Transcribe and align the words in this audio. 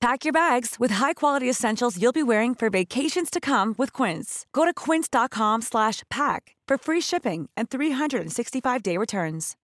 Pack 0.00 0.24
your 0.24 0.32
bags 0.32 0.76
with 0.78 0.92
high-quality 0.92 1.48
essentials 1.48 2.00
you'll 2.00 2.10
be 2.10 2.22
wearing 2.22 2.54
for 2.54 2.70
vacations 2.70 3.28
to 3.28 3.38
come 3.38 3.74
with 3.76 3.92
Quince. 3.92 4.46
Go 4.54 4.64
to 4.64 4.72
quince.com 4.72 5.60
slash 5.60 6.02
pack 6.08 6.56
for 6.66 6.78
free 6.78 7.02
shipping 7.02 7.50
and 7.54 7.68
365-day 7.68 8.96
returns. 8.96 9.56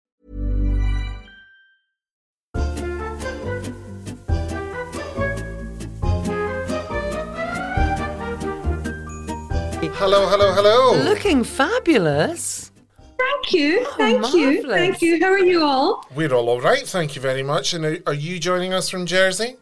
Hello, 9.97 10.27
hello, 10.27 10.51
hello. 10.51 11.01
Looking 11.01 11.45
fabulous. 11.45 12.73
Thank 13.17 13.53
you. 13.53 13.85
Oh, 13.87 13.95
Thank 13.97 14.33
you. 14.33 14.69
Thank 14.69 15.01
you. 15.01 15.19
How 15.21 15.31
are 15.31 15.39
you 15.39 15.63
all? 15.63 16.05
We're 16.13 16.33
all 16.33 16.49
all 16.49 16.59
right. 16.59 16.85
Thank 16.85 17.15
you 17.15 17.21
very 17.21 17.43
much. 17.43 17.73
And 17.73 17.85
are, 17.85 17.97
are 18.07 18.13
you 18.13 18.37
joining 18.37 18.73
us 18.73 18.89
from 18.89 19.05
Jersey? 19.05 19.55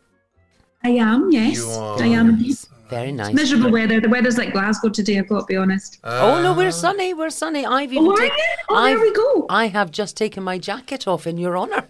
I 0.84 0.90
am, 0.90 1.32
yes. 1.32 1.58
You 1.58 1.70
are. 1.70 2.02
I 2.02 2.08
am 2.08 2.30
indeed. 2.30 2.58
Very 2.90 3.12
nice. 3.12 3.34
Miserable 3.34 3.72
weather. 3.72 4.00
The 4.02 4.10
weather's 4.10 4.38
like 4.38 4.52
Glasgow 4.52 4.90
today, 4.90 5.18
I've 5.18 5.28
got 5.28 5.42
to 5.42 5.46
be 5.46 5.56
honest. 5.56 6.00
Oh 6.04 6.42
no, 6.44 6.54
we're 6.54 6.72
sunny. 6.72 7.14
We're 7.14 7.30
sunny. 7.30 7.66
I've 7.66 7.90
oh, 7.90 7.94
even 7.94 8.08
Oh, 8.08 8.12
are 8.12 8.18
taken. 8.18 8.38
you? 8.38 8.44
Oh, 8.70 8.84
there 8.84 8.94
I've- 8.98 9.02
we 9.02 9.14
go. 9.14 9.46
I 9.50 9.68
have 9.68 9.92
just 9.92 10.18
taken 10.18 10.44
my 10.44 10.58
jacket 10.58 11.08
off 11.08 11.26
in 11.26 11.38
your 11.38 11.58
honour. 11.58 11.86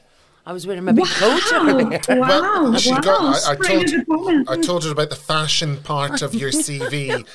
I 0.46 0.52
was 0.52 0.68
wearing 0.68 0.84
my 0.84 0.92
big 0.92 1.06
coat 1.06 1.42
Wow. 1.52 1.68
earlier. 1.70 2.00
Wow. 2.10 2.18
Well, 2.20 2.72
wow. 2.72 3.00
got, 3.02 3.48
I, 3.48 3.52
I, 3.52 3.56
told, 3.56 3.86
of 3.86 3.92
the 3.92 4.06
moment. 4.08 4.50
I 4.50 4.58
told 4.58 4.84
her 4.84 4.92
about 4.92 5.10
the 5.10 5.16
fashion 5.16 5.78
part 5.78 6.22
of 6.22 6.36
your 6.36 6.50
CV. 6.66 7.26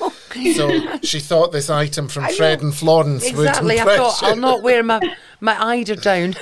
so 0.55 0.97
she 1.03 1.19
thought 1.19 1.51
this 1.51 1.69
item 1.71 2.07
from 2.07 2.25
Fred 2.27 2.61
and 2.61 2.73
Florence 2.75 3.25
Exactly. 3.25 3.65
would 3.77 3.77
I 3.77 3.81
impress 3.81 3.97
thought 3.97 4.21
you. 4.21 4.27
I'll 4.27 4.35
not 4.35 4.61
wear 4.61 4.83
my 4.83 4.99
my 5.41 5.57
eider 5.71 5.95
down. 5.95 6.35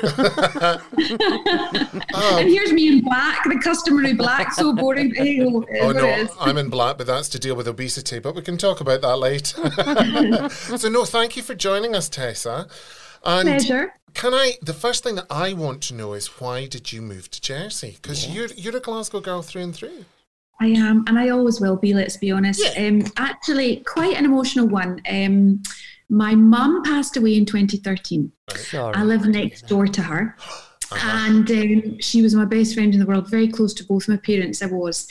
and 2.14 2.50
here's 2.50 2.74
me 2.74 2.88
in 2.88 3.02
black, 3.04 3.44
the 3.46 3.60
customary 3.64 4.14
black, 4.14 4.52
so 4.54 4.74
boring. 4.74 5.10
But 5.10 5.18
hey, 5.20 5.40
oh, 5.46 5.64
Oh 5.82 5.92
no, 5.92 6.06
is. 6.06 6.30
I'm 6.40 6.58
in 6.58 6.70
black, 6.70 6.98
but 6.98 7.08
that's 7.08 7.30
to 7.30 7.40
deal 7.40 7.56
with 7.56 7.68
obesity. 7.68 8.20
But 8.20 8.36
we 8.36 8.42
can 8.42 8.58
talk 8.58 8.82
about 8.82 9.02
that 9.02 9.18
later. 9.18 9.70
so 10.78 10.90
no, 10.90 11.06
thank 11.06 11.38
you 11.38 11.44
for 11.44 11.56
joining 11.56 11.96
us, 11.96 12.10
Tessa. 12.10 12.68
And 13.24 13.48
Pleasure. 13.48 13.94
Can 14.18 14.34
I? 14.34 14.54
The 14.64 14.74
first 14.74 15.04
thing 15.04 15.14
that 15.16 15.28
I 15.30 15.54
want 15.54 15.84
to 15.84 15.94
know 15.94 16.14
is 16.14 16.26
why 16.42 16.66
did 16.66 16.92
you 16.92 17.04
move 17.04 17.30
to 17.30 17.40
Jersey? 17.40 18.00
Because 18.02 18.28
you're 18.28 18.48
you're 18.56 18.76
a 18.76 18.80
Glasgow 18.80 19.20
girl 19.22 19.44
through 19.44 19.62
and 19.62 19.76
through. 19.76 20.06
I 20.60 20.68
am, 20.70 21.06
and 21.08 21.20
I 21.20 21.30
always 21.30 21.62
will 21.62 21.78
be. 21.78 21.94
Let's 21.94 22.18
be 22.18 22.32
honest. 22.32 22.66
Um, 22.80 23.04
actually, 23.18 23.84
quite 23.86 24.18
an 24.18 24.26
emotional 24.26 24.68
one. 24.68 25.02
Um, 25.08 25.62
my 26.10 26.34
mum 26.34 26.82
passed 26.84 27.16
away 27.16 27.38
in 27.38 27.46
2013. 27.46 28.32
Sorry. 28.56 28.96
I 28.96 29.04
live 29.04 29.28
next 29.28 29.68
door 29.68 29.86
to 29.86 30.02
her. 30.02 30.36
And 30.96 31.50
um, 31.52 32.00
she 32.00 32.22
was 32.22 32.36
my 32.36 32.46
best 32.46 32.74
friend 32.74 32.94
in 32.94 33.00
the 33.00 33.06
world, 33.06 33.30
very 33.30 33.48
close 33.48 33.74
to 33.76 33.84
both 33.86 34.08
my 34.08 34.18
parents. 34.18 34.62
I 34.62 34.68
was. 34.68 35.08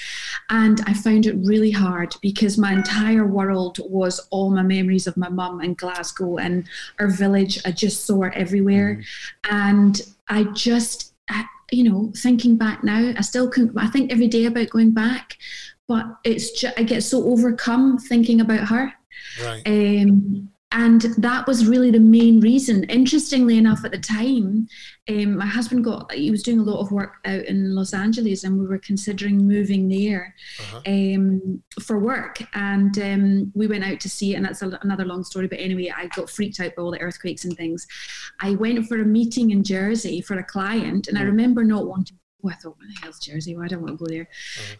And 0.51 0.81
I 0.87 0.95
found 0.95 1.27
it 1.27 1.37
really 1.45 1.71
hard 1.71 2.15
because 2.23 2.57
my 2.57 2.73
entire 2.73 3.27
world 3.27 3.79
was 3.85 4.21
all 4.31 4.51
my 4.51 4.63
memories 4.63 5.07
of 5.07 5.17
my 5.17 5.29
mum 5.29 5.61
in 5.61 5.75
Glasgow 5.75 6.39
and 6.39 6.67
our 6.99 7.09
village. 7.09 7.61
I 7.65 7.73
just 7.73 8.07
saw 8.07 8.23
her 8.23 8.35
everywhere. 8.35 9.03
And 9.51 10.01
I 10.29 10.45
just, 10.45 11.15
I, 11.29 11.45
you 11.71 11.85
know, 11.85 12.13
thinking 12.17 12.57
back 12.57 12.85
now, 12.85 13.13
I 13.17 13.21
still 13.23 13.49
couldn't, 13.49 13.77
I 13.77 13.89
think 13.89 14.13
every 14.13 14.29
day 14.29 14.45
about 14.47 14.71
going 14.71 14.93
back, 14.93 15.37
but 15.89 16.07
it's 16.25 16.53
just, 16.53 16.79
I 16.79 16.83
get 16.83 17.03
so 17.03 17.25
overcome 17.25 17.99
thinking 17.99 18.41
about 18.41 18.69
her. 18.69 18.93
Right. 19.43 19.63
Um, 19.67 20.51
and 20.73 21.03
that 21.19 21.47
was 21.47 21.67
really 21.67 21.91
the 21.91 22.01
main 22.01 22.41
reason. 22.41 22.85
Interestingly 22.85 23.57
enough, 23.57 23.85
at 23.85 23.93
the 23.93 23.99
time, 23.99 24.67
um, 25.09 25.39
my 25.39 25.47
husband 25.47 25.85
got 25.85 26.13
he 26.13 26.31
was 26.31 26.43
doing 26.43 26.59
a 26.59 26.65
lot 26.65 26.81
of 26.81 26.91
work 26.91 27.15
out 27.25 27.45
in 27.45 27.75
Los 27.75 27.95
Angeles, 27.95 28.43
and 28.43 28.59
we 28.59 28.67
were 28.67 28.79
considering 28.79 29.47
moving 29.47 29.89
there 29.89 30.35
um, 30.87 31.63
for 31.81 32.01
work. 32.01 32.43
And 32.55 32.99
um, 32.99 33.53
we 33.55 33.69
went 33.69 33.85
out 33.85 34.01
to 34.01 34.11
see 34.11 34.33
it, 34.33 34.37
and 34.37 34.45
that's 34.45 34.63
a, 34.63 34.79
another 34.83 35.05
long 35.05 35.23
story. 35.23 35.47
But 35.47 35.61
anyway, 35.61 35.93
I 35.97 36.09
got 36.09 36.29
freaked 36.31 36.59
out 36.59 36.75
by 36.75 36.83
all 36.83 36.91
the 36.91 37.01
earthquakes 37.01 37.45
and 37.45 37.57
things. 37.57 37.87
I 38.41 38.57
went 38.57 38.87
for 38.89 39.01
a 39.01 39.05
meeting 39.05 39.51
in 39.51 39.63
Jersey 39.63 40.21
for 40.21 40.39
a 40.39 40.45
client, 40.45 41.07
and 41.07 41.17
I 41.17 41.23
remember 41.23 41.63
not 41.63 41.87
wanting. 41.87 42.19
Oh, 42.47 42.51
I 42.51 42.55
thought, 42.55 42.77
what 42.79 42.87
the 42.89 43.01
hell's 43.03 43.19
Jersey? 43.19 43.57
Why 43.57 43.65
I 43.65 43.69
don't 43.69 43.83
want 43.83 43.99
to 43.99 44.05
go 44.05 44.11
there. 44.11 44.29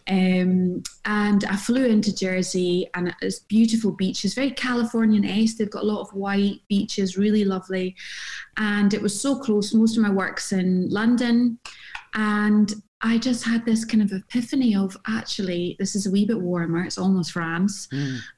Um, 0.07 0.83
and 1.05 1.43
I 1.45 1.55
flew 1.55 1.85
into 1.85 2.15
Jersey, 2.15 2.89
and 2.93 3.13
it's 3.21 3.39
beautiful 3.39 3.91
beaches, 3.91 4.33
very 4.33 4.51
Californian-esque. 4.51 5.57
They've 5.57 5.69
got 5.69 5.83
a 5.83 5.87
lot 5.87 6.01
of 6.01 6.13
white 6.13 6.61
beaches, 6.67 7.17
really 7.17 7.45
lovely. 7.45 7.95
And 8.57 8.93
it 8.93 9.01
was 9.01 9.19
so 9.19 9.39
close. 9.39 9.73
Most 9.73 9.97
of 9.97 10.03
my 10.03 10.09
work's 10.09 10.51
in 10.51 10.89
London, 10.89 11.59
and 12.13 12.73
I 13.01 13.19
just 13.19 13.43
had 13.43 13.63
this 13.63 13.85
kind 13.85 14.01
of 14.01 14.11
epiphany 14.11 14.75
of 14.75 14.97
actually, 15.07 15.75
this 15.77 15.95
is 15.95 16.07
a 16.07 16.11
wee 16.11 16.25
bit 16.25 16.41
warmer. 16.41 16.83
It's 16.83 16.97
almost 16.97 17.31
France. 17.31 17.87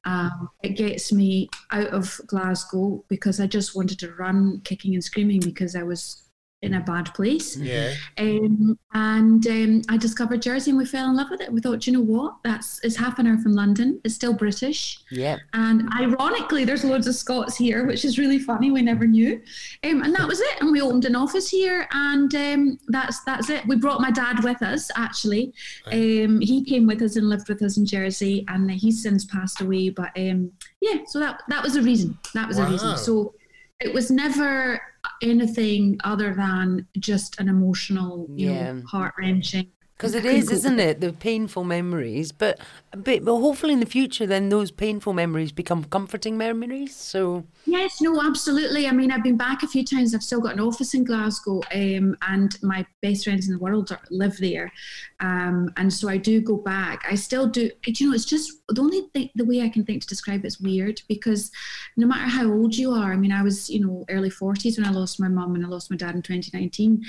Um, 0.03 0.49
it 0.63 0.75
gets 0.75 1.13
me 1.13 1.49
out 1.71 1.87
of 1.87 2.19
Glasgow 2.27 3.05
because 3.07 3.39
I 3.39 3.47
just 3.47 3.73
wanted 3.73 3.99
to 3.99 4.11
run, 4.15 4.59
kicking 4.65 4.95
and 4.95 5.03
screaming 5.03 5.39
because 5.39 5.77
I 5.77 5.83
was 5.83 6.23
in 6.61 6.73
a 6.73 6.81
bad 6.81 7.13
place. 7.13 7.55
Yeah. 7.55 7.93
Um, 8.17 8.77
and 8.93 9.45
um, 9.47 9.81
I 9.87 9.95
discovered 9.95 10.41
Jersey 10.41 10.71
and 10.71 10.77
we 10.77 10.85
fell 10.85 11.09
in 11.09 11.15
love 11.15 11.29
with 11.29 11.39
it. 11.39 11.51
We 11.51 11.61
thought, 11.61 11.87
you 11.87 11.93
know 11.93 12.01
what? 12.01 12.35
That's 12.43 12.83
it's 12.83 12.97
half 12.97 13.17
an 13.17 13.27
hour 13.27 13.37
from 13.37 13.53
London. 13.53 14.01
It's 14.03 14.15
still 14.15 14.33
British. 14.33 14.99
Yeah. 15.09 15.37
And 15.53 15.89
ironically, 15.93 16.65
there's 16.65 16.83
loads 16.83 17.07
of 17.07 17.15
Scots 17.15 17.55
here, 17.55 17.85
which 17.87 18.03
is 18.03 18.17
really 18.17 18.39
funny. 18.39 18.71
We 18.71 18.81
never 18.81 19.07
knew. 19.07 19.41
Um, 19.85 20.03
and 20.03 20.13
that 20.15 20.27
was 20.27 20.41
it. 20.41 20.59
And 20.59 20.71
we 20.71 20.81
opened 20.81 21.05
an 21.05 21.15
office 21.15 21.49
here, 21.49 21.87
and 21.93 22.33
um, 22.35 22.79
that's 22.89 23.23
that's 23.23 23.49
it. 23.49 23.65
We 23.65 23.77
brought 23.77 24.01
my 24.01 24.11
dad 24.11 24.43
with 24.43 24.61
us. 24.61 24.91
Actually, 24.97 25.53
um, 25.93 26.41
he 26.41 26.63
came 26.65 26.85
with 26.85 27.01
us 27.01 27.15
and 27.15 27.29
lived 27.29 27.47
with 27.47 27.61
us 27.61 27.77
in 27.77 27.85
Jersey, 27.85 28.43
and 28.49 28.69
he's 28.69 29.01
since 29.01 29.23
passed 29.23 29.61
away. 29.61 29.89
But 29.89 30.11
um, 30.17 30.51
yeah, 30.81 30.97
so 31.07 31.19
that 31.19 31.41
that 31.47 31.63
was 31.63 31.75
the 31.75 31.81
reason. 31.81 32.17
That 32.33 32.47
was 32.49 32.57
the 32.57 32.63
Wow. 32.63 32.71
reason. 32.71 32.97
So 32.97 33.33
it 33.79 33.93
was 33.93 34.11
never 34.11 34.81
anything 35.21 35.97
other 36.03 36.33
than 36.33 36.85
just 36.99 37.39
an 37.39 37.47
emotional, 37.47 38.27
you 38.35 38.51
Yeah. 38.51 38.73
know, 38.73 38.83
heart 38.85 39.13
wrenching. 39.17 39.71
Because 39.99 40.15
it 40.15 40.23
is, 40.23 40.49
isn't 40.49 40.79
it? 40.79 41.01
The 41.01 41.11
painful 41.11 41.65
memories, 41.65 42.31
but, 42.31 42.57
but 42.95 43.25
but 43.25 43.37
hopefully 43.37 43.73
in 43.73 43.81
the 43.81 43.85
future, 43.85 44.25
then 44.25 44.47
those 44.47 44.71
painful 44.71 45.11
memories 45.11 45.51
become 45.51 45.83
comforting 45.83 46.37
memories. 46.37 46.95
So 46.95 47.43
Yes, 47.65 47.99
no, 47.99 48.21
absolutely. 48.21 48.87
I 48.87 48.93
mean, 48.93 49.11
I've 49.11 49.23
been 49.23 49.35
back 49.35 49.61
a 49.61 49.67
few 49.67 49.83
times. 49.83 50.15
I've 50.15 50.23
still 50.23 50.39
got 50.39 50.53
an 50.53 50.61
office 50.61 50.93
in 50.93 51.03
Glasgow, 51.03 51.61
um, 51.73 52.15
and 52.21 52.57
my 52.63 52.85
best 53.01 53.25
friends 53.25 53.47
in 53.49 53.53
the 53.53 53.59
world 53.59 53.91
are, 53.91 53.99
live 54.09 54.37
there. 54.37 54.71
Um, 55.19 55.69
and 55.75 55.91
so 55.91 56.07
I 56.07 56.15
do 56.15 56.39
go 56.39 56.55
back. 56.55 57.03
I 57.05 57.15
still 57.15 57.47
do. 57.47 57.69
You 57.85 58.07
know, 58.07 58.15
it's 58.15 58.23
just 58.23 58.53
the 58.69 58.81
only 58.81 59.01
thing, 59.11 59.29
the 59.35 59.43
way 59.43 59.63
I 59.63 59.69
can 59.69 59.83
think 59.83 60.03
to 60.03 60.07
describe 60.07 60.45
it's 60.45 60.61
weird 60.61 61.01
because 61.09 61.51
no 61.97 62.07
matter 62.07 62.29
how 62.29 62.49
old 62.49 62.73
you 62.73 62.93
are, 62.93 63.11
I 63.11 63.17
mean, 63.17 63.33
I 63.33 63.43
was, 63.43 63.69
you 63.69 63.85
know, 63.85 64.05
early 64.07 64.29
40s 64.29 64.77
when 64.77 64.87
I 64.87 64.91
lost 64.91 65.19
my 65.19 65.27
mum 65.27 65.55
and 65.55 65.65
I 65.65 65.67
lost 65.67 65.91
my 65.91 65.97
dad 65.97 66.15
in 66.15 66.21
2019 66.21 67.03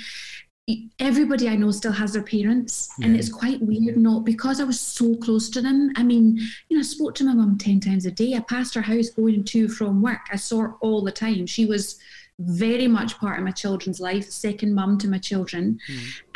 everybody 0.99 1.49
I 1.49 1.55
know 1.55 1.71
still 1.71 1.91
has 1.91 2.13
their 2.13 2.23
parents, 2.23 2.89
and 3.01 3.15
it's 3.15 3.29
quite 3.29 3.61
weird. 3.61 3.97
Not 3.97 4.23
because 4.25 4.59
I 4.61 4.63
was 4.63 4.79
so 4.79 5.15
close 5.15 5.49
to 5.51 5.61
them. 5.61 5.91
I 5.95 6.03
mean, 6.03 6.37
you 6.69 6.77
know, 6.77 6.81
I 6.81 6.83
spoke 6.83 7.15
to 7.15 7.23
my 7.23 7.33
mum 7.33 7.57
ten 7.57 7.79
times 7.79 8.05
a 8.05 8.11
day. 8.11 8.35
I 8.35 8.39
passed 8.41 8.73
her 8.75 8.81
house 8.81 9.09
going 9.09 9.43
to 9.45 9.67
from 9.67 10.01
work. 10.01 10.21
I 10.31 10.35
saw 10.37 10.61
her 10.61 10.73
all 10.81 11.03
the 11.03 11.11
time. 11.11 11.45
She 11.45 11.65
was 11.65 11.99
very 12.39 12.87
much 12.87 13.17
part 13.19 13.37
of 13.37 13.45
my 13.45 13.51
children's 13.51 13.99
life, 13.99 14.29
second 14.29 14.73
mum 14.73 14.97
to 14.99 15.07
my 15.07 15.19
children. 15.19 15.79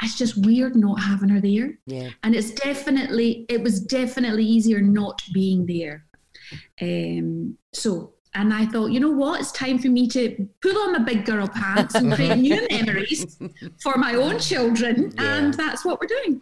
It's 0.03 0.17
just 0.17 0.45
weird 0.45 0.75
not 0.75 1.01
having 1.01 1.29
her 1.29 1.41
there. 1.41 1.79
yeah, 1.87 2.09
And 2.23 2.35
it's 2.35 2.51
definitely, 2.51 3.45
it 3.49 3.63
was 3.63 3.79
definitely 3.79 4.43
easier 4.45 4.81
not 4.81 5.21
being 5.33 5.65
there. 5.65 6.05
Um, 6.79 7.57
so 7.73 8.13
And 8.35 8.53
I 8.53 8.65
thought, 8.65 8.87
you 8.87 8.99
know 8.99 9.11
what? 9.11 9.39
It's 9.39 9.51
time 9.53 9.79
for 9.79 9.87
me 9.87 10.07
to 10.09 10.47
pull 10.61 10.77
on 10.77 10.91
my 10.91 10.99
big 10.99 11.25
girl 11.25 11.47
pants 11.47 11.95
and 11.95 12.13
create 12.13 12.37
new 12.37 12.67
memories 12.71 13.39
for 13.81 13.95
my 13.97 14.15
own 14.15 14.39
children. 14.39 15.13
Yeah. 15.15 15.35
And 15.35 15.53
that's 15.53 15.85
what 15.85 16.01
we're 16.01 16.07
doing. 16.07 16.41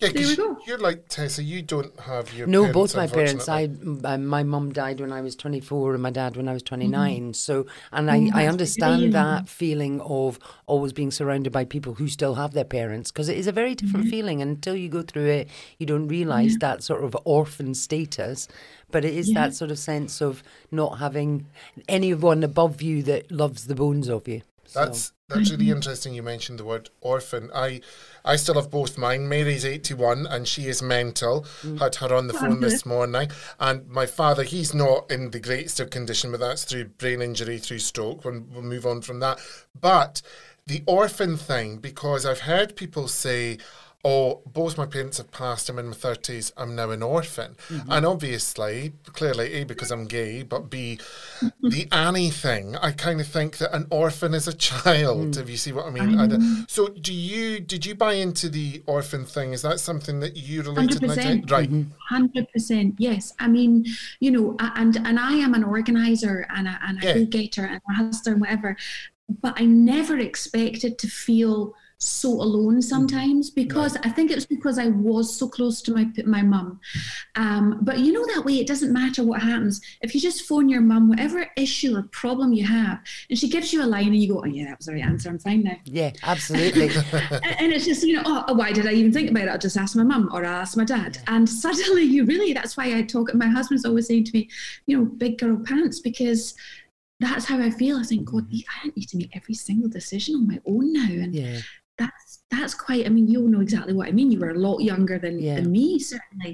Yeah, 0.00 0.08
There 0.08 0.22
'cause 0.22 0.30
we 0.30 0.36
go. 0.36 0.58
You're 0.66 0.78
like 0.78 1.08
Tessa. 1.08 1.42
You 1.42 1.60
don't 1.60 1.98
have 2.00 2.32
your 2.32 2.46
No, 2.46 2.62
parents, 2.62 2.74
both 2.74 2.96
my 2.96 3.06
parents. 3.06 3.48
I 3.48 3.60
unfortunately. 3.62 4.08
m- 4.10 4.22
uh, 4.22 4.26
my 4.26 4.42
mum 4.42 4.72
died 4.72 4.98
when 5.00 5.12
I 5.12 5.20
was 5.20 5.36
24 5.36 5.92
and 5.92 6.02
my 6.02 6.08
dad 6.10 6.36
when 6.38 6.48
I 6.48 6.54
was 6.54 6.62
29. 6.62 7.34
So, 7.34 7.66
and 7.92 8.08
Oh, 8.08 8.12
I, 8.12 8.16
I 8.16 8.30
that's 8.30 8.48
understand 8.52 9.00
really- 9.02 9.12
that 9.12 9.48
feeling 9.48 10.00
of 10.00 10.38
always 10.66 10.94
being 10.94 11.10
surrounded 11.10 11.52
by 11.52 11.66
people 11.66 11.94
who 11.94 12.08
still 12.08 12.36
have 12.36 12.52
their 12.54 12.64
parents 12.64 13.10
because 13.12 13.28
it 13.28 13.36
is 13.36 13.46
a 13.46 13.52
very 13.52 13.74
different 13.74 14.06
Mm-hmm. 14.06 14.10
feeling. 14.10 14.40
And 14.42 14.50
until 14.52 14.74
you 14.74 14.88
go 14.88 15.02
through 15.02 15.26
it, 15.26 15.48
you 15.78 15.84
don't 15.84 16.08
realize 16.08 16.56
that 16.60 16.82
sort 16.82 17.04
of 17.04 17.14
orphan 17.24 17.74
status. 17.74 18.48
But 18.90 19.04
it 19.04 19.14
is 19.14 19.32
that 19.34 19.54
sort 19.54 19.70
of 19.70 19.78
sense 19.78 20.22
of 20.22 20.42
not 20.70 20.98
having 20.98 21.46
anyone 21.88 22.42
above 22.42 22.80
you 22.80 23.02
that 23.02 23.30
loves 23.30 23.66
the 23.66 23.74
bones 23.74 24.08
of 24.08 24.26
you. 24.26 24.42
So- 24.64 24.80
That's 24.84 25.12
that's 25.28 25.50
really 25.50 25.70
interesting. 25.70 26.12
You 26.14 26.22
mentioned 26.24 26.58
the 26.58 26.64
word 26.64 26.90
orphan. 27.00 27.50
I 27.54 27.82
I 28.24 28.36
still 28.36 28.54
have 28.54 28.70
both 28.70 28.98
mine. 28.98 29.28
Mary's 29.28 29.64
eighty 29.64 29.94
one 29.94 30.26
and 30.26 30.46
she 30.46 30.68
is 30.68 30.82
mental. 30.82 31.46
Mm. 31.62 31.78
Had 31.78 31.94
her 31.96 32.14
on 32.14 32.26
the 32.26 32.34
phone 32.34 32.60
this 32.60 32.84
morning. 32.86 33.30
And 33.58 33.88
my 33.88 34.06
father, 34.06 34.42
he's 34.42 34.74
not 34.74 35.10
in 35.10 35.30
the 35.30 35.40
greatest 35.40 35.80
of 35.80 35.90
condition, 35.90 36.30
but 36.30 36.40
that's 36.40 36.64
through 36.64 36.86
brain 36.86 37.22
injury, 37.22 37.58
through 37.58 37.80
stroke. 37.80 38.24
When 38.24 38.50
we'll 38.52 38.62
move 38.62 38.86
on 38.86 39.02
from 39.02 39.20
that. 39.20 39.38
But 39.80 40.22
the 40.66 40.82
orphan 40.86 41.36
thing, 41.36 41.78
because 41.78 42.26
I've 42.26 42.40
heard 42.40 42.76
people 42.76 43.08
say. 43.08 43.58
Oh, 44.02 44.40
both 44.46 44.78
my 44.78 44.86
parents 44.86 45.18
have 45.18 45.30
passed. 45.30 45.68
I'm 45.68 45.78
in 45.78 45.88
my 45.88 45.92
thirties. 45.92 46.52
I'm 46.56 46.74
now 46.74 46.90
an 46.90 47.02
orphan, 47.02 47.56
mm-hmm. 47.68 47.92
and 47.92 48.06
obviously, 48.06 48.94
clearly, 49.04 49.52
a 49.52 49.64
because 49.64 49.90
I'm 49.90 50.06
gay, 50.06 50.42
but 50.42 50.70
b 50.70 50.98
the 51.62 51.86
Annie 51.92 52.30
thing. 52.30 52.76
I 52.76 52.92
kind 52.92 53.20
of 53.20 53.26
think 53.26 53.58
that 53.58 53.76
an 53.76 53.86
orphan 53.90 54.32
is 54.32 54.48
a 54.48 54.54
child. 54.54 55.34
Mm. 55.34 55.42
If 55.42 55.50
you 55.50 55.58
see 55.58 55.72
what 55.72 55.84
I 55.84 55.90
mean. 55.90 56.16
Don't- 56.16 56.66
so, 56.70 56.88
do 56.88 57.12
you 57.12 57.60
did 57.60 57.84
you 57.84 57.94
buy 57.94 58.14
into 58.14 58.48
the 58.48 58.82
orphan 58.86 59.26
thing? 59.26 59.52
Is 59.52 59.60
that 59.62 59.80
something 59.80 60.20
that 60.20 60.34
you 60.34 60.62
related? 60.62 60.94
Hundred 60.94 61.00
percent, 61.08 61.50
Nadine? 61.50 61.50
Right. 61.50 61.86
Hundred 62.08 62.52
percent, 62.52 62.94
yes. 62.98 63.34
I 63.38 63.48
mean, 63.48 63.84
you 64.20 64.30
know, 64.30 64.56
and 64.60 64.96
and 64.96 65.18
I 65.18 65.34
am 65.34 65.52
an 65.52 65.62
organizer 65.62 66.46
and 66.56 66.66
a, 66.66 66.78
and 66.86 67.02
a 67.02 67.06
Yeah. 67.06 67.14
go-getter 67.18 67.66
and 67.66 67.80
a 67.90 67.92
hustler 67.92 68.32
and 68.32 68.40
whatever, 68.40 68.78
but 69.42 69.60
I 69.60 69.66
never 69.66 70.18
expected 70.18 70.98
to 71.00 71.06
feel 71.06 71.74
so 72.00 72.30
alone 72.30 72.80
sometimes 72.82 73.50
because 73.50 73.96
I 74.02 74.08
think 74.08 74.30
it 74.30 74.34
was 74.34 74.46
because 74.46 74.78
I 74.78 74.88
was 74.88 75.36
so 75.36 75.48
close 75.48 75.82
to 75.82 75.92
my 75.92 76.08
my 76.24 76.42
mum. 76.42 76.80
Um, 77.36 77.78
but 77.82 77.98
you 77.98 78.12
know 78.12 78.26
that 78.34 78.44
way, 78.44 78.54
it 78.54 78.66
doesn't 78.66 78.92
matter 78.92 79.22
what 79.22 79.42
happens. 79.42 79.80
If 80.00 80.14
you 80.14 80.20
just 80.20 80.42
phone 80.42 80.68
your 80.68 80.80
mum, 80.80 81.08
whatever 81.08 81.46
issue 81.56 81.96
or 81.96 82.02
problem 82.10 82.52
you 82.52 82.66
have, 82.66 83.00
and 83.28 83.38
she 83.38 83.48
gives 83.48 83.72
you 83.72 83.82
a 83.82 83.86
line, 83.86 84.06
and 84.06 84.16
you 84.16 84.32
go, 84.32 84.40
"Oh 84.40 84.46
yeah, 84.46 84.66
that 84.66 84.78
was 84.78 84.86
the 84.86 84.94
right 84.94 85.04
answer. 85.04 85.28
I'm 85.28 85.38
fine 85.38 85.62
now." 85.62 85.76
yeah, 85.84 86.12
absolutely. 86.22 86.90
and 87.58 87.72
it's 87.72 87.84
just 87.84 88.02
you 88.02 88.14
know 88.14 88.22
oh, 88.26 88.54
why 88.54 88.72
did 88.72 88.86
i 88.86 88.92
even 88.92 89.12
think 89.12 89.30
about 89.30 89.44
it 89.44 89.48
i'll 89.48 89.58
just 89.58 89.76
ask 89.76 89.96
my 89.96 90.02
mum 90.02 90.28
or 90.32 90.44
i'll 90.44 90.60
ask 90.60 90.76
my 90.76 90.84
dad 90.84 91.18
and 91.26 91.48
suddenly 91.48 92.02
you 92.02 92.24
really 92.24 92.52
that's 92.52 92.76
why 92.76 92.96
i 92.96 93.02
talk 93.02 93.32
my 93.34 93.46
husband's 93.46 93.84
always 93.84 94.06
saying 94.06 94.24
to 94.24 94.32
me 94.34 94.48
you 94.86 94.98
know 94.98 95.04
big 95.04 95.38
girl 95.38 95.60
pants 95.64 96.00
because 96.00 96.54
that's 97.20 97.44
how 97.44 97.58
i 97.58 97.70
feel 97.70 97.96
i 97.98 98.02
think 98.02 98.24
god 98.24 98.46
i 98.52 98.84
don't 98.84 98.96
need 98.96 99.08
to 99.08 99.16
make 99.16 99.34
every 99.36 99.54
single 99.54 99.88
decision 99.88 100.34
on 100.34 100.46
my 100.46 100.60
own 100.66 100.92
now 100.92 101.10
and 101.10 101.34
yeah. 101.34 101.60
That's 102.00 102.42
that's 102.50 102.74
quite 102.74 103.04
i 103.06 103.08
mean 103.08 103.26
you'll 103.28 103.48
know 103.54 103.60
exactly 103.60 103.94
what 103.94 104.08
i 104.08 104.12
mean. 104.12 104.30
You 104.32 104.40
were 104.40 104.50
a 104.50 104.58
lot 104.68 104.78
younger 104.90 105.18
than, 105.18 105.38
Yeah. 105.38 105.56
than 105.56 105.70
me 105.70 105.98
certainly. 105.98 106.52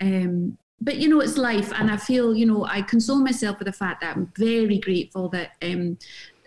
Um 0.00 0.58
but 0.80 0.96
you 1.00 1.08
know 1.08 1.20
it's 1.20 1.36
life. 1.50 1.70
And 1.78 1.90
i 1.90 1.96
feel 1.96 2.26
you 2.40 2.46
know 2.50 2.60
i 2.66 2.82
console 2.82 3.20
myself 3.30 3.58
with 3.58 3.66
the 3.66 3.72
fact 3.84 4.00
that 4.02 4.16
i'm 4.16 4.26
very 4.36 4.78
grateful 4.78 5.24
that 5.30 5.50
um 5.62 5.82
that 5.96 6.37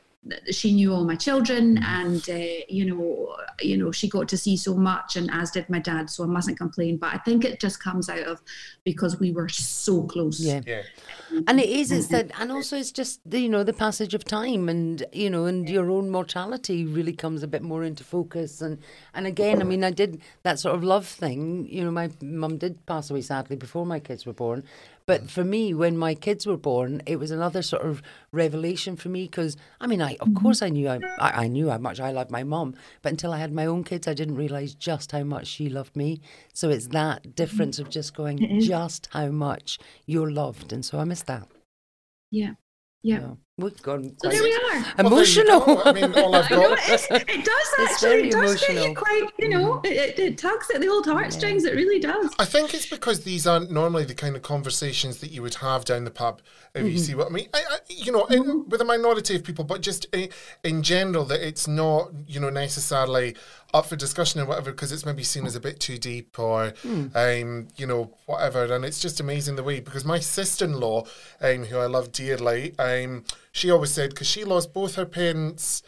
she 0.51 0.71
knew 0.73 0.93
all 0.93 1.03
my 1.03 1.15
children 1.15 1.79
and 1.83 2.29
uh, 2.29 2.63
you 2.69 2.85
know 2.85 3.35
you 3.59 3.75
know 3.75 3.91
she 3.91 4.07
got 4.07 4.29
to 4.29 4.37
see 4.37 4.55
so 4.55 4.75
much 4.75 5.15
and 5.15 5.31
as 5.33 5.49
did 5.49 5.67
my 5.67 5.79
dad 5.79 6.11
so 6.11 6.23
i 6.23 6.27
mustn't 6.27 6.57
complain 6.59 6.95
but 6.95 7.11
i 7.11 7.17
think 7.17 7.43
it 7.43 7.59
just 7.59 7.81
comes 7.83 8.07
out 8.07 8.19
of 8.19 8.39
because 8.83 9.19
we 9.19 9.31
were 9.31 9.49
so 9.49 10.03
close 10.03 10.39
Yeah. 10.39 10.61
Yeah. 10.65 10.83
And 11.47 11.59
it 11.59 11.69
is, 11.69 11.91
it's 11.91 12.07
that, 12.07 12.31
and 12.39 12.51
also 12.51 12.77
it's 12.77 12.91
just, 12.91 13.21
the, 13.25 13.39
you 13.39 13.49
know, 13.49 13.63
the 13.63 13.73
passage 13.73 14.13
of 14.13 14.25
time 14.25 14.67
and, 14.67 15.03
you 15.13 15.29
know, 15.29 15.45
and 15.45 15.69
your 15.69 15.89
own 15.89 16.09
mortality 16.09 16.85
really 16.85 17.13
comes 17.13 17.41
a 17.41 17.47
bit 17.47 17.61
more 17.61 17.83
into 17.83 18.03
focus. 18.03 18.61
And, 18.61 18.79
and 19.13 19.25
again, 19.25 19.61
I 19.61 19.63
mean, 19.63 19.83
I 19.83 19.91
did 19.91 20.21
that 20.43 20.59
sort 20.59 20.75
of 20.75 20.83
love 20.83 21.07
thing. 21.07 21.67
You 21.69 21.85
know, 21.85 21.91
my 21.91 22.09
mum 22.21 22.57
did 22.57 22.85
pass 22.85 23.09
away 23.09 23.21
sadly 23.21 23.55
before 23.55 23.85
my 23.85 23.99
kids 23.99 24.25
were 24.25 24.33
born. 24.33 24.63
But 25.05 25.29
for 25.29 25.43
me, 25.43 25.73
when 25.73 25.97
my 25.97 26.15
kids 26.15 26.45
were 26.45 26.57
born, 26.57 27.01
it 27.05 27.17
was 27.17 27.31
another 27.31 27.61
sort 27.61 27.83
of 27.83 28.01
revelation 28.31 28.95
for 28.95 29.09
me 29.09 29.23
because, 29.23 29.57
I 29.79 29.87
mean, 29.87 30.01
I 30.01 30.13
of 30.13 30.29
mm-hmm. 30.29 30.37
course 30.43 30.61
I 30.61 30.69
knew 30.69 30.87
I, 30.87 30.99
I, 31.19 31.43
I 31.43 31.47
knew 31.47 31.69
how 31.69 31.77
much 31.77 31.99
I 31.99 32.11
loved 32.11 32.31
my 32.31 32.43
mom, 32.43 32.75
but 33.01 33.11
until 33.11 33.33
I 33.33 33.39
had 33.39 33.53
my 33.53 33.65
own 33.65 33.83
kids, 33.83 34.07
I 34.07 34.13
didn't 34.13 34.35
realise 34.35 34.73
just 34.73 35.11
how 35.11 35.23
much 35.23 35.47
she 35.47 35.69
loved 35.69 35.95
me. 35.95 36.21
So 36.53 36.69
it's 36.69 36.87
that 36.87 37.23
mm-hmm. 37.23 37.31
difference 37.31 37.79
of 37.79 37.89
just 37.89 38.13
going, 38.13 38.59
just 38.61 39.09
how 39.11 39.27
much 39.27 39.79
you're 40.05 40.31
loved. 40.31 40.73
And 40.73 40.85
so 40.85 40.99
I 40.99 41.03
miss 41.03 41.23
that. 41.23 41.47
yeah 42.31 42.53
yeah 43.03 43.19
Yeah. 43.19 43.33
We've 43.61 43.81
gone 43.81 44.09
so 44.21 44.29
quite 44.29 44.31
there 44.33 44.43
we 44.43 44.53
are 44.53 44.59
Well, 44.61 44.83
there 44.83 45.25
you 45.25 45.41
emotional. 45.41 45.59
go. 45.61 45.81
I 45.83 45.91
mean, 45.93 46.13
all 46.15 46.35
I've 46.35 46.49
got. 46.49 46.79
it 46.89 47.07
does 47.07 47.17
It's 47.17 47.79
actually. 47.79 48.27
It 48.29 48.31
does 48.31 48.59
get 48.59 48.87
you 48.87 48.95
quite, 48.95 49.29
you 49.39 49.49
know, 49.49 49.81
it, 49.83 49.91
it, 49.91 50.19
it 50.19 50.37
tugs 50.37 50.69
at 50.73 50.81
the 50.81 50.87
old 50.89 51.05
heartstrings. 51.05 51.63
It 51.65 51.75
really 51.75 51.99
does. 51.99 52.33
I 52.39 52.45
think 52.45 52.73
it's 52.73 52.85
because 52.87 53.21
these 53.23 53.45
aren't 53.47 53.71
normally 53.71 54.05
the 54.05 54.15
kind 54.15 54.35
of 54.35 54.41
conversations 54.41 55.17
that 55.19 55.31
you 55.31 55.41
would 55.41 55.55
have 55.55 55.85
down 55.85 56.03
the 56.03 56.11
pub. 56.11 56.41
If 56.73 56.85
you 56.85 56.97
see 56.97 57.15
what 57.15 57.27
I 57.27 57.29
mean, 57.31 57.49
I, 57.53 57.63
I, 57.69 57.77
you 57.89 58.13
know, 58.13 58.25
in, 58.27 58.67
with 58.69 58.79
a 58.79 58.85
minority 58.85 59.35
of 59.35 59.43
people, 59.43 59.65
but 59.65 59.81
just 59.81 60.05
in, 60.13 60.29
in 60.63 60.83
general, 60.83 61.25
that 61.25 61.45
it's 61.45 61.67
not, 61.67 62.11
you 62.27 62.39
know, 62.39 62.49
necessarily 62.49 63.35
up 63.73 63.85
for 63.85 63.95
discussion 63.97 64.39
or 64.41 64.45
whatever 64.45 64.71
because 64.71 64.91
it's 64.91 65.05
maybe 65.05 65.23
seen 65.23 65.45
as 65.45 65.55
a 65.55 65.59
bit 65.59 65.79
too 65.81 65.97
deep 65.97 66.37
or, 66.39 66.73
um, 67.13 67.67
you 67.75 67.85
know, 67.85 68.13
whatever. 68.25 68.73
And 68.73 68.85
it's 68.85 68.99
just 69.01 69.19
amazing 69.19 69.55
the 69.57 69.63
way 69.63 69.79
because 69.81 70.05
my 70.05 70.19
sister-in-law, 70.19 71.05
um, 71.41 71.65
who 71.65 71.77
I 71.77 71.85
love 71.87 72.11
dearly, 72.13 72.73
um, 72.79 73.23
she 73.51 73.69
always 73.69 73.91
said 73.91 74.11
because 74.11 74.27
she 74.27 74.43
lost 74.43 74.73
both 74.73 74.95
her 74.95 75.05
parents 75.05 75.83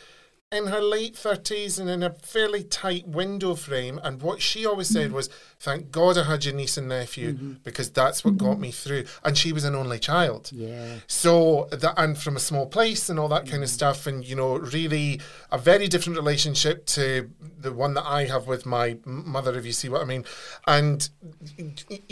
in 0.54 0.68
her 0.68 0.82
late 0.82 1.16
30s 1.16 1.80
and 1.80 1.90
in 1.90 2.04
a 2.04 2.12
fairly 2.12 2.64
tight 2.64 3.08
window 3.08 3.56
frame. 3.56 4.00
And 4.04 4.22
what 4.22 4.42
she 4.42 4.66
always 4.66 4.88
said 4.88 5.08
mm-hmm. 5.08 5.16
was, 5.16 5.30
Thank 5.60 5.92
God 5.92 6.18
I 6.18 6.24
had 6.24 6.44
your 6.44 6.54
niece 6.54 6.78
and 6.78 6.90
nephew 6.90 7.34
mm-hmm. 7.34 7.54
because 7.64 7.90
that's 7.90 8.26
what 8.26 8.38
got 8.38 8.54
mm-hmm. 8.54 8.62
me 8.62 8.72
through. 8.72 9.06
And 9.24 9.38
she 9.38 9.54
was 9.54 9.64
an 9.64 9.76
only 9.76 9.98
child. 9.98 10.50
Yeah. 10.52 10.98
So, 11.08 11.70
that, 11.72 11.94
and 11.98 12.18
from 12.18 12.36
a 12.36 12.40
small 12.40 12.68
place 12.68 13.10
and 13.10 13.18
all 13.18 13.30
that 13.30 13.48
kind 13.50 13.64
of 13.64 13.70
stuff. 13.70 14.06
And, 14.06 14.26
you 14.26 14.36
know, 14.36 14.58
really 14.58 15.22
a 15.52 15.58
very 15.58 15.88
different 15.88 16.18
relationship 16.18 16.86
to 16.88 17.30
the 17.58 17.72
one 17.72 17.94
that 17.94 18.06
I 18.06 18.26
have 18.26 18.46
with 18.46 18.66
my 18.66 18.98
mother, 19.06 19.58
if 19.58 19.66
you 19.66 19.72
see 19.72 19.90
what 19.90 20.02
I 20.02 20.06
mean. 20.06 20.26
And 20.68 21.10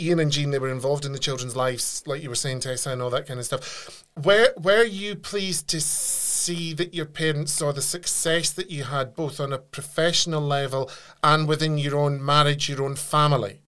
Ian 0.00 0.18
and 0.18 0.32
Jean, 0.32 0.50
they 0.50 0.58
were 0.58 0.70
involved 0.70 1.04
in 1.04 1.12
the 1.12 1.18
children's 1.18 1.54
lives, 1.54 2.02
like 2.06 2.22
you 2.22 2.30
were 2.30 2.34
saying, 2.34 2.60
Tessa, 2.60 2.90
and 2.90 3.02
all 3.02 3.10
that 3.10 3.26
kind 3.26 3.38
of 3.38 3.44
stuff. 3.44 4.04
Were, 4.24 4.52
were 4.56 4.84
you 4.84 5.14
pleased 5.14 5.68
to 5.68 5.80
see 5.80 6.31
that 6.46 6.94
your 6.94 7.06
parents 7.06 7.52
saw 7.52 7.72
the 7.72 7.82
success 7.82 8.50
that 8.50 8.70
you 8.70 8.84
had 8.84 9.14
both 9.14 9.38
on 9.38 9.52
a 9.52 9.58
professional 9.58 10.40
level 10.40 10.90
and 11.22 11.46
within 11.46 11.78
your 11.78 11.96
own 11.96 12.24
marriage, 12.24 12.68
your 12.68 12.82
own 12.82 12.96
family? 12.96 13.60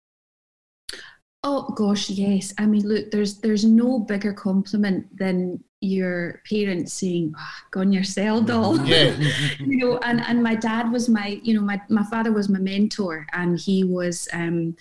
Oh 1.45 1.69
gosh, 1.77 2.11
yes. 2.11 2.53
I 2.59 2.67
mean, 2.67 2.89
look, 2.89 3.11
there's 3.11 3.39
there's 3.39 3.65
no 3.65 3.99
bigger 3.99 4.33
compliment 4.33 5.17
than 5.17 5.63
your 5.85 6.43
parents 6.49 6.93
saying, 6.95 7.35
oh, 7.39 7.53
"Gone 7.71 7.93
your 7.93 8.05
cell, 8.05 8.41
doll." 8.41 8.79
Yeah. 8.85 9.17
you 9.61 9.79
know, 9.79 9.99
and 9.99 10.21
and 10.21 10.43
my 10.43 10.55
dad 10.55 10.93
was 10.93 11.09
my, 11.09 11.41
you 11.43 11.55
know, 11.55 11.61
my 11.61 11.81
my 11.89 12.05
father 12.05 12.33
was 12.33 12.49
my 12.49 12.59
mentor, 12.59 13.27
and 13.33 13.59
he 13.59 13.85
was, 13.85 14.29
um, 14.33 14.77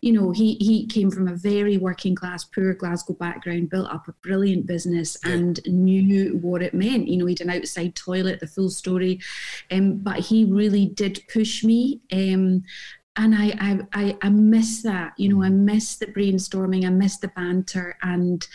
you 0.00 0.12
know, 0.12 0.30
he 0.30 0.54
he 0.60 0.86
came 0.86 1.10
from 1.10 1.28
a 1.28 1.34
very 1.34 1.76
working 1.76 2.14
class, 2.14 2.44
poor 2.44 2.74
Glasgow 2.74 3.14
background, 3.14 3.70
built 3.70 3.90
up 3.90 4.08
a 4.08 4.12
brilliant 4.22 4.66
business, 4.66 5.16
and 5.24 5.60
knew 5.66 6.38
what 6.40 6.62
it 6.62 6.74
meant. 6.74 7.08
You 7.08 7.18
know, 7.18 7.26
he 7.26 7.32
had 7.32 7.40
an 7.42 7.50
outside 7.50 7.94
toilet, 7.94 8.40
the 8.40 8.46
full 8.46 8.70
story, 8.70 9.20
um, 9.70 9.98
but 9.98 10.20
he 10.20 10.44
really 10.44 10.86
did 10.86 11.22
push 11.32 11.64
me. 11.64 12.00
Um, 12.12 12.62
and 13.18 13.34
I, 13.34 13.52
I 13.60 13.80
I 13.92 14.16
I 14.22 14.28
miss 14.30 14.82
that. 14.82 15.12
You 15.18 15.28
know, 15.28 15.42
I 15.42 15.50
miss 15.50 15.96
the 15.96 16.06
brainstorming. 16.06 16.86
I 16.86 16.90
miss 16.90 17.18
the 17.18 17.28
banter, 17.28 17.96
and 18.00 18.46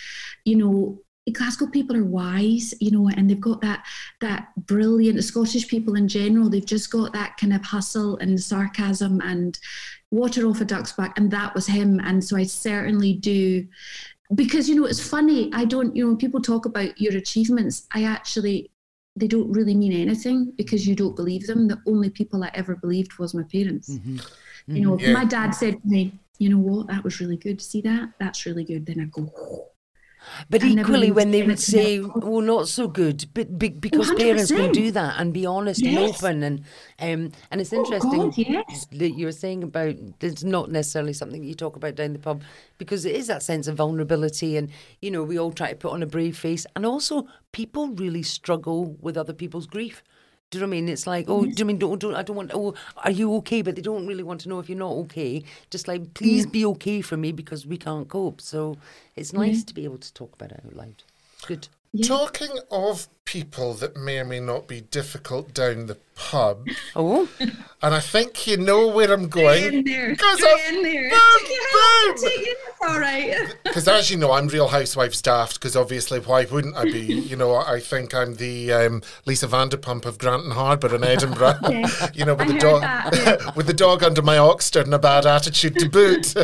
you 0.46 0.56
know, 0.56 1.02
Glasgow 1.32 1.68
people 1.68 1.96
are 1.96 2.04
wise. 2.04 2.74
You 2.80 2.92
know, 2.92 3.10
and 3.10 3.30
they've 3.30 3.40
got 3.40 3.62
that 3.62 3.86
that 4.22 4.50
brilliant. 4.66 5.18
The 5.18 5.24
Scottish 5.24 5.68
people 5.68 5.96
in 5.96 6.08
general, 6.08 6.50
they've 6.50 6.66
just 6.66 6.92
got 6.92 7.14
that 7.14 7.38
kind 7.38 7.54
of 7.54 7.64
hustle 7.64 8.18
and 8.18 8.42
sarcasm 8.42 9.22
and 9.22 9.58
water 10.12 10.46
off 10.48 10.62
a 10.62 10.66
duck's 10.66 10.94
back, 10.94 11.18
and 11.18 11.32
that 11.32 11.56
was 11.56 11.68
him. 11.68 12.00
And 12.00 12.24
so 12.24 12.38
I 12.38 12.44
certainly 12.44 13.14
do. 13.14 13.68
Because 14.36 14.68
you 14.68 14.76
know 14.76 14.86
it's 14.86 15.06
funny. 15.08 15.52
I 15.54 15.66
don't. 15.66 15.96
You 15.96 16.04
know, 16.04 16.10
when 16.10 16.18
people 16.18 16.42
talk 16.42 16.66
about 16.66 17.00
your 17.00 17.16
achievements, 17.16 17.88
I 17.94 18.04
actually 18.04 18.72
they 19.16 19.28
don't 19.28 19.52
really 19.52 19.76
mean 19.76 19.94
anything 19.94 20.54
because 20.58 20.88
you 20.88 20.96
don't 20.96 21.16
believe 21.16 21.46
them. 21.46 21.68
The 21.68 21.80
only 21.86 22.10
people 22.10 22.44
I 22.44 22.52
ever 22.54 22.76
believed 22.76 23.20
was 23.20 23.34
my 23.34 23.44
parents. 23.44 23.90
Mm-hmm. 23.90 24.18
You 24.68 24.82
know, 24.82 24.92
mm-hmm. 24.94 25.06
Yeah. 25.06 25.14
my 25.14 25.26
dad 25.26 25.52
said 25.52 25.82
to 25.82 25.88
me, 25.88 26.18
you 26.40 26.50
know 26.50 26.58
what, 26.58 26.88
that 26.88 27.04
was 27.04 27.20
really 27.20 27.38
good. 27.38 27.62
See 27.62 27.82
that? 27.82 28.10
That's 28.20 28.46
really 28.46 28.64
good. 28.64 28.86
Then 28.86 29.02
I 29.02 29.06
go. 29.06 29.68
But 30.50 30.64
never 30.64 30.80
equally, 30.82 31.12
when 31.12 31.32
they 31.32 31.44
would 31.44 31.60
say. 31.60 32.00
"Well, 32.00 32.42
not 32.42 32.68
so 32.68 32.88
good," 32.88 33.26
but 33.34 33.58
be, 33.58 33.70
because 33.70 34.12
parents 34.14 34.52
will 34.52 34.70
100%. 34.70 34.74
do 34.74 34.92
that 34.92 35.20
and 35.20 35.34
be 35.34 35.46
honest 35.46 35.82
and 35.84 35.98
open, 35.98 36.44
and 36.44 36.60
um, 37.00 37.32
and 37.52 37.62
it's 37.62 37.74
Oh, 37.74 37.78
interesting 37.78 38.20
God, 38.30 38.38
yes. 38.38 38.86
that 38.92 39.12
you 39.12 39.26
were 39.26 39.32
saying 39.32 39.64
about 39.64 39.96
it's 40.22 40.44
not 40.44 40.72
necessarily 40.72 41.14
something 41.14 41.44
you 41.44 41.54
talk 41.56 41.76
about 41.76 41.96
down 41.96 42.14
the 42.14 42.20
pub 42.20 42.42
because 42.78 43.06
it 43.06 43.16
is 43.16 43.28
that 43.28 43.44
sense 43.44 43.68
of 43.68 43.76
vulnerability, 43.78 44.58
and 44.58 44.70
you 45.02 45.12
know 45.12 45.24
we 45.24 45.38
all 45.38 45.52
try 45.52 45.70
to 45.70 45.76
put 45.76 45.92
on 45.92 46.04
a 46.04 46.08
brave 46.08 46.38
face, 46.38 46.66
and 46.76 46.86
also 46.86 47.28
people 47.52 47.88
really 47.90 48.24
struggle 48.24 48.96
with 49.02 49.18
other 49.18 49.34
people's 49.34 49.68
grief. 49.68 50.04
Do 50.54 50.60
you 50.60 50.62
know 50.62 50.70
what 50.70 50.78
I 50.78 50.82
mean? 50.82 50.90
It's 50.90 51.08
like, 51.08 51.26
oh, 51.30 51.46
do 51.46 51.52
you 51.58 51.66
mean 51.66 51.80
don't, 51.80 51.98
don't 51.98 52.14
I 52.14 52.22
don't 52.22 52.36
want? 52.36 52.52
Oh, 52.54 52.76
are 52.98 53.10
you 53.10 53.34
okay? 53.38 53.64
But 53.64 53.76
they 53.76 53.82
don't 53.82 54.06
really 54.06 54.22
want 54.22 54.42
to 54.42 54.50
know 54.50 54.60
if 54.60 54.70
you're 54.70 54.78
not 54.78 54.92
okay. 54.92 55.44
Just 55.72 55.88
like, 55.88 56.14
please 56.14 56.46
be 56.46 56.64
okay 56.64 57.02
for 57.02 57.18
me 57.18 57.32
because 57.32 57.66
we 57.66 57.76
can't 57.76 58.08
cope. 58.08 58.40
So 58.40 58.78
it's 59.16 59.34
nice 59.34 59.62
mm-hmm. 59.62 59.66
to 59.66 59.74
be 59.74 59.84
able 59.84 59.98
to 59.98 60.14
talk 60.14 60.36
about 60.36 60.52
it 60.52 60.62
out 60.64 60.76
loud. 60.76 61.02
It's 61.50 61.70
good. 61.96 62.06
Talking 62.06 62.58
of 62.72 63.08
people 63.26 63.74
that 63.76 63.96
may 63.96 64.20
or 64.20 64.26
may 64.26 64.40
not 64.40 64.68
be 64.68 64.82
difficult 64.82 65.54
down 65.54 65.86
the 65.88 65.98
pub, 66.16 66.68
Oh, 66.96 67.28
and 67.40 67.94
I 67.96 68.00
think 68.00 68.46
you 68.46 68.58
know 68.58 68.88
where 68.90 69.12
I'm 69.12 69.32
Stay 69.32 69.66
in 69.68 69.72
going. 69.72 69.86
there. 69.86 70.10
Because 70.10 70.40
Stay 70.40 70.68
in 70.70 70.84
there. 70.84 71.10
Boom, 71.10 71.20
Take 71.40 71.50
your 71.50 71.62
hand, 71.64 72.16
boom. 72.16 72.30
take 72.30 72.48
it. 72.48 72.58
It's 72.68 72.82
all 72.90 73.00
right. 73.00 73.56
Because 73.64 73.88
as 73.88 74.12
you 74.12 74.18
know, 74.18 74.32
I'm 74.34 74.48
Real 74.50 74.68
Housewives 74.68 75.22
daft. 75.22 75.56
Because 75.56 75.76
obviously, 75.76 76.20
why 76.20 76.46
wouldn't 76.46 76.76
I 76.76 76.84
be? 76.84 77.00
You 77.34 77.36
know, 77.38 77.56
I 77.56 77.80
think 77.80 78.14
I'm 78.14 78.36
the 78.36 78.72
um, 78.74 79.02
Lisa 79.26 79.48
Vanderpump 79.48 80.06
of 80.06 80.18
Granton 80.20 80.52
Harbour 80.52 80.94
in 80.96 81.04
Edinburgh. 81.04 81.60
you 82.14 82.26
know, 82.26 82.36
with 82.36 82.50
I 82.50 82.54
the 82.54 82.60
dog, 82.60 82.82
that, 82.82 83.56
with 83.56 83.66
the 83.68 83.74
dog 83.74 84.04
under 84.04 84.22
my 84.22 84.38
Oxford 84.38 84.86
and 84.86 84.94
a 84.94 85.00
bad 85.00 85.26
attitude 85.26 85.80
to 85.80 85.90
boot. 85.90 86.36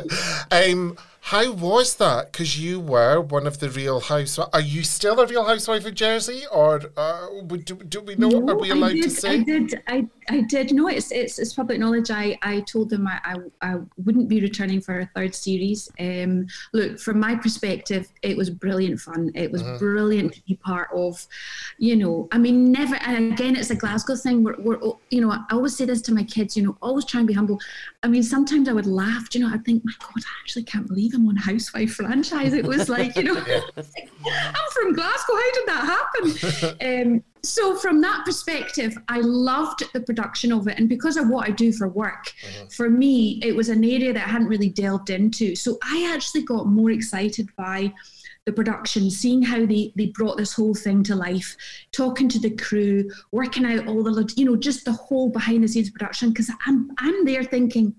um, 0.52 0.98
how 1.30 1.52
was 1.52 1.98
that? 1.98 2.32
Because 2.32 2.60
you 2.60 2.80
were 2.80 3.22
one 3.22 3.46
of 3.46 3.60
the 3.60 3.70
Real 3.70 4.00
Housewives. 4.00 4.50
Are 4.52 4.60
you 4.60 4.82
still 4.82 5.20
a 5.20 5.28
Real 5.28 5.46
Housewife 5.46 5.86
of 5.86 5.94
Jersey, 5.94 6.42
or 6.52 6.82
uh, 6.98 7.28
do, 7.66 7.76
do 7.76 8.02
we 8.02 8.16
know? 8.16 8.50
Are 8.50 8.58
we 8.58 8.72
I 8.72 8.74
allowed 8.74 8.94
did, 8.94 9.04
to 9.04 9.10
say? 9.12 9.30
I 9.34 9.44
did. 9.44 9.84
I, 9.88 10.08
I 10.28 10.42
did. 10.42 10.74
No, 10.74 10.88
it's, 10.88 11.12
it's 11.12 11.38
it's 11.38 11.54
public 11.54 11.80
knowledge. 11.80 12.10
I, 12.10 12.36
I 12.42 12.62
told 12.62 12.90
them 12.90 13.08
I, 13.08 13.20
I, 13.24 13.36
I 13.62 13.76
wouldn't 14.04 14.28
be 14.28 14.42
returning 14.42 14.82
for 14.82 15.02
a 15.02 15.10
third 15.16 15.36
series. 15.36 15.88
Um, 16.00 16.48
look, 16.74 16.98
from 16.98 17.20
my 17.20 17.36
perspective, 17.36 18.08
it 18.24 18.36
was 18.36 18.50
brilliant 18.50 19.00
fun. 19.00 19.32
It 19.36 19.52
was 19.52 19.62
brilliant 19.78 20.34
to 20.34 20.42
be 20.48 20.56
part 20.56 20.90
of. 20.96 21.28
You 21.78 21.96
know, 21.96 22.28
I 22.32 22.40
mean, 22.40 22.72
never. 22.72 22.96
And 23.06 23.34
again, 23.34 23.56
it's 23.56 23.70
a 23.70 23.76
Glasgow 23.76 24.16
thing. 24.16 24.44
We're, 24.44 24.60
we're 24.60 24.80
you 25.12 25.22
know, 25.22 25.30
I 25.30 25.44
always 25.52 25.78
say 25.78 25.86
this 25.86 26.02
to 26.04 26.12
my 26.12 26.24
kids. 26.24 26.58
You 26.58 26.64
know, 26.64 26.78
always 26.82 27.06
try 27.06 27.20
and 27.20 27.28
be 27.28 27.36
humble. 27.36 27.60
I 28.02 28.08
mean, 28.08 28.24
sometimes 28.24 28.68
I 28.68 28.74
would 28.74 28.88
laugh. 28.88 29.28
You 29.36 29.42
know, 29.42 29.54
I'd 29.54 29.64
think, 29.64 29.86
my 29.86 29.94
God, 30.00 30.18
I 30.18 30.42
actually 30.42 30.64
can't 30.64 30.88
believe 30.88 31.14
I'm 31.19 31.19
on 31.28 31.36
Housewife 31.36 31.94
franchise. 31.94 32.54
It 32.54 32.66
was 32.66 32.90
like, 32.90 33.16
you 33.16 33.24
know, 33.24 33.36
I'm 33.78 34.72
from 34.72 34.94
Glasgow. 34.94 35.34
How 35.34 35.52
did 35.54 35.68
that 35.68 36.08
happen? 36.82 37.14
um, 37.16 37.24
so 37.42 37.76
from 37.76 38.02
that 38.02 38.26
perspective, 38.26 38.98
I 39.08 39.22
loved 39.22 39.84
the 39.94 40.02
production 40.02 40.52
of 40.52 40.68
it, 40.68 40.78
and 40.78 40.90
because 40.90 41.16
of 41.16 41.30
what 41.30 41.48
I 41.48 41.52
do 41.52 41.72
for 41.72 41.88
work, 41.88 42.34
for 42.70 42.90
me, 42.90 43.40
it 43.44 43.56
was 43.56 43.70
an 43.70 43.84
area 43.84 44.12
that 44.14 44.28
I 44.28 44.30
hadn't 44.30 44.48
really 44.50 44.70
delved 44.70 45.10
into. 45.10 45.56
So 45.56 45.78
I 45.84 46.12
actually 46.14 46.44
got 46.44 46.68
more 46.68 46.92
excited 46.92 47.48
by 47.56 47.94
the 48.50 48.56
production, 48.56 49.12
seeing 49.12 49.44
how 49.44 49.66
they 49.66 49.94
they 49.96 50.08
brought 50.08 50.38
this 50.38 50.54
whole 50.54 50.74
thing 50.74 51.04
to 51.04 51.16
life, 51.16 51.56
talking 51.92 52.28
to 52.30 52.40
the 52.40 52.50
crew, 52.50 53.10
working 53.32 53.66
out 53.66 53.88
all 53.88 54.02
the 54.04 54.34
you 54.36 54.46
know 54.46 54.56
just 54.56 54.86
the 54.86 54.92
whole 54.92 55.30
behind 55.30 55.64
the 55.64 55.68
scenes 55.68 55.92
production. 55.92 56.30
Because 56.30 56.52
I'm 56.66 56.92
I'm 56.98 57.26
there 57.26 57.44
thinking, 57.44 57.94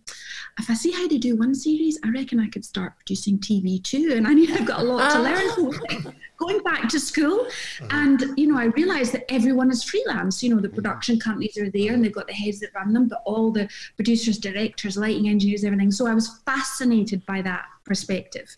if 0.58 0.68
I 0.68 0.74
see 0.74 0.90
how 0.90 1.06
they 1.06 1.18
do 1.18 1.36
one 1.36 1.54
series, 1.54 1.98
I 2.04 2.10
reckon 2.10 2.40
I 2.40 2.48
could 2.48 2.64
start 2.64 2.96
producing 2.96 3.38
TV 3.38 3.82
too, 3.82 4.14
and 4.16 4.26
I 4.26 4.34
need 4.34 4.50
I've 4.50 4.66
got 4.66 4.80
a 4.80 4.84
lot 4.84 5.10
to 5.12 5.22
learn. 5.22 5.74
Ah. 5.90 6.12
Going 6.40 6.62
back 6.62 6.88
to 6.88 6.98
school, 6.98 7.42
uh-huh. 7.42 7.88
and 7.90 8.38
you 8.38 8.46
know, 8.46 8.58
I 8.58 8.64
realised 8.64 9.12
that 9.12 9.30
everyone 9.30 9.70
is 9.70 9.84
freelance. 9.84 10.42
You 10.42 10.54
know, 10.54 10.60
the 10.60 10.70
mm. 10.70 10.74
production 10.74 11.20
companies 11.20 11.58
are 11.58 11.70
there, 11.70 11.92
and 11.92 11.96
uh-huh. 11.96 12.02
they've 12.02 12.14
got 12.14 12.28
the 12.28 12.32
heads 12.32 12.60
that 12.60 12.74
run 12.74 12.94
them, 12.94 13.08
but 13.08 13.22
all 13.26 13.52
the 13.52 13.68
producers, 13.96 14.38
directors, 14.38 14.96
lighting 14.96 15.28
engineers, 15.28 15.64
everything. 15.64 15.90
So 15.90 16.06
I 16.06 16.14
was 16.14 16.40
fascinated 16.46 17.26
by 17.26 17.42
that 17.42 17.66
perspective 17.90 18.48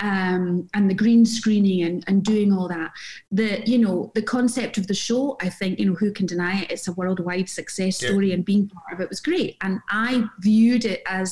um, 0.00 0.68
and 0.74 0.84
the 0.90 0.98
green 1.02 1.24
screening 1.24 1.80
and, 1.88 1.96
and 2.08 2.24
doing 2.32 2.50
all 2.52 2.68
that. 2.76 2.90
The 3.30 3.48
you 3.72 3.78
know 3.84 3.96
the 4.18 4.26
concept 4.36 4.74
of 4.80 4.84
the 4.90 4.98
show 5.06 5.20
i 5.46 5.48
think 5.58 5.72
you 5.78 5.86
know 5.88 5.98
who 6.02 6.10
can 6.18 6.26
deny 6.34 6.54
it? 6.62 6.72
It's 6.74 6.88
a 6.88 6.94
worldwide 7.00 7.48
success 7.60 7.94
Yeah. 8.02 8.08
story 8.08 8.28
and 8.34 8.42
being 8.52 8.64
part 8.74 8.90
of 8.94 8.98
it 9.04 9.08
was 9.14 9.20
great. 9.28 9.52
And 9.64 9.74
i 10.06 10.10
viewed 10.48 10.84
it 10.94 11.00
as 11.20 11.28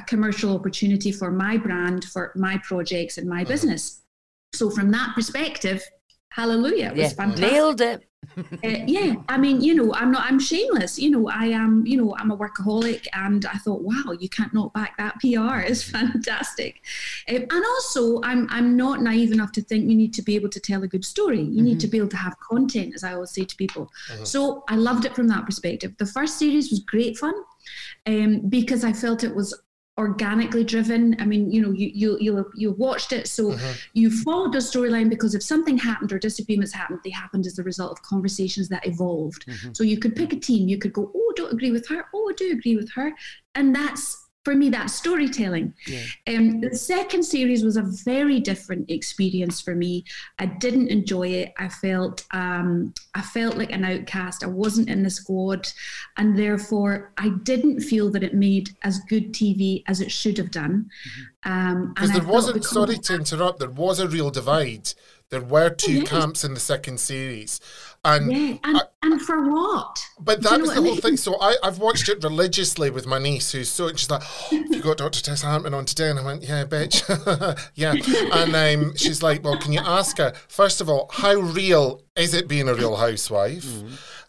a 0.00 0.02
commercial 0.12 0.50
opportunity 0.58 1.10
for 1.20 1.28
my 1.44 1.54
brand 1.66 2.00
for 2.14 2.24
my 2.46 2.54
projects 2.68 3.14
and 3.18 3.26
my 3.36 3.42
business. 3.54 3.82
So 4.60 4.64
from 4.76 4.88
that 4.96 5.08
perspective 5.18 5.78
hallelujah 6.38 6.90
it 6.90 6.96
was 7.02 7.10
yeah, 7.12 7.22
fantastic. 7.24 7.52
Nailed 7.52 7.80
it. 7.92 7.98
Uh, 8.36 8.84
yeah, 8.86 9.14
I 9.28 9.38
mean, 9.38 9.60
you 9.60 9.74
know, 9.74 9.92
I'm 9.94 10.10
not, 10.10 10.24
I'm 10.26 10.38
shameless. 10.38 10.98
You 10.98 11.10
know, 11.10 11.28
I 11.28 11.46
am, 11.46 11.86
you 11.86 11.96
know, 11.96 12.14
I'm 12.18 12.30
a 12.30 12.36
workaholic, 12.36 13.06
and 13.14 13.46
I 13.46 13.54
thought, 13.58 13.82
wow, 13.82 14.12
you 14.18 14.28
can't 14.28 14.52
knock 14.52 14.74
back 14.74 14.96
that 14.98 15.14
PR. 15.20 15.60
It's 15.60 15.82
fantastic. 15.90 16.82
Um, 17.28 17.36
and 17.36 17.64
also, 17.64 18.20
I'm, 18.22 18.46
I'm 18.50 18.76
not 18.76 19.00
naive 19.00 19.32
enough 19.32 19.52
to 19.52 19.62
think 19.62 19.88
you 19.88 19.96
need 19.96 20.12
to 20.14 20.22
be 20.22 20.34
able 20.36 20.50
to 20.50 20.60
tell 20.60 20.82
a 20.82 20.88
good 20.88 21.04
story. 21.04 21.40
You 21.40 21.62
need 21.62 21.80
to 21.80 21.86
be 21.86 21.98
able 21.98 22.08
to 22.08 22.16
have 22.16 22.38
content, 22.40 22.94
as 22.94 23.04
I 23.04 23.14
always 23.14 23.30
say 23.30 23.44
to 23.44 23.56
people. 23.56 23.90
So 24.24 24.64
I 24.68 24.76
loved 24.76 25.04
it 25.04 25.14
from 25.14 25.28
that 25.28 25.46
perspective. 25.46 25.94
The 25.98 26.06
first 26.06 26.38
series 26.38 26.70
was 26.70 26.80
great 26.80 27.16
fun 27.16 27.34
um, 28.06 28.40
because 28.48 28.84
I 28.84 28.92
felt 28.92 29.24
it 29.24 29.34
was 29.34 29.58
organically 29.98 30.62
driven. 30.62 31.16
I 31.20 31.24
mean, 31.24 31.50
you 31.50 31.62
know, 31.62 31.72
you 31.72 31.90
you 31.94 32.18
you 32.20 32.50
you 32.54 32.72
watched 32.72 33.12
it, 33.12 33.26
so 33.28 33.52
uh-huh. 33.52 33.72
you 33.94 34.10
followed 34.10 34.52
the 34.52 34.58
storyline 34.58 35.08
because 35.08 35.34
if 35.34 35.42
something 35.42 35.78
happened 35.78 36.12
or 36.12 36.18
disagreements 36.18 36.72
happened, 36.72 37.00
they 37.02 37.10
happened 37.10 37.46
as 37.46 37.58
a 37.58 37.62
result 37.62 37.92
of 37.92 38.02
conversations 38.02 38.68
that 38.68 38.86
evolved. 38.86 39.46
Mm-hmm. 39.46 39.72
So 39.72 39.84
you 39.84 39.98
could 39.98 40.14
pick 40.14 40.32
a 40.32 40.36
team. 40.36 40.68
You 40.68 40.78
could 40.78 40.92
go, 40.92 41.10
oh, 41.14 41.32
don't 41.36 41.52
agree 41.52 41.70
with 41.70 41.88
her. 41.88 42.04
Oh, 42.14 42.30
I 42.30 42.34
do 42.36 42.52
agree 42.52 42.76
with 42.76 42.90
her, 42.92 43.12
and 43.54 43.74
that's 43.74 44.25
for 44.46 44.54
me 44.54 44.68
that's 44.68 44.94
storytelling. 44.94 45.74
Yeah. 45.88 46.04
Um, 46.28 46.60
the 46.60 46.72
second 46.76 47.24
series 47.24 47.64
was 47.64 47.76
a 47.76 47.82
very 47.82 48.38
different 48.38 48.88
experience 48.88 49.60
for 49.60 49.74
me. 49.74 50.04
I 50.38 50.46
didn't 50.46 50.86
enjoy 50.86 51.26
it. 51.30 51.52
I 51.58 51.68
felt 51.68 52.24
um, 52.30 52.94
I 53.16 53.22
felt 53.22 53.56
like 53.56 53.72
an 53.72 53.84
outcast. 53.84 54.44
I 54.44 54.46
wasn't 54.46 54.88
in 54.88 55.02
the 55.02 55.10
squad, 55.10 55.66
and 56.16 56.38
therefore 56.38 57.10
I 57.18 57.30
didn't 57.42 57.80
feel 57.80 58.08
that 58.12 58.22
it 58.22 58.34
made 58.34 58.70
as 58.84 59.00
good 59.08 59.32
TV 59.32 59.82
as 59.88 60.00
it 60.00 60.12
should 60.12 60.38
have 60.38 60.52
done. 60.52 60.90
Um, 61.42 61.88
Because 61.88 62.10
and 62.10 62.18
I 62.18 62.20
there 62.20 62.32
wasn't, 62.32 62.64
sorry 62.64 62.98
to 62.98 63.14
interrupt, 63.16 63.58
there 63.58 63.68
was 63.68 63.98
a 63.98 64.06
real 64.06 64.30
divide. 64.30 64.92
There 65.30 65.40
were 65.40 65.70
two 65.70 65.98
yes. 65.98 66.08
camps 66.08 66.44
in 66.44 66.54
the 66.54 66.60
second 66.60 67.00
series. 67.00 67.60
And 68.06 68.30
Yeah, 68.32 68.56
and, 68.64 68.82
and 69.02 69.20
for 69.22 69.50
what? 69.50 69.98
But 70.20 70.40
Do 70.40 70.44
you 70.44 70.50
that 70.50 70.56
know 70.58 70.60
was 70.62 70.70
the 70.70 70.76
I 70.80 70.82
whole 70.84 70.92
mean? 70.92 71.00
thing. 71.00 71.16
So 71.16 71.36
I, 71.40 71.56
I've 71.62 71.78
watched 71.78 72.08
it 72.08 72.22
religiously 72.22 72.88
with 72.90 73.06
my 73.06 73.18
niece, 73.18 73.52
who's 73.52 73.68
so 73.68 73.88
she's 73.90 74.08
like, 74.10 74.22
oh, 74.24 74.48
"You 74.70 74.80
got 74.80 74.98
Dr. 74.98 75.20
Tess 75.22 75.42
Hampton 75.42 75.74
on 75.74 75.84
today?" 75.84 76.10
And 76.10 76.18
I 76.18 76.24
went, 76.24 76.42
"Yeah, 76.42 76.64
bitch, 76.64 77.02
yeah." 77.74 77.94
And 78.34 78.54
um, 78.54 78.96
she's 78.96 79.22
like, 79.22 79.42
"Well, 79.44 79.58
can 79.58 79.72
you 79.72 79.80
ask 79.84 80.18
her 80.18 80.32
first 80.48 80.80
of 80.80 80.88
all 80.88 81.08
how 81.12 81.34
real 81.34 82.02
is 82.16 82.32
it 82.34 82.48
being 82.48 82.68
a 82.68 82.74
real 82.74 82.96
housewife?" 82.96 83.66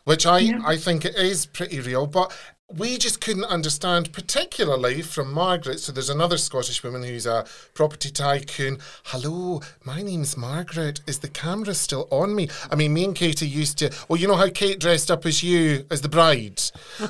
Which 0.05 0.25
I 0.25 0.53
I 0.65 0.77
think 0.77 1.05
it 1.05 1.15
is 1.15 1.45
pretty 1.45 1.79
real, 1.79 2.07
but. 2.07 2.33
We 2.75 2.97
just 2.97 3.21
couldn't 3.21 3.45
understand, 3.45 4.11
particularly 4.11 5.01
from 5.01 5.31
Margaret. 5.31 5.79
So 5.79 5.93
there's 5.93 6.09
another 6.09 6.37
Scottish 6.37 6.83
woman 6.83 7.01
who's 7.01 7.25
a 7.25 7.45
property 7.73 8.09
tycoon. 8.09 8.79
Hello, 9.05 9.61
my 9.85 10.01
name's 10.01 10.35
Margaret. 10.35 10.99
Is 11.07 11.19
the 11.19 11.29
camera 11.29 11.73
still 11.73 12.09
on 12.11 12.35
me? 12.35 12.49
I 12.69 12.75
mean, 12.75 12.93
me 12.93 13.05
and 13.05 13.15
Katie 13.15 13.47
used 13.47 13.77
to. 13.77 13.95
Well, 14.09 14.19
you 14.19 14.27
know 14.27 14.35
how 14.35 14.49
Kate 14.49 14.79
dressed 14.79 15.09
up 15.09 15.25
as 15.25 15.41
you 15.41 15.85
as 15.89 16.01
the 16.01 16.09
bride. 16.09 16.61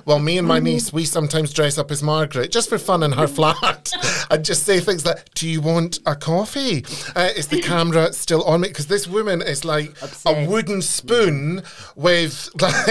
Well, 0.06 0.20
me 0.20 0.38
and 0.38 0.48
my 0.48 0.60
niece, 0.60 0.94
we 0.94 1.06
sometimes 1.06 1.52
dress 1.52 1.80
up 1.80 1.90
as 1.90 2.04
Margaret 2.04 2.52
just 2.52 2.70
for 2.70 2.78
fun 2.78 3.02
in 3.02 3.14
her 3.14 3.28
flat, 3.28 3.92
and 4.30 4.46
just 4.46 4.62
say 4.62 4.80
things 4.80 5.08
like, 5.08 5.34
"Do 5.34 5.50
you 5.50 5.60
want 5.60 6.02
a 6.06 6.16
coffee? 6.16 6.86
Uh, 7.16 7.30
is 7.36 7.48
the 7.48 7.64
camera 7.64 8.14
still 8.14 8.44
on 8.44 8.62
me?" 8.62 8.68
Because 8.68 8.86
this 8.86 9.08
woman 9.08 9.42
is 9.42 9.66
like 9.66 9.96
a 10.24 10.46
wooden 10.46 10.84
spoon 10.84 11.64
with 11.96 12.48
like 12.62 12.86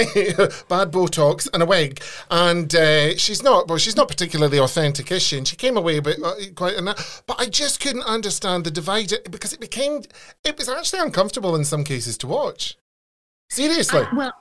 bad 0.69 0.91
Botox 0.91 1.49
and 1.55 1.63
a 1.63 1.67
wig, 1.67 2.03
and 2.29 2.56
uh, 2.75 3.17
she's 3.17 3.43
not. 3.43 3.69
Well, 3.69 3.79
she's 3.79 3.97
not 3.97 4.09
particularly 4.09 4.59
authentic, 4.59 5.11
is 5.11 5.23
she? 5.23 5.39
And 5.39 5.47
she 5.49 5.57
came 5.57 5.77
away 5.77 5.97
a 5.99 6.03
bit 6.03 6.19
uh, 6.23 6.35
quite. 6.55 6.77
But 7.27 7.37
I 7.41 7.47
just 7.47 7.81
couldn't 7.81 8.05
understand 8.05 8.65
the 8.65 8.71
divide 8.71 9.13
because 9.31 9.53
it 9.53 9.61
became. 9.61 10.03
It 10.45 10.57
was 10.59 10.69
actually 10.69 11.01
uncomfortable 11.01 11.55
in 11.57 11.65
some 11.65 11.85
cases 11.85 12.17
to 12.19 12.27
watch. 12.27 12.77
Seriously. 13.51 14.01
I- 14.01 14.15
well, 14.15 14.33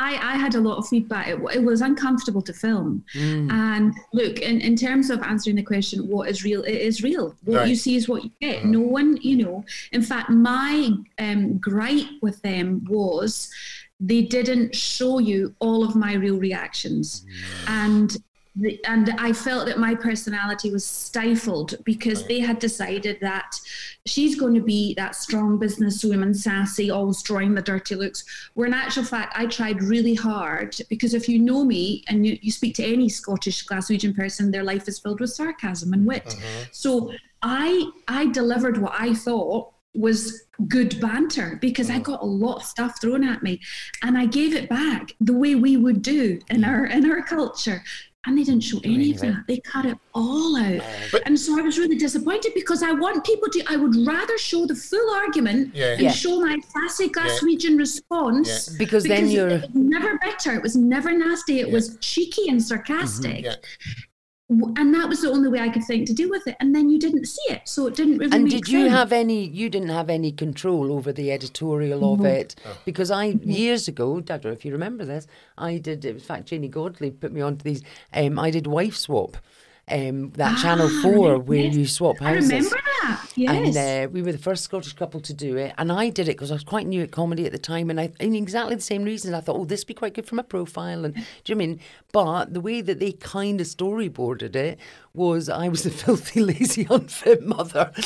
I, 0.00 0.14
I 0.34 0.36
had 0.36 0.54
a 0.54 0.60
lot 0.60 0.78
of 0.78 0.86
feedback. 0.86 1.26
It, 1.26 1.40
it 1.52 1.62
was 1.64 1.80
uncomfortable 1.80 2.40
to 2.42 2.52
film. 2.52 3.04
And 3.16 3.92
look, 4.12 4.38
in, 4.38 4.60
in 4.60 4.76
terms 4.76 5.10
of 5.10 5.20
answering 5.22 5.56
the 5.56 5.62
question, 5.64 6.06
what 6.06 6.28
is 6.28 6.44
real? 6.44 6.62
It 6.62 6.76
is 6.76 7.02
real. 7.02 7.34
What 7.44 7.56
Right. 7.58 7.68
you 7.68 7.74
see 7.74 7.96
is 7.96 8.08
what 8.08 8.22
you 8.22 8.30
get. 8.40 8.64
No 8.64 8.80
one, 8.80 9.16
you 9.22 9.38
know. 9.38 9.64
In 9.90 10.02
fact, 10.02 10.30
my 10.30 10.90
um, 11.18 11.58
gripe 11.58 12.06
with 12.22 12.40
them 12.42 12.84
was 12.88 13.50
they 14.00 14.22
didn't 14.22 14.74
show 14.74 15.18
you 15.18 15.54
all 15.58 15.84
of 15.84 15.96
my 15.96 16.14
real 16.14 16.38
reactions. 16.38 17.24
Mm. 17.66 17.68
And 17.68 18.16
the, 18.60 18.80
and 18.86 19.10
I 19.18 19.32
felt 19.32 19.66
that 19.66 19.78
my 19.78 19.94
personality 19.94 20.70
was 20.70 20.84
stifled 20.84 21.76
because 21.84 22.26
they 22.26 22.40
had 22.40 22.58
decided 22.58 23.18
that 23.20 23.56
she's 24.04 24.38
going 24.38 24.54
to 24.54 24.60
be 24.60 24.94
that 24.94 25.14
strong 25.14 25.58
businesswoman, 25.58 26.34
sassy, 26.34 26.90
always 26.90 27.22
drawing 27.22 27.54
the 27.54 27.62
dirty 27.62 27.94
looks. 27.94 28.24
Where 28.54 28.66
in 28.66 28.74
actual 28.74 29.04
fact, 29.04 29.34
I 29.36 29.46
tried 29.46 29.82
really 29.82 30.14
hard 30.14 30.76
because 30.88 31.14
if 31.14 31.28
you 31.28 31.38
know 31.38 31.64
me 31.64 32.04
and 32.08 32.26
you, 32.26 32.38
you 32.40 32.50
speak 32.50 32.74
to 32.76 32.84
any 32.84 33.08
Scottish 33.08 33.64
Glaswegian 33.66 34.16
person, 34.16 34.50
their 34.50 34.64
life 34.64 34.88
is 34.88 34.98
filled 34.98 35.20
with 35.20 35.30
sarcasm 35.30 35.92
and 35.92 36.04
wit. 36.04 36.26
Uh-huh. 36.26 36.64
So 36.72 37.12
I 37.42 37.90
I 38.08 38.26
delivered 38.26 38.78
what 38.78 38.94
I 38.98 39.14
thought 39.14 39.72
was 39.94 40.44
good 40.66 41.00
banter 41.00 41.58
because 41.60 41.90
I 41.90 41.98
mm. 41.98 42.04
got 42.04 42.22
a 42.22 42.26
lot 42.26 42.56
of 42.56 42.62
stuff 42.64 43.00
thrown 43.00 43.24
at 43.24 43.42
me 43.42 43.60
and 44.02 44.18
I 44.18 44.26
gave 44.26 44.54
it 44.54 44.68
back 44.68 45.12
the 45.20 45.32
way 45.32 45.54
we 45.54 45.76
would 45.76 46.02
do 46.02 46.40
in 46.50 46.62
mm. 46.62 46.68
our 46.68 46.86
in 46.86 47.10
our 47.10 47.22
culture. 47.22 47.82
And 48.26 48.36
they 48.36 48.42
didn't 48.42 48.64
show 48.64 48.78
any 48.84 49.12
of 49.12 49.20
that. 49.20 49.44
They 49.46 49.58
cut 49.58 49.86
it 49.86 49.96
all 50.12 50.54
out. 50.56 50.82
But- 51.12 51.22
and 51.24 51.38
so 51.38 51.58
I 51.58 51.62
was 51.62 51.78
really 51.78 51.96
disappointed 51.96 52.52
because 52.54 52.82
I 52.82 52.92
want 52.92 53.24
people 53.24 53.48
to 53.48 53.62
I 53.68 53.76
would 53.76 53.94
rather 54.06 54.36
show 54.36 54.66
the 54.66 54.74
full 54.74 55.10
argument 55.14 55.74
Yeah. 55.74 55.92
and 55.92 56.02
Yeah. 56.02 56.10
show 56.10 56.40
my 56.40 56.58
classic 56.72 57.12
Glaswegian 57.12 57.78
response. 57.78 58.68
Because 58.70 59.04
then 59.04 59.30
you're- 59.30 59.54
it 59.54 59.60
was 59.62 59.70
never 59.74 60.18
bitter, 60.18 60.52
it 60.52 60.62
was 60.62 60.76
never 60.76 61.16
nasty, 61.16 61.60
it 61.60 61.70
was 61.70 61.96
cheeky 62.00 62.48
and 62.48 62.58
mm-hmm. 62.58 62.66
sarcastic. 62.66 63.44
Yeah. 63.44 63.54
W- 64.50 64.74
And 64.78 64.94
that 64.94 65.08
was 65.08 65.20
the 65.20 65.30
only 65.30 65.48
way 65.50 65.60
I 65.60 65.68
could 65.68 65.84
think 65.84 66.06
to 66.06 66.14
deal 66.14 66.30
with 66.30 66.46
it. 66.46 66.56
And 66.60 66.74
then 66.74 66.88
you 66.88 66.98
didn't 66.98 67.26
see 67.26 67.52
it. 67.52 67.62
So 67.66 67.86
it 67.86 67.94
didn't 67.94 68.18
really 68.18 68.32
And 68.32 68.44
make 68.44 68.52
did 68.52 68.68
you 68.68 68.80
sense. 68.82 68.92
have 68.92 69.12
any? 69.12 69.46
You 69.46 69.68
didn't 69.68 69.90
have 69.90 70.08
any 70.08 70.32
control 70.32 70.90
over 70.92 71.12
the 71.12 71.30
editorial 71.32 72.14
of 72.14 72.24
it 72.24 72.54
because 72.86 73.10
I 73.10 73.24
years 73.24 73.88
ago, 73.88 74.16
I 74.16 74.20
don't 74.20 74.44
know 74.46 74.50
if 74.52 74.64
you 74.64 74.72
remember 74.72 75.04
this. 75.04 75.26
I 75.58 75.78
did. 75.78 76.04
In 76.04 76.18
fact, 76.18 76.46
Janey 76.46 76.68
Godley 76.68 77.10
put 77.10 77.32
me 77.32 77.40
onto 77.42 77.62
these. 77.62 77.82
Um, 78.14 78.38
I 78.38 78.50
did 78.50 78.66
wife 78.66 78.96
swap. 78.96 79.36
Um, 79.90 80.30
that 80.32 80.58
Channel 80.58 80.88
Ah, 80.90 81.02
Four 81.02 81.32
right, 81.32 81.44
where 81.44 81.58
yes. 81.64 81.74
you 81.76 81.86
swap 81.86 82.18
houses. 82.18 82.50
I 82.50 82.56
remember 82.56 82.80
that. 83.02 83.32
Yes. 83.36 83.76
And 83.76 83.76
uh, 83.76 84.10
we 84.10 84.22
were 84.22 84.32
the 84.32 84.38
first 84.38 84.64
Scottish 84.64 84.92
couple 84.94 85.20
to 85.20 85.32
do 85.32 85.56
it. 85.56 85.72
And 85.78 85.92
I 85.92 86.10
did 86.10 86.28
it 86.28 86.32
because 86.32 86.50
I 86.50 86.54
was 86.54 86.64
quite 86.64 86.86
new 86.86 87.02
at 87.02 87.10
comedy 87.12 87.46
at 87.46 87.52
the 87.52 87.58
time. 87.58 87.90
And 87.90 88.00
I, 88.00 88.10
in 88.20 88.34
exactly 88.34 88.74
the 88.74 88.80
same 88.82 89.04
reason, 89.04 89.34
I 89.34 89.40
thought, 89.40 89.56
oh, 89.56 89.64
this 89.64 89.80
would 89.80 89.88
be 89.88 89.94
quite 89.94 90.14
good 90.14 90.26
for 90.26 90.34
my 90.34 90.42
profile. 90.42 91.04
And 91.04 91.14
do 91.14 91.22
you 91.46 91.54
know 91.54 91.62
I 91.62 91.66
mean? 91.66 91.80
But 92.12 92.54
the 92.54 92.60
way 92.60 92.80
that 92.80 92.98
they 92.98 93.12
kind 93.12 93.60
of 93.60 93.66
storyboarded 93.66 94.56
it 94.56 94.78
was 95.14 95.48
I 95.48 95.68
was 95.68 95.86
a 95.86 95.90
filthy, 96.02 96.40
lazy, 96.40 96.86
unfit 96.90 97.44
mother. 97.44 97.92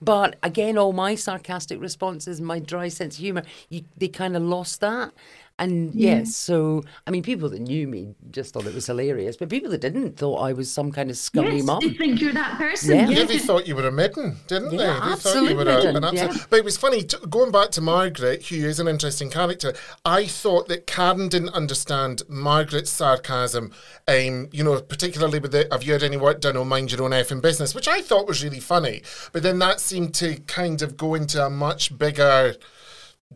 But 0.00 0.36
again, 0.42 0.78
all 0.78 0.92
my 0.92 1.14
sarcastic 1.14 1.80
responses, 1.80 2.40
my 2.40 2.58
dry 2.58 2.88
sense 2.88 3.16
of 3.16 3.20
humour, 3.20 3.42
you, 3.68 3.84
they 3.96 4.08
kind 4.08 4.36
of 4.36 4.42
lost 4.42 4.80
that. 4.80 5.12
And 5.60 5.94
yes, 5.94 6.34
so 6.34 6.82
I 7.06 7.10
mean, 7.10 7.22
people 7.22 7.48
that 7.50 7.60
knew 7.60 7.86
me 7.86 8.14
just 8.30 8.52
thought 8.54 8.66
it 8.66 8.74
was 8.74 8.86
hilarious, 8.86 9.36
but 9.36 9.48
people 9.50 9.70
that 9.70 9.80
didn't 9.82 10.16
thought 10.16 10.36
I 10.38 10.54
was 10.54 10.70
some 10.72 10.90
kind 10.90 11.10
of 11.10 11.16
scummy 11.18 11.56
yes, 11.58 11.64
mum. 11.64 11.80
they 11.82 11.90
think 11.90 12.20
you're 12.20 12.32
that 12.32 12.56
person. 12.58 12.96
Yeah. 12.96 13.08
Yeah, 13.10 13.24
they 13.24 13.38
thought 13.38 13.68
you 13.68 13.76
were 13.76 13.86
a 13.86 13.92
midden, 13.92 14.36
didn't 14.48 14.72
Yeah, 14.72 14.98
they? 15.04 15.10
They 15.10 15.16
thought 15.16 15.50
you 15.50 15.56
were 15.56 15.64
midden, 15.66 15.94
a, 15.94 15.98
an 15.98 16.04
absolute. 16.04 16.34
yeah. 16.36 16.44
But 16.48 16.58
it 16.60 16.64
was 16.64 16.76
funny 16.78 17.02
t- 17.02 17.18
going 17.28 17.52
back 17.52 17.70
to 17.72 17.80
Margaret, 17.82 18.46
who 18.46 18.56
is 18.56 18.80
an 18.80 18.88
interesting 18.88 19.28
character. 19.30 19.74
I 20.04 20.24
thought 20.26 20.66
that 20.68 20.86
Karen 20.86 21.28
didn't 21.28 21.50
understand 21.50 22.22
Margaret's 22.26 22.90
sarcasm. 22.90 23.70
Um, 24.08 24.48
you 24.52 24.64
know, 24.64 24.80
particularly 24.80 25.40
with 25.40 25.52
the 25.52 25.68
"Have 25.70 25.82
you 25.82 25.92
had 25.92 26.02
any 26.02 26.16
work 26.16 26.40
done? 26.40 26.56
Or 26.56 26.64
mind 26.64 26.90
your 26.90 27.02
own 27.02 27.10
effing 27.10 27.42
business," 27.42 27.74
which 27.74 27.86
I 27.86 28.00
thought 28.00 28.26
was 28.26 28.42
really 28.42 28.60
funny. 28.60 29.02
But 29.32 29.42
then 29.42 29.58
that 29.58 29.78
seemed 29.80 30.14
to 30.14 30.36
kind 30.46 30.80
of 30.80 30.96
go 30.96 31.14
into 31.14 31.44
a 31.44 31.50
much 31.50 31.98
bigger 31.98 32.54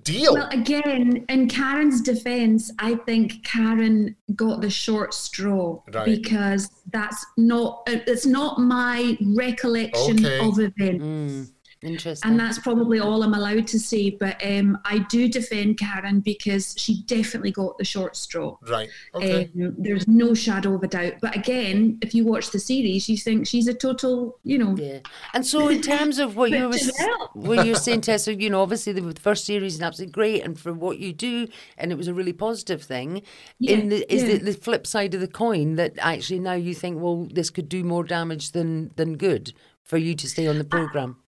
deal. 0.03 0.35
Well, 0.35 0.49
again, 0.51 1.25
in 1.29 1.49
Karen's 1.49 2.01
defense, 2.01 2.71
I 2.79 2.97
think 2.97 3.45
Karen 3.45 4.17
got 4.35 4.61
the 4.61 4.71
short 4.71 5.15
straw 5.15 5.83
Right. 5.93 6.05
because 6.05 6.71
that's 6.93 7.25
not 7.37 7.83
uh, 7.89 7.99
it's 8.07 8.27
not 8.27 8.59
my 8.61 9.17
recollection 9.35 10.25
Okay. 10.25 10.39
of 10.41 10.59
events. 10.59 11.53
Interesting. 11.85 12.31
And 12.31 12.41
that's 12.41 12.59
probably 12.59 12.99
all 12.99 13.23
I'm 13.23 13.35
allowed 13.35 13.67
to 13.69 13.79
say. 13.79 14.11
But 14.11 14.45
um, 14.45 14.79
I 14.85 14.99
do 15.11 15.29
defend 15.29 15.79
Karen 15.79 16.21
because 16.21 16.75
she 16.79 17.03
definitely 17.03 17.53
got 17.53 17.77
the 17.79 17.85
short 17.85 18.17
straw. 18.17 18.57
right. 18.69 18.89
Okay. 19.15 19.51
Um, 19.55 19.75
there's 19.79 20.09
no 20.09 20.35
shadow 20.35 20.75
of 20.75 20.83
a 20.83 20.89
doubt. 20.89 21.15
But 21.21 21.37
again, 21.37 21.99
if 22.01 22.15
you 22.15 22.25
watch 22.25 22.51
the 22.51 22.59
series, 22.59 23.09
you 23.09 23.17
think 23.17 23.47
she's 23.47 23.69
a 23.69 23.75
total, 23.75 24.39
you 24.45 24.59
know, 24.59 24.75
Yeah, 24.77 25.01
and 25.33 25.47
so 25.47 25.69
in 25.69 25.83
terms 25.83 26.19
of 26.19 26.37
what 26.37 26.51
you 26.51 26.59
Bit 26.59 26.67
were 26.67 26.79
Giselle. 26.79 27.31
what 27.35 27.67
you're 27.67 27.77
saying, 27.77 28.03
Tessa, 28.03 28.35
you 28.35 28.51
know, 28.51 28.63
obviously 28.63 28.93
the, 28.93 29.01
the 29.01 29.21
first 29.21 29.45
series 29.45 29.75
is 29.75 29.83
absolutely 29.83 30.13
great, 30.13 30.43
and 30.43 30.59
for 30.59 30.73
what 30.73 30.99
you 30.99 31.13
do, 31.13 31.49
and 31.77 31.93
it 31.93 31.97
was 31.97 32.09
a 32.09 32.15
really 32.15 32.33
positive 32.33 32.83
thing. 32.83 33.23
Yeah, 33.59 33.77
in 33.77 33.89
the, 33.91 34.13
is 34.13 34.23
yeah. 34.23 34.39
the, 34.39 34.39
the 34.39 34.53
flip 34.53 34.87
side 34.87 35.15
of 35.15 35.21
the 35.21 35.29
coin 35.29 35.77
that 35.77 35.95
actually 35.99 36.41
now 36.41 36.55
you 36.55 36.75
think, 36.75 37.01
well, 37.01 37.29
this 37.31 37.51
could 37.51 37.69
do 37.69 37.85
more 37.85 38.05
damage 38.05 38.53
than 38.53 38.91
than 38.97 39.17
good 39.17 39.53
for 39.83 39.99
you 39.99 40.15
to 40.15 40.29
stay 40.29 40.47
on 40.47 40.59
the 40.59 40.65
program. 40.65 41.17
I, 41.19 41.24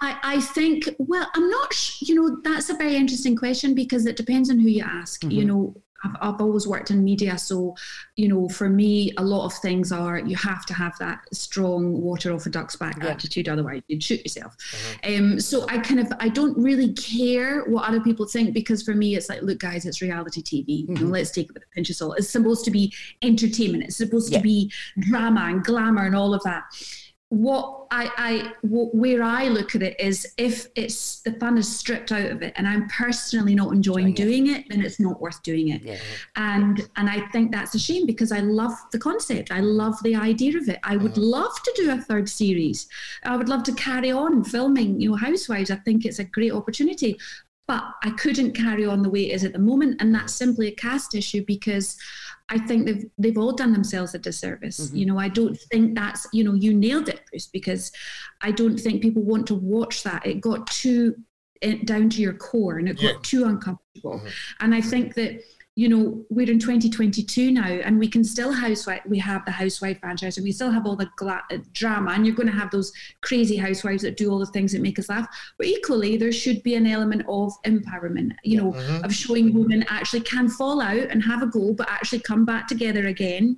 I 0.00 0.40
think, 0.40 0.88
well, 0.98 1.28
I'm 1.34 1.50
not, 1.50 1.72
sh- 1.72 2.02
you 2.02 2.14
know, 2.14 2.40
that's 2.44 2.70
a 2.70 2.74
very 2.74 2.96
interesting 2.96 3.34
question 3.34 3.74
because 3.74 4.06
it 4.06 4.16
depends 4.16 4.50
on 4.50 4.58
who 4.58 4.68
you 4.68 4.84
ask. 4.84 5.24
You 5.24 5.30
mm-hmm. 5.30 5.48
know, 5.48 5.82
I've, 6.04 6.16
I've 6.20 6.40
always 6.40 6.66
worked 6.66 6.90
in 6.90 7.02
media. 7.02 7.36
So, 7.38 7.74
you 8.16 8.28
know, 8.28 8.48
for 8.48 8.68
me, 8.68 9.12
a 9.16 9.24
lot 9.24 9.46
of 9.46 9.54
things 9.54 9.90
are 9.90 10.18
you 10.18 10.36
have 10.36 10.64
to 10.66 10.74
have 10.74 10.96
that 10.98 11.22
strong 11.32 12.00
water 12.00 12.32
off 12.32 12.46
a 12.46 12.50
duck's 12.50 12.76
back 12.76 13.02
attitude. 13.02 13.48
Otherwise, 13.48 13.82
you'd 13.88 14.02
shoot 14.02 14.22
yourself. 14.22 14.56
Mm-hmm. 15.02 15.32
Um, 15.32 15.40
so 15.40 15.66
I 15.68 15.78
kind 15.78 16.00
of, 16.00 16.12
I 16.20 16.28
don't 16.28 16.56
really 16.56 16.92
care 16.92 17.64
what 17.64 17.88
other 17.88 18.00
people 18.00 18.26
think 18.26 18.54
because 18.54 18.82
for 18.82 18.94
me, 18.94 19.16
it's 19.16 19.28
like, 19.28 19.42
look, 19.42 19.58
guys, 19.58 19.84
it's 19.86 20.00
reality 20.00 20.42
TV. 20.42 20.64
You 20.66 20.86
know, 20.86 20.94
mm-hmm. 20.94 21.10
let's 21.10 21.30
take 21.30 21.46
it 21.46 21.54
with 21.54 21.64
a 21.64 21.74
pinch 21.74 21.90
of 21.90 21.96
salt. 21.96 22.18
It's 22.18 22.30
supposed 22.30 22.64
to 22.66 22.70
be 22.70 22.92
entertainment. 23.22 23.84
It's 23.84 23.96
supposed 23.96 24.32
Yeah. 24.32 24.38
to 24.38 24.42
be 24.42 24.72
drama 25.00 25.46
and 25.48 25.64
glamour 25.64 26.06
and 26.06 26.14
all 26.14 26.34
of 26.34 26.42
that 26.44 26.64
what 27.30 27.86
I, 27.90 28.10
I 28.16 28.66
wh- 28.66 28.94
where 28.94 29.22
I 29.22 29.48
look 29.48 29.74
at 29.74 29.82
it 29.82 30.00
is 30.00 30.32
if 30.38 30.66
it's 30.76 31.20
the 31.20 31.32
fun 31.32 31.58
is 31.58 31.74
stripped 31.76 32.10
out 32.10 32.24
of 32.24 32.42
it 32.42 32.54
and 32.56 32.66
I'm 32.66 32.88
personally 32.88 33.54
not 33.54 33.72
enjoying 33.72 34.14
doing 34.14 34.46
it, 34.46 34.64
then 34.70 34.80
it's 34.80 34.98
not 34.98 35.20
worth 35.20 35.42
doing 35.42 35.68
it. 35.68 35.82
Yeah. 35.82 35.98
And 36.36 36.88
and 36.96 37.10
I 37.10 37.26
think 37.28 37.52
that's 37.52 37.74
a 37.74 37.78
shame 37.78 38.06
because 38.06 38.32
I 38.32 38.40
love 38.40 38.72
the 38.92 38.98
concept. 38.98 39.50
I 39.50 39.60
love 39.60 40.02
the 40.02 40.16
idea 40.16 40.56
of 40.56 40.68
it. 40.70 40.78
I 40.84 40.96
would 40.96 41.12
mm-hmm. 41.12 41.20
love 41.20 41.62
to 41.62 41.72
do 41.76 41.90
a 41.90 41.98
third 41.98 42.30
series. 42.30 42.88
I 43.24 43.36
would 43.36 43.48
love 43.48 43.62
to 43.64 43.74
carry 43.74 44.10
on 44.10 44.42
filming, 44.44 44.98
you 44.98 45.10
know, 45.10 45.16
Housewives. 45.16 45.70
I 45.70 45.76
think 45.76 46.06
it's 46.06 46.20
a 46.20 46.24
great 46.24 46.52
opportunity. 46.52 47.18
But 47.66 47.84
I 48.02 48.10
couldn't 48.12 48.54
carry 48.54 48.86
on 48.86 49.02
the 49.02 49.10
way 49.10 49.30
it 49.30 49.34
is 49.34 49.44
at 49.44 49.52
the 49.52 49.58
moment, 49.58 50.00
and 50.00 50.14
that's 50.14 50.32
mm-hmm. 50.32 50.46
simply 50.46 50.68
a 50.68 50.72
cast 50.72 51.14
issue 51.14 51.44
because 51.44 51.98
I 52.50 52.58
think 52.58 52.86
they've 52.86 53.04
they've 53.18 53.38
all 53.38 53.52
done 53.52 53.72
themselves 53.72 54.14
a 54.14 54.18
disservice. 54.18 54.80
Mm-hmm. 54.80 54.96
You 54.96 55.06
know, 55.06 55.18
I 55.18 55.28
don't 55.28 55.56
think 55.70 55.94
that's 55.94 56.26
you 56.32 56.44
know 56.44 56.54
you 56.54 56.74
nailed 56.74 57.08
it, 57.08 57.20
Bruce, 57.30 57.46
because 57.46 57.92
I 58.40 58.50
don't 58.50 58.78
think 58.78 59.02
people 59.02 59.22
want 59.22 59.46
to 59.48 59.54
watch 59.54 60.02
that. 60.04 60.26
It 60.26 60.40
got 60.40 60.66
too 60.66 61.16
it, 61.60 61.86
down 61.86 62.08
to 62.10 62.22
your 62.22 62.34
core, 62.34 62.78
and 62.78 62.88
it 62.88 63.00
got 63.00 63.22
too 63.22 63.44
uncomfortable. 63.44 64.18
Mm-hmm. 64.18 64.28
And 64.60 64.74
I 64.74 64.80
think 64.80 65.14
that 65.14 65.42
you 65.78 65.88
know 65.88 66.24
we're 66.28 66.50
in 66.50 66.58
2022 66.58 67.52
now, 67.52 67.62
and 67.62 68.00
we 68.00 68.08
can 68.08 68.24
still 68.24 68.52
housewife. 68.52 69.00
We 69.06 69.20
have 69.20 69.44
the 69.44 69.52
housewife 69.52 70.00
franchise, 70.00 70.36
and 70.36 70.42
we 70.42 70.50
still 70.50 70.72
have 70.72 70.86
all 70.86 70.96
the 70.96 71.08
gla- 71.16 71.44
uh, 71.52 71.58
drama, 71.72 72.10
and 72.10 72.26
you're 72.26 72.34
going 72.34 72.48
to 72.48 72.52
have 72.52 72.72
those 72.72 72.92
crazy 73.20 73.56
housewives 73.56 74.02
that 74.02 74.16
do 74.16 74.28
all 74.28 74.40
the 74.40 74.46
things 74.46 74.72
that 74.72 74.82
make 74.82 74.98
us 74.98 75.08
laugh. 75.08 75.28
But 75.56 75.68
equally, 75.68 76.16
there 76.16 76.32
should 76.32 76.64
be 76.64 76.74
an 76.74 76.84
element 76.84 77.22
of 77.28 77.52
empowerment. 77.64 78.32
You 78.42 78.56
know, 78.60 78.74
of 79.04 79.14
showing 79.14 79.54
women 79.54 79.84
actually 79.88 80.22
can 80.22 80.48
fall 80.48 80.80
out 80.80 80.96
and 81.10 81.22
have 81.22 81.42
a 81.42 81.46
go, 81.46 81.72
but 81.72 81.88
actually 81.88 82.20
come 82.20 82.44
back 82.44 82.66
together 82.66 83.06
again. 83.06 83.56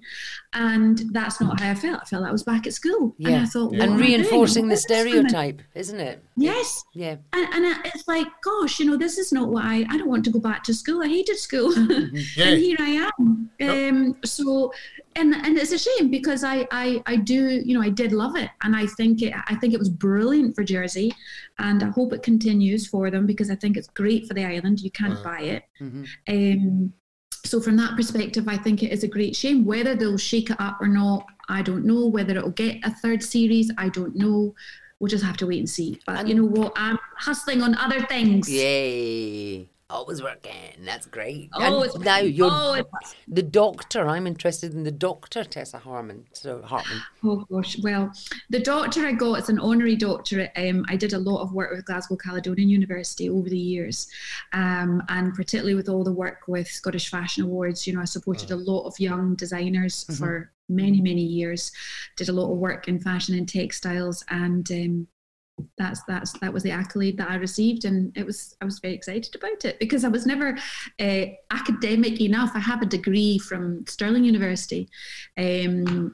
And 0.53 1.03
that's 1.13 1.41
not 1.41 1.59
how 1.59 1.71
I 1.71 1.75
felt. 1.75 2.01
I 2.03 2.05
felt 2.05 2.27
I 2.27 2.33
was 2.33 2.43
back 2.43 2.67
at 2.67 2.75
school, 2.75 3.17
and 3.25 3.35
I 3.35 3.47
thought, 3.47 3.71
what 3.71 3.81
and 3.81 3.93
am 3.93 3.93
I 3.95 3.97
doing? 3.97 4.21
reinforcing 4.21 4.69
the 4.69 4.75
What's 4.75 4.85
this 4.85 5.07
woman? 5.07 5.29
stereotype, 5.31 5.63
isn't 5.75 6.01
it? 6.01 6.23
Yes. 6.43 6.85
Yeah. 6.95 7.17
And, 7.33 7.47
and 7.55 7.67
I- 7.67 7.81
it's 7.85 8.07
like, 8.09 8.27
gosh, 8.43 8.81
you 8.81 8.87
know, 8.87 8.97
this 8.97 9.19
is 9.19 9.33
not 9.33 9.49
what 9.51 9.65
I, 9.65 9.85
I 9.91 9.97
don't 9.99 10.09
want 10.09 10.25
to 10.25 10.31
go 10.31 10.41
back 10.41 10.65
to 10.65 10.75
school. 10.75 11.03
I 11.03 11.09
hated 11.09 11.39
school. 11.39 11.73
Yeah. 12.37 12.49
and 12.49 12.61
here 12.61 12.77
I 12.81 13.11
am. 13.21 13.51
Um, 13.61 14.17
so, 14.25 14.73
and, 15.17 15.35
and 15.35 15.59
it's 15.59 15.73
a 15.73 15.79
shame 15.79 16.11
because 16.11 16.45
I, 16.45 16.67
I, 16.71 17.03
I 17.07 17.17
do, 17.17 17.61
you 17.65 17.75
know, 17.75 17.83
I 17.83 17.91
did 17.91 18.13
love 18.13 18.37
it. 18.37 18.51
And 18.63 18.75
I 18.75 18.87
think 18.87 19.23
it, 19.23 19.35
I 19.49 19.55
think 19.57 19.75
it 19.75 19.79
was 19.79 19.89
brilliant 19.91 20.55
for 20.55 20.65
Jersey 20.65 21.13
and 21.59 21.83
I 21.83 21.89
hope 21.89 22.13
it 22.13 22.23
continues 22.23 22.87
for 22.87 23.11
them 23.11 23.27
because 23.27 23.51
I 23.51 23.55
think 23.57 23.77
it's 23.77 23.89
great 23.89 24.27
for 24.27 24.35
the 24.35 24.45
island. 24.45 24.81
You 24.81 24.91
can't 24.91 25.23
buy 25.23 25.41
it. 25.41 25.63
Um, 26.29 26.93
so 27.45 27.61
from 27.61 27.77
that 27.77 27.97
perspective, 27.97 28.49
I 28.49 28.57
think 28.57 28.83
it 28.83 28.93
is 28.93 29.03
a 29.03 29.09
great 29.09 29.35
shame. 29.35 29.65
Whether 29.65 29.95
they'll 29.95 30.19
shake 30.19 30.51
it 30.51 30.57
up 30.61 30.79
or 30.81 30.89
not, 30.89 31.27
I 31.49 31.63
don't 31.63 31.85
know. 31.85 32.07
Whether 32.07 32.37
it'll 32.37 32.51
get 32.51 32.77
a 32.85 32.91
third 32.95 33.23
series, 33.23 33.71
I 33.79 33.89
don't 33.89 34.15
know. 34.15 34.55
We'll 35.01 35.09
just 35.09 35.25
have 35.25 35.37
to 35.39 35.47
wait 35.47 35.59
and 35.59 35.69
see. 35.69 35.99
But 36.07 36.29
you 36.29 36.35
know 36.35 36.45
what? 36.45 36.73
I'm 36.77 36.99
hustling 37.17 37.63
on 37.63 37.75
other 37.77 38.03
things. 38.03 38.49
Yay. 38.51 39.71
always 39.91 40.23
working. 40.23 40.53
That's 40.85 41.07
great. 41.07 41.51
Always 41.53 41.95
and 41.95 42.05
now 42.05 42.19
you're 42.19 42.51
Always. 42.51 42.85
the 43.29 43.43
doctor. 43.43 44.09
I'm 44.09 44.27
interested 44.27 44.73
in 44.75 44.85
the 44.85 44.91
doctor, 44.91 45.45
Tessa 45.45 45.79
Harmon. 45.79 46.27
So 46.33 46.63
Hartmann. 46.63 47.03
Oh 47.25 47.45
gosh, 47.51 47.79
well, 47.83 48.13
the 48.49 48.61
doctor 48.61 49.07
I 49.07 49.13
got, 49.13 49.39
it's 49.39 49.49
an 49.49 49.59
honorary 49.59 49.97
doctorate. 49.97 50.53
Um, 50.57 50.85
I 50.89 50.97
did 50.97 51.13
a 51.13 51.19
lot 51.19 51.43
of 51.43 51.53
work 51.53 51.71
with 51.71 51.85
Glasgow 51.85 52.17
Caledonian 52.17 52.69
University 52.69 53.29
over 53.29 53.49
the 53.49 53.59
years, 53.59 54.09
um, 54.53 55.03
and 55.09 55.35
particularly 55.35 55.75
with 55.75 55.89
all 55.89 56.05
the 56.05 56.13
work 56.13 56.43
with 56.47 56.69
Scottish 56.69 57.11
Fashion 57.11 57.45
Awards. 57.45 57.87
You 57.87 57.95
know, 57.95 58.01
I 58.03 58.05
supported 58.05 58.51
a 58.51 58.57
lot 58.57 58.87
of 58.87 58.99
young 59.01 59.35
designers 59.35 60.05
for 60.19 60.53
many, 60.71 61.01
many 61.01 61.23
years. 61.23 61.73
Did 62.17 62.29
a 62.29 62.33
lot 62.33 62.53
of 62.53 62.59
work 62.59 62.89
in 62.89 63.01
fashion 63.01 63.37
and 63.37 63.49
textiles, 63.49 64.25
and 64.31 64.71
um, 64.71 65.07
that's 65.77 66.03
that's 66.05 66.33
that 66.39 66.53
was 66.53 66.63
the 66.63 66.71
accolade 66.71 67.19
that 67.19 67.31
I 67.31 67.37
received, 67.37 67.85
and 67.85 68.17
it 68.17 68.25
was 68.25 68.57
I 68.61 68.65
was 68.65 68.79
very 68.79 68.95
excited 68.95 69.35
about 69.35 69.65
it 69.65 69.79
because 69.79 70.05
I 70.05 70.09
was 70.09 70.27
never 70.27 70.57
uh, 70.99 71.27
academic 71.51 72.21
enough. 72.21 72.53
I 72.55 72.61
have 72.61 72.83
a 72.83 72.87
degree 72.87 73.39
from 73.39 73.85
Stirling 73.87 74.25
University, 74.25 74.89
um, 75.37 76.13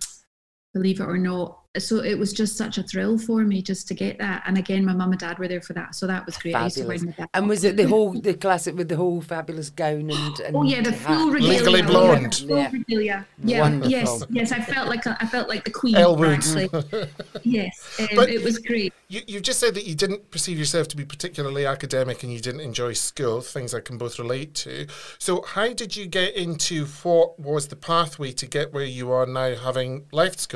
believe 0.75 1.01
it 1.01 1.05
or 1.05 1.19
not. 1.19 1.61
So 1.83 2.03
it 2.03 2.19
was 2.19 2.33
just 2.33 2.57
such 2.57 2.79
a 2.79 2.83
thrill 2.83 3.19
for 3.19 3.43
me 3.45 3.63
just 3.63 3.87
to 3.89 3.95
get 3.95 4.19
that. 4.19 4.43
And 4.47 4.59
again, 4.59 4.85
my 4.85 4.93
mum 4.93 5.11
and 5.13 5.21
dad 5.21 5.39
were 5.39 5.49
there 5.49 5.61
for 5.61 5.73
that, 5.75 5.95
so 5.95 6.07
that 6.07 6.25
was 6.27 6.37
great. 6.39 6.55
I 6.55 6.65
used 6.65 6.77
to 6.79 6.85
wear 6.87 6.97
Fabulous. 6.99 7.17
my 7.19 7.23
dad- 7.25 7.31
And 7.35 7.49
was 7.49 7.65
it 7.65 7.77
the 7.77 7.85
whole 7.89 8.13
the 8.13 8.35
classic 8.35 8.77
with 8.77 8.89
the 8.89 8.97
whole 8.97 9.21
fabulous 9.21 9.71
gown 9.71 10.11
and, 10.11 10.41
and 10.47 10.57
Oh 10.57 10.63
yeah, 10.63 10.81
the 10.83 10.93
hat? 10.93 11.19
full 11.19 11.31
regalia. 11.31 11.59
Legally 11.59 11.81
yeah, 11.81 11.87
Blonde. 11.87 12.33
the 12.33 12.47
full 12.49 12.57
Yeah. 12.59 12.71
regalia. 12.73 13.27
Yeah, 13.45 13.61
Wonderful. 13.61 13.91
yes, 13.91 14.25
yes. 14.31 14.53
I 14.53 14.61
felt 14.61 14.89
like 14.89 15.07
a, 15.07 15.17
I 15.21 15.27
felt 15.27 15.49
like 15.49 15.65
the 15.65 15.71
queen. 15.71 15.97
Elle 15.97 16.17
Woods. 16.17 16.55
Yes, 17.43 17.97
um, 18.01 18.09
But- 18.17 18.31
it 18.31 18.43
was 18.43 18.59
great. 18.59 18.93
You, 19.09 19.21
you've 19.27 19.43
just 19.43 19.61
said 19.61 19.75
that 19.75 19.85
you 19.87 19.95
didn't 19.95 20.31
perceive 20.31 20.59
yourself 20.59 20.89
to 20.89 20.97
be 20.97 21.05
particularly 21.05 21.65
academic 21.65 22.23
and 22.25 22.33
you 22.33 22.41
didn't 22.41 22.61
enjoy 22.61 22.93
school, 22.95 23.41
things 23.41 23.73
I 23.73 23.81
can 23.81 23.99
both 23.99 24.19
relate 24.19 24.55
to. 24.57 24.87
So, 25.19 25.43
how 25.43 25.73
did 25.73 25.95
you 25.97 26.07
get 26.07 26.35
into 26.35 26.87
what 27.05 27.39
was 27.39 27.69
the 27.69 27.77
pathway 27.77 28.33
to 28.33 28.47
get 28.47 28.73
where 28.73 28.85
you 28.85 29.13
are 29.13 29.27
now, 29.27 29.55
having 29.55 30.07
left 30.13 30.41
school? 30.41 30.56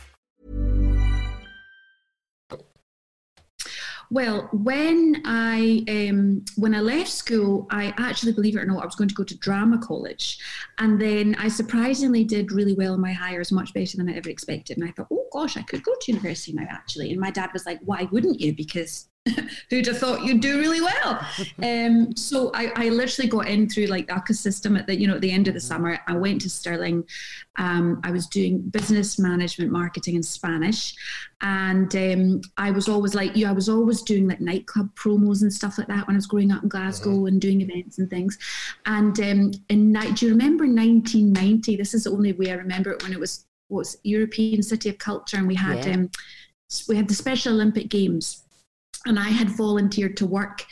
Well, 4.11 4.49
when 4.51 5.21
I 5.23 5.85
um, 5.87 6.43
when 6.57 6.75
I 6.75 6.81
left 6.81 7.09
school, 7.09 7.65
I 7.71 7.93
actually, 7.97 8.33
believe 8.33 8.57
it 8.57 8.59
or 8.59 8.65
not, 8.65 8.83
I 8.83 8.85
was 8.85 8.95
going 8.95 9.07
to 9.07 9.15
go 9.15 9.23
to 9.23 9.37
drama 9.37 9.77
college, 9.77 10.37
and 10.79 10.99
then 10.99 11.33
I 11.39 11.47
surprisingly 11.47 12.25
did 12.25 12.51
really 12.51 12.73
well 12.73 12.93
in 12.93 12.99
my 12.99 13.13
hires, 13.13 13.53
much 13.53 13.73
better 13.73 13.95
than 13.95 14.09
I 14.09 14.17
ever 14.17 14.29
expected. 14.29 14.77
And 14.77 14.85
I 14.85 14.91
thought, 14.91 15.07
oh 15.11 15.27
gosh, 15.31 15.55
I 15.55 15.61
could 15.61 15.81
go 15.83 15.93
to 15.93 16.11
university 16.11 16.51
now, 16.51 16.67
actually. 16.69 17.11
And 17.11 17.21
my 17.21 17.31
dad 17.31 17.51
was 17.53 17.65
like, 17.65 17.79
why 17.85 18.09
wouldn't 18.11 18.41
you? 18.41 18.53
Because 18.53 19.07
who'd 19.69 19.85
have 19.85 19.99
thought 19.99 20.23
you'd 20.23 20.41
do 20.41 20.59
really 20.59 20.81
well? 20.81 21.23
um, 21.63 22.15
so 22.15 22.49
I, 22.55 22.71
I 22.75 22.89
literally 22.89 23.29
got 23.29 23.47
in 23.47 23.69
through 23.69 23.85
like 23.85 24.07
the 24.07 24.13
UCAS 24.13 24.37
system 24.37 24.75
at 24.75 24.87
the 24.87 24.99
you 24.99 25.07
know 25.07 25.15
at 25.15 25.21
the 25.21 25.31
end 25.31 25.47
of 25.47 25.53
the 25.53 25.59
summer. 25.59 25.99
I 26.07 26.15
went 26.15 26.41
to 26.41 26.49
Stirling. 26.49 27.03
Um, 27.57 28.01
I 28.03 28.09
was 28.11 28.25
doing 28.27 28.59
business 28.61 29.19
management, 29.19 29.71
marketing, 29.71 30.15
and 30.15 30.25
Spanish, 30.25 30.95
and 31.41 31.95
um, 31.95 32.41
I 32.57 32.71
was 32.71 32.89
always 32.89 33.13
like 33.13 33.35
you. 33.35 33.45
I 33.47 33.51
was 33.51 33.69
always 33.69 34.01
doing 34.01 34.27
like 34.27 34.41
nightclub 34.41 34.89
promos 34.95 35.43
and 35.43 35.53
stuff 35.53 35.77
like 35.77 35.87
that 35.87 36.07
when 36.07 36.15
I 36.15 36.17
was 36.17 36.27
growing 36.27 36.51
up 36.51 36.63
in 36.63 36.69
Glasgow 36.69 37.27
and 37.27 37.39
doing 37.39 37.61
events 37.61 37.99
and 37.99 38.09
things. 38.09 38.39
And 38.87 39.19
um, 39.19 39.51
in 39.69 39.91
ni- 39.91 40.13
do 40.13 40.25
you 40.25 40.31
remember 40.31 40.63
1990? 40.63 41.75
This 41.75 41.93
is 41.93 42.05
the 42.05 42.11
only 42.11 42.33
way 42.33 42.49
I 42.51 42.55
remember 42.55 42.91
it 42.91 43.03
when 43.03 43.13
it 43.13 43.19
was 43.19 43.45
was 43.69 43.97
European 44.03 44.63
City 44.63 44.89
of 44.89 44.97
Culture, 44.97 45.37
and 45.37 45.47
we 45.47 45.55
had 45.55 45.85
Yeah. 45.85 45.93
um, 45.93 46.09
we 46.87 46.95
had 46.95 47.07
the 47.07 47.13
Special 47.13 47.53
Olympic 47.53 47.89
Games 47.89 48.40
and 49.05 49.19
I 49.19 49.29
had 49.29 49.49
volunteered 49.49 50.17
to 50.17 50.25
work 50.25 50.65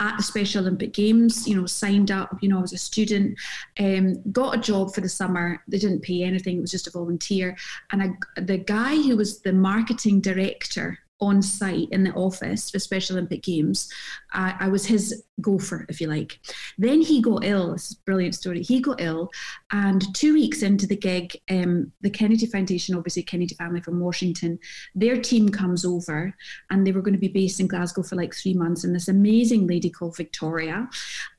at 0.00 0.16
the 0.16 0.22
Special 0.22 0.60
Olympic 0.62 0.92
Games, 0.92 1.48
you 1.48 1.56
know, 1.56 1.66
signed 1.66 2.10
up, 2.10 2.36
you 2.40 2.48
know, 2.48 2.58
I 2.58 2.62
was 2.62 2.72
a 2.72 2.78
student, 2.78 3.38
um, 3.80 4.22
got 4.30 4.56
a 4.56 4.60
job 4.60 4.94
for 4.94 5.00
the 5.00 5.08
summer. 5.08 5.62
They 5.66 5.78
didn't 5.78 6.02
pay 6.02 6.22
anything, 6.22 6.58
it 6.58 6.60
was 6.60 6.70
just 6.70 6.86
a 6.86 6.92
volunteer. 6.92 7.56
And 7.90 8.02
I, 8.02 8.40
the 8.40 8.58
guy 8.58 8.94
who 8.94 9.16
was 9.16 9.40
the 9.40 9.52
marketing 9.52 10.20
director 10.20 10.98
on 11.20 11.42
site 11.42 11.88
in 11.90 12.04
the 12.04 12.12
office 12.12 12.70
for 12.70 12.78
Special 12.78 13.16
Olympic 13.16 13.42
Games, 13.42 13.88
I, 14.32 14.54
I 14.60 14.68
was 14.68 14.86
his 14.86 15.24
gopher, 15.40 15.86
if 15.88 16.00
you 16.00 16.06
like. 16.06 16.40
Then 16.78 17.00
he 17.00 17.20
got 17.20 17.44
ill. 17.44 17.72
This 17.72 17.90
is 17.90 17.96
a 17.96 18.04
brilliant 18.04 18.34
story. 18.34 18.62
He 18.62 18.80
got 18.80 19.00
ill, 19.00 19.30
and 19.70 20.14
two 20.14 20.34
weeks 20.34 20.62
into 20.62 20.86
the 20.86 20.96
gig, 20.96 21.36
um, 21.50 21.92
the 22.00 22.10
Kennedy 22.10 22.46
Foundation, 22.46 22.94
obviously 22.94 23.22
Kennedy 23.22 23.54
family 23.54 23.80
from 23.80 24.00
Washington, 24.00 24.58
their 24.94 25.20
team 25.20 25.48
comes 25.48 25.84
over, 25.84 26.34
and 26.70 26.86
they 26.86 26.92
were 26.92 27.02
going 27.02 27.14
to 27.14 27.20
be 27.20 27.28
based 27.28 27.60
in 27.60 27.68
Glasgow 27.68 28.02
for 28.02 28.16
like 28.16 28.34
three 28.34 28.54
months. 28.54 28.84
And 28.84 28.94
this 28.94 29.08
amazing 29.08 29.66
lady 29.66 29.90
called 29.90 30.16
Victoria, 30.16 30.88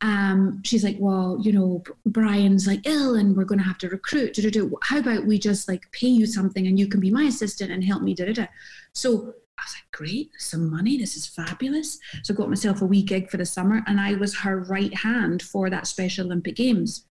um, 0.02 0.62
she's 0.64 0.84
like, 0.84 0.98
"Well, 1.00 1.40
you 1.42 1.52
know, 1.52 1.84
Brian's 2.06 2.68
like 2.68 2.86
ill, 2.86 3.16
and 3.16 3.36
we're 3.36 3.46
going 3.46 3.60
to 3.60 3.66
have 3.66 3.78
to 3.80 3.90
recruit. 3.90 4.38
How 4.84 5.00
about 5.00 5.26
we 5.26 5.40
just 5.40 5.68
like 5.68 5.92
pay 5.92 6.08
you 6.08 6.26
something, 6.26 6.68
and 6.68 6.80
you 6.80 6.88
can 6.88 7.00
be 7.00 7.12
my 7.12 7.24
assistant 7.24 7.72
and 7.72 7.84
help 7.84 8.02
me?" 8.02 8.16
So 8.94 9.34
I 9.60 9.66
was 9.66 9.76
like, 9.76 9.92
great, 9.92 10.32
some 10.38 10.70
money. 10.70 10.98
This 10.98 11.16
is 11.16 11.28
fabulous. 11.28 12.00
So 12.24 12.34
I 12.34 12.38
got 12.38 12.50
myself 12.50 12.82
a 12.82 12.86
wee 12.86 13.04
gig 13.04 13.30
for 13.30 13.38
the 13.38 13.46
summer, 13.46 13.84
and 13.88 14.00
I 14.00 14.14
was 14.16 14.38
her 14.40 14.62
right 14.62 14.94
hand 14.94 15.42
for 15.42 15.70
that 15.70 15.88
Special 15.88 16.26
Olympic 16.26 16.56
Games. 16.56 17.06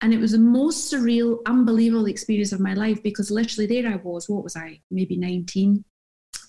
And 0.00 0.12
it 0.12 0.18
was 0.18 0.32
the 0.32 0.38
most 0.38 0.92
surreal, 0.92 1.38
unbelievable 1.46 2.06
experience 2.06 2.52
of 2.52 2.60
my 2.60 2.74
life 2.74 3.02
because 3.02 3.30
literally 3.30 3.66
there 3.66 3.90
I 3.90 3.96
was, 3.96 4.28
what 4.28 4.42
was 4.42 4.56
I, 4.56 4.80
maybe 4.90 5.16
19? 5.16 5.84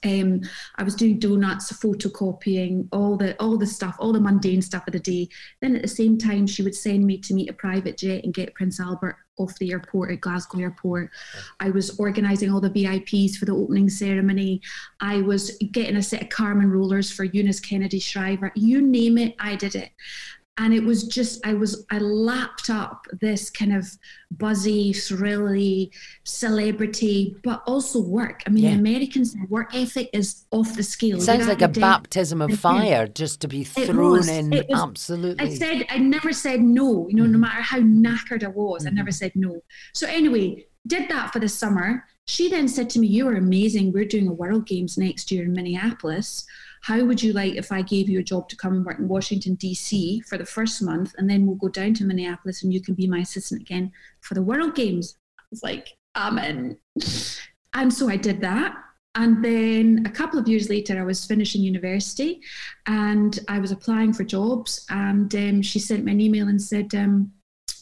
Um, 0.06 0.42
I 0.76 0.84
was 0.84 0.96
doing 0.96 1.20
donuts, 1.20 1.72
photocopying, 1.72 2.88
all 2.92 3.16
the 3.16 3.40
all 3.42 3.58
the 3.58 3.66
stuff, 3.66 3.96
all 4.00 4.12
the 4.12 4.20
mundane 4.20 4.62
stuff 4.62 4.86
of 4.88 4.94
the 4.94 5.00
day. 5.00 5.30
Then 5.62 5.76
at 5.76 5.82
the 5.82 5.88
same 5.88 6.18
time, 6.18 6.46
she 6.46 6.64
would 6.64 6.76
send 6.76 7.06
me 7.06 7.20
to 7.20 7.34
meet 7.34 7.50
a 7.50 7.54
private 7.54 7.98
jet 7.98 8.24
and 8.24 8.34
get 8.34 8.54
Prince 8.54 8.80
Albert 8.80 9.18
off 9.38 9.58
the 9.60 9.72
airport 9.72 10.12
at 10.12 10.22
Glasgow 10.22 10.60
Airport. 10.60 11.10
I 11.60 11.70
was 11.70 11.98
organising 12.00 12.52
all 12.52 12.62
the 12.62 12.70
VIPs 12.70 13.36
for 13.36 13.46
the 13.46 13.56
opening 13.56 13.90
ceremony. 13.90 14.62
I 15.00 15.22
was 15.22 15.58
getting 15.72 15.98
a 15.98 16.04
set 16.04 16.24
of 16.24 16.30
Carmen 16.30 16.72
rollers 16.72 17.12
for 17.12 17.24
Eunice 17.24 17.60
Kennedy 17.60 18.00
Shriver. 18.00 18.52
You 18.56 18.82
name 18.82 19.18
it, 19.18 19.36
I 19.40 19.56
did 19.56 19.76
it 19.76 19.92
and 20.58 20.74
it 20.74 20.84
was 20.84 21.04
just 21.04 21.46
i 21.46 21.54
was 21.54 21.86
i 21.92 21.98
lapped 21.98 22.70
up 22.70 23.06
this 23.22 23.50
kind 23.50 23.74
of 23.74 23.88
buzzy 24.32 24.94
thrilly 24.94 25.92
celebrity 26.24 27.36
but 27.44 27.64
also 27.66 28.00
work 28.00 28.44
i 28.46 28.50
mean 28.50 28.64
Yeah. 28.64 28.72
the 28.72 28.80
americans 28.80 29.36
work 29.50 29.74
ethic 29.74 30.10
is 30.14 30.46
off 30.52 30.76
the 30.76 30.84
scale 30.84 31.20
Sounds 31.20 31.48
like 31.48 31.62
a 31.62 31.66
academic- 31.66 31.82
baptism 31.82 32.42
of 32.42 32.60
fire 32.60 33.08
just 33.08 33.42
to 33.42 33.48
be 33.48 33.64
thrown 33.64 34.12
was. 34.12 34.30
in. 34.30 34.50
Was- 34.50 34.64
Absolutely. 34.74 35.46
I 35.46 35.54
said 35.56 35.86
I 35.90 35.98
never 35.98 36.34
said 36.34 36.62
no. 36.62 37.08
You 37.10 37.16
know, 37.16 37.24
no 37.24 37.32
mm-hmm. 37.32 37.42
matter 37.42 37.62
how 37.62 37.80
knackered 37.80 38.44
I 38.44 38.48
was, 38.48 38.86
I 38.86 38.90
never 38.90 39.10
mm-hmm. 39.10 39.14
said 39.14 39.32
no. 39.36 39.62
So 39.94 40.08
anyway, 40.08 40.66
did 40.88 41.10
that 41.10 41.32
for 41.32 41.40
the 41.40 41.50
summer. 41.50 42.06
She 42.26 42.50
then 42.50 42.68
said 42.68 42.90
to 42.92 43.00
me, 43.00 43.08
"You 43.08 43.28
are 43.28 43.36
amazing. 43.36 43.92
We're 43.92 44.06
doing 44.06 44.28
a 44.28 44.34
World 44.34 44.66
Games 44.66 44.98
next 44.98 45.32
year 45.32 45.44
in 45.44 45.54
Minneapolis. 45.54 46.46
How 46.82 47.04
would 47.04 47.24
you 47.24 47.34
like 47.34 47.56
if 47.56 47.72
I 47.72 47.82
gave 47.82 48.10
you 48.10 48.20
a 48.20 48.24
job 48.24 48.50
to 48.50 48.58
come 48.58 48.74
and 48.74 48.86
work 48.86 49.00
in 49.00 49.08
Washington 49.08 49.56
D.C. 49.56 50.22
for 50.22 50.38
the 50.38 50.46
first 50.46 50.82
month, 50.82 51.14
and 51.18 51.30
then 51.30 51.46
we'll 51.46 51.56
go 51.56 51.70
down 51.70 51.94
to 51.96 52.06
Minneapolis 52.06 52.64
and 52.64 52.74
you 52.74 52.82
can 52.82 52.94
be 52.94 53.08
my 53.08 53.20
assistant 53.20 53.62
again 53.62 53.92
for 54.22 54.34
the 54.34 54.42
World 54.42 54.76
Games?" 54.76 55.18
I 55.40 55.44
was 55.52 55.64
like, 55.64 55.90
"Amen." 56.16 56.78
And 57.76 57.92
so 57.92 58.10
I 58.10 58.18
did 58.18 58.42
that. 58.42 58.76
And 59.16 59.44
then 59.44 60.04
a 60.06 60.10
couple 60.10 60.40
of 60.40 60.48
years 60.48 60.70
later, 60.70 61.00
I 61.00 61.04
was 61.04 61.26
finishing 61.26 61.62
university 61.62 62.42
and 62.88 63.40
I 63.48 63.60
was 63.60 63.72
applying 63.72 64.14
for 64.14 64.24
jobs. 64.24 64.86
And 64.90 65.34
um, 65.36 65.62
she 65.62 65.80
sent 65.80 66.04
me 66.04 66.12
an 66.12 66.22
email 66.22 66.48
and 66.48 66.62
said, 66.62 66.94
um, 66.96 67.32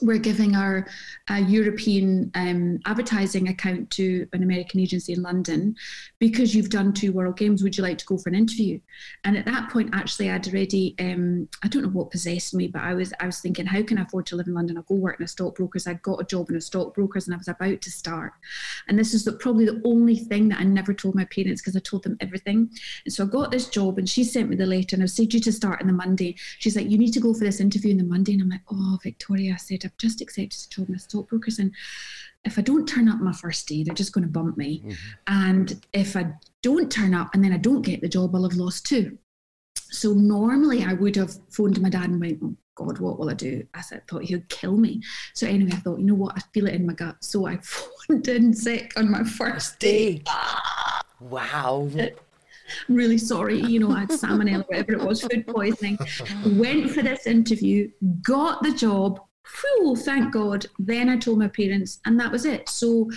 we're 0.01 0.17
giving 0.17 0.55
our 0.55 0.87
uh, 1.29 1.35
European 1.35 2.31
um, 2.35 2.79
advertising 2.85 3.49
account 3.49 3.89
to 3.91 4.27
an 4.33 4.43
American 4.43 4.79
agency 4.79 5.13
in 5.13 5.21
London 5.21 5.75
because 6.19 6.55
you've 6.55 6.69
done 6.69 6.93
two 6.93 7.11
World 7.11 7.37
Games. 7.37 7.63
Would 7.63 7.77
you 7.77 7.83
like 7.83 7.97
to 7.99 8.05
go 8.05 8.17
for 8.17 8.29
an 8.29 8.35
interview? 8.35 8.79
And 9.23 9.37
at 9.37 9.45
that 9.45 9.69
point, 9.69 9.91
actually, 9.93 10.29
I'd 10.29 10.47
already 10.47 10.95
um, 10.99 11.47
I 11.63 11.67
don't 11.67 11.83
know 11.83 11.89
what 11.89 12.11
possessed 12.11 12.53
me, 12.53 12.67
but 12.67 12.81
I 12.81 12.93
was 12.93 13.13
I 13.19 13.25
was 13.25 13.39
thinking, 13.39 13.65
how 13.65 13.83
can 13.83 13.97
I 13.97 14.03
afford 14.03 14.25
to 14.27 14.35
live 14.35 14.47
in 14.47 14.53
London? 14.53 14.77
I'll 14.77 14.83
go 14.83 14.95
work 14.95 15.19
in 15.19 15.25
a 15.25 15.27
stockbroker's. 15.27 15.87
I'd 15.87 16.01
got 16.01 16.21
a 16.21 16.25
job 16.25 16.49
in 16.49 16.55
a 16.55 16.61
stockbroker's, 16.61 17.27
and 17.27 17.35
I 17.35 17.37
was 17.37 17.47
about 17.47 17.81
to 17.81 17.91
start. 17.91 18.33
And 18.87 18.97
this 18.97 19.13
is 19.13 19.23
the, 19.25 19.33
probably 19.33 19.65
the 19.65 19.81
only 19.85 20.15
thing 20.15 20.49
that 20.49 20.59
I 20.59 20.63
never 20.63 20.93
told 20.93 21.15
my 21.15 21.25
parents 21.25 21.61
because 21.61 21.75
I 21.75 21.79
told 21.79 22.03
them 22.03 22.17
everything. 22.19 22.69
And 23.05 23.13
so 23.13 23.23
I 23.23 23.27
got 23.27 23.51
this 23.51 23.69
job, 23.69 23.97
and 23.97 24.09
she 24.09 24.23
sent 24.23 24.49
me 24.49 24.55
the 24.55 24.65
letter, 24.65 24.95
and 24.95 25.03
I 25.03 25.05
said 25.05 25.29
due 25.29 25.39
to 25.41 25.51
start 25.51 25.81
on 25.81 25.87
the 25.87 25.93
Monday. 25.93 26.35
She's 26.59 26.75
like, 26.75 26.89
you 26.89 26.97
need 26.97 27.13
to 27.13 27.19
go 27.19 27.33
for 27.33 27.43
this 27.43 27.59
interview 27.59 27.91
on 27.91 27.97
the 27.97 28.03
Monday, 28.03 28.33
and 28.33 28.41
I'm 28.41 28.49
like, 28.49 28.61
oh, 28.71 28.97
Victoria, 29.03 29.53
I 29.53 29.57
said 29.57 29.81
I've 29.91 29.97
just 29.97 30.21
accepted 30.21 30.59
a 30.65 30.75
job 30.75 30.89
in 30.89 30.95
a 30.95 30.99
stockbroker's, 30.99 31.59
and 31.59 31.73
if 32.43 32.57
I 32.57 32.61
don't 32.61 32.87
turn 32.87 33.07
up 33.07 33.19
my 33.19 33.33
first 33.33 33.67
day, 33.67 33.83
they're 33.83 33.93
just 33.93 34.13
going 34.13 34.25
to 34.25 34.31
bump 34.31 34.57
me. 34.57 34.79
Mm-hmm. 34.79 34.91
And 35.27 35.85
if 35.93 36.15
I 36.15 36.31
don't 36.63 36.91
turn 36.91 37.13
up 37.13 37.33
and 37.33 37.43
then 37.43 37.53
I 37.53 37.57
don't 37.57 37.81
get 37.83 38.01
the 38.01 38.09
job, 38.09 38.35
I'll 38.35 38.43
have 38.43 38.57
lost 38.57 38.85
two. 38.85 39.17
So 39.75 40.13
normally 40.13 40.83
I 40.83 40.93
would 40.93 41.15
have 41.17 41.37
phoned 41.49 41.79
my 41.81 41.89
dad 41.89 42.09
and 42.09 42.19
went, 42.19 42.39
oh 42.41 42.55
God, 42.75 42.99
what 42.99 43.19
will 43.19 43.29
I 43.29 43.33
do? 43.33 43.63
I 43.73 43.81
said, 43.81 44.07
thought 44.07 44.23
he'd 44.23 44.49
kill 44.49 44.77
me. 44.77 45.01
So 45.35 45.45
anyway, 45.45 45.71
I 45.73 45.77
thought, 45.77 45.99
you 45.99 46.05
know 46.05 46.15
what? 46.15 46.35
I 46.35 46.41
feel 46.53 46.67
it 46.67 46.73
in 46.73 46.85
my 46.85 46.93
gut. 46.93 47.17
So 47.23 47.45
I 47.45 47.57
phoned 47.61 48.27
in 48.27 48.53
sick 48.53 48.93
on 48.97 49.11
my 49.11 49.23
first 49.23 49.79
day. 49.79 50.23
Wow. 51.21 51.87
I'm 52.89 52.95
really 52.95 53.19
sorry, 53.19 53.59
you 53.59 53.79
know, 53.79 53.91
I 53.91 54.01
had 54.01 54.09
salmonella, 54.09 54.67
whatever 54.67 54.93
it 54.93 55.01
was, 55.01 55.21
food 55.21 55.45
poisoning. 55.45 55.99
Went 56.45 56.89
for 56.89 57.03
this 57.03 57.27
interview, 57.27 57.91
got 58.23 58.63
the 58.63 58.73
job. 58.73 59.19
Whew, 59.61 59.95
thank 59.95 60.33
God. 60.33 60.65
Then 60.79 61.09
I 61.09 61.17
told 61.17 61.39
my 61.39 61.47
parents, 61.47 61.99
and 62.05 62.19
that 62.19 62.31
was 62.31 62.45
it. 62.45 62.69
So, 62.69 63.09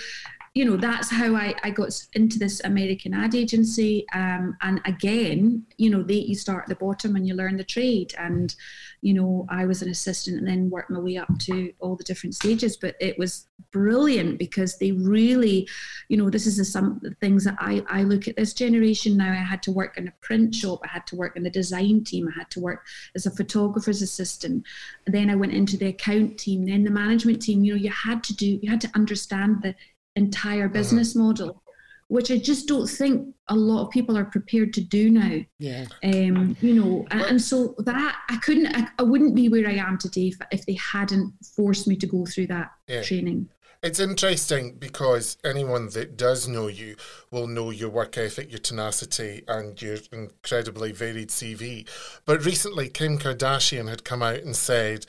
you 0.54 0.64
know, 0.64 0.76
that's 0.76 1.10
how 1.10 1.34
I, 1.34 1.52
I 1.64 1.70
got 1.70 2.00
into 2.12 2.38
this 2.38 2.60
American 2.62 3.12
ad 3.12 3.34
agency. 3.34 4.06
Um, 4.14 4.56
and 4.62 4.80
again, 4.84 5.66
you 5.78 5.90
know, 5.90 6.04
they, 6.04 6.14
you 6.14 6.36
start 6.36 6.62
at 6.62 6.68
the 6.68 6.76
bottom 6.76 7.16
and 7.16 7.26
you 7.26 7.34
learn 7.34 7.56
the 7.56 7.64
trade. 7.64 8.14
And, 8.16 8.54
you 9.02 9.14
know, 9.14 9.46
I 9.48 9.66
was 9.66 9.82
an 9.82 9.90
assistant 9.90 10.38
and 10.38 10.46
then 10.46 10.70
worked 10.70 10.90
my 10.90 11.00
way 11.00 11.16
up 11.16 11.38
to 11.40 11.72
all 11.80 11.96
the 11.96 12.04
different 12.04 12.36
stages. 12.36 12.76
But 12.76 12.94
it 13.00 13.18
was 13.18 13.48
brilliant 13.72 14.38
because 14.38 14.78
they 14.78 14.92
really, 14.92 15.68
you 16.08 16.16
know, 16.16 16.30
this 16.30 16.46
is 16.46 16.72
some 16.72 17.00
the 17.02 17.14
things 17.14 17.42
that 17.42 17.56
I, 17.58 17.82
I 17.88 18.04
look 18.04 18.28
at 18.28 18.36
this 18.36 18.54
generation 18.54 19.16
now. 19.16 19.32
I 19.32 19.34
had 19.34 19.62
to 19.64 19.72
work 19.72 19.98
in 19.98 20.06
a 20.06 20.12
print 20.20 20.54
shop, 20.54 20.80
I 20.84 20.88
had 20.88 21.06
to 21.08 21.16
work 21.16 21.36
in 21.36 21.42
the 21.42 21.50
design 21.50 22.04
team, 22.04 22.28
I 22.28 22.38
had 22.38 22.50
to 22.52 22.60
work 22.60 22.86
as 23.16 23.26
a 23.26 23.32
photographer's 23.32 24.02
assistant. 24.02 24.64
And 25.04 25.14
then 25.14 25.30
I 25.30 25.34
went 25.34 25.52
into 25.52 25.76
the 25.76 25.88
account 25.88 26.38
team, 26.38 26.64
then 26.64 26.84
the 26.84 26.92
management 26.92 27.42
team. 27.42 27.64
You 27.64 27.72
know, 27.72 27.80
you 27.80 27.90
had 27.90 28.22
to 28.24 28.36
do, 28.36 28.60
you 28.62 28.70
had 28.70 28.80
to 28.82 28.90
understand 28.94 29.62
the 29.62 29.74
entire 30.16 30.68
business 30.68 31.14
model, 31.14 31.62
which 32.08 32.30
I 32.30 32.38
just 32.38 32.68
don't 32.68 32.86
think 32.86 33.34
a 33.48 33.54
lot 33.56 33.84
of 33.84 33.90
people 33.90 34.16
are 34.16 34.24
prepared 34.24 34.72
to 34.74 34.80
do 34.80 35.10
now. 35.10 35.40
Yeah. 35.58 35.86
Um, 36.02 36.56
you 36.60 36.74
know, 36.74 37.06
and, 37.10 37.20
and 37.22 37.42
so 37.42 37.74
that 37.78 38.16
I 38.28 38.36
couldn't, 38.38 38.68
I, 38.76 38.88
I 38.98 39.02
wouldn't 39.02 39.34
be 39.34 39.48
where 39.48 39.68
I 39.68 39.74
am 39.74 39.98
today 39.98 40.28
if, 40.28 40.36
if 40.50 40.66
they 40.66 40.74
hadn't 40.74 41.32
forced 41.56 41.86
me 41.86 41.96
to 41.96 42.06
go 42.06 42.24
through 42.26 42.46
that 42.48 42.72
Yeah. 42.88 43.02
training. 43.02 43.48
It's 43.82 44.00
interesting 44.00 44.76
because 44.78 45.36
anyone 45.44 45.90
that 45.90 46.16
does 46.16 46.48
know 46.48 46.68
you 46.68 46.96
will 47.30 47.46
know 47.46 47.68
your 47.70 47.90
work 47.90 48.16
ethic, 48.16 48.50
your 48.50 48.58
tenacity, 48.60 49.44
and 49.46 49.80
your 49.82 49.98
incredibly 50.10 50.90
varied 50.92 51.28
CV. 51.28 51.86
But 52.24 52.46
recently, 52.46 52.88
Kim 52.88 53.18
Kardashian 53.18 53.90
had 53.90 54.02
come 54.02 54.22
out 54.22 54.38
and 54.38 54.56
said, 54.56 55.04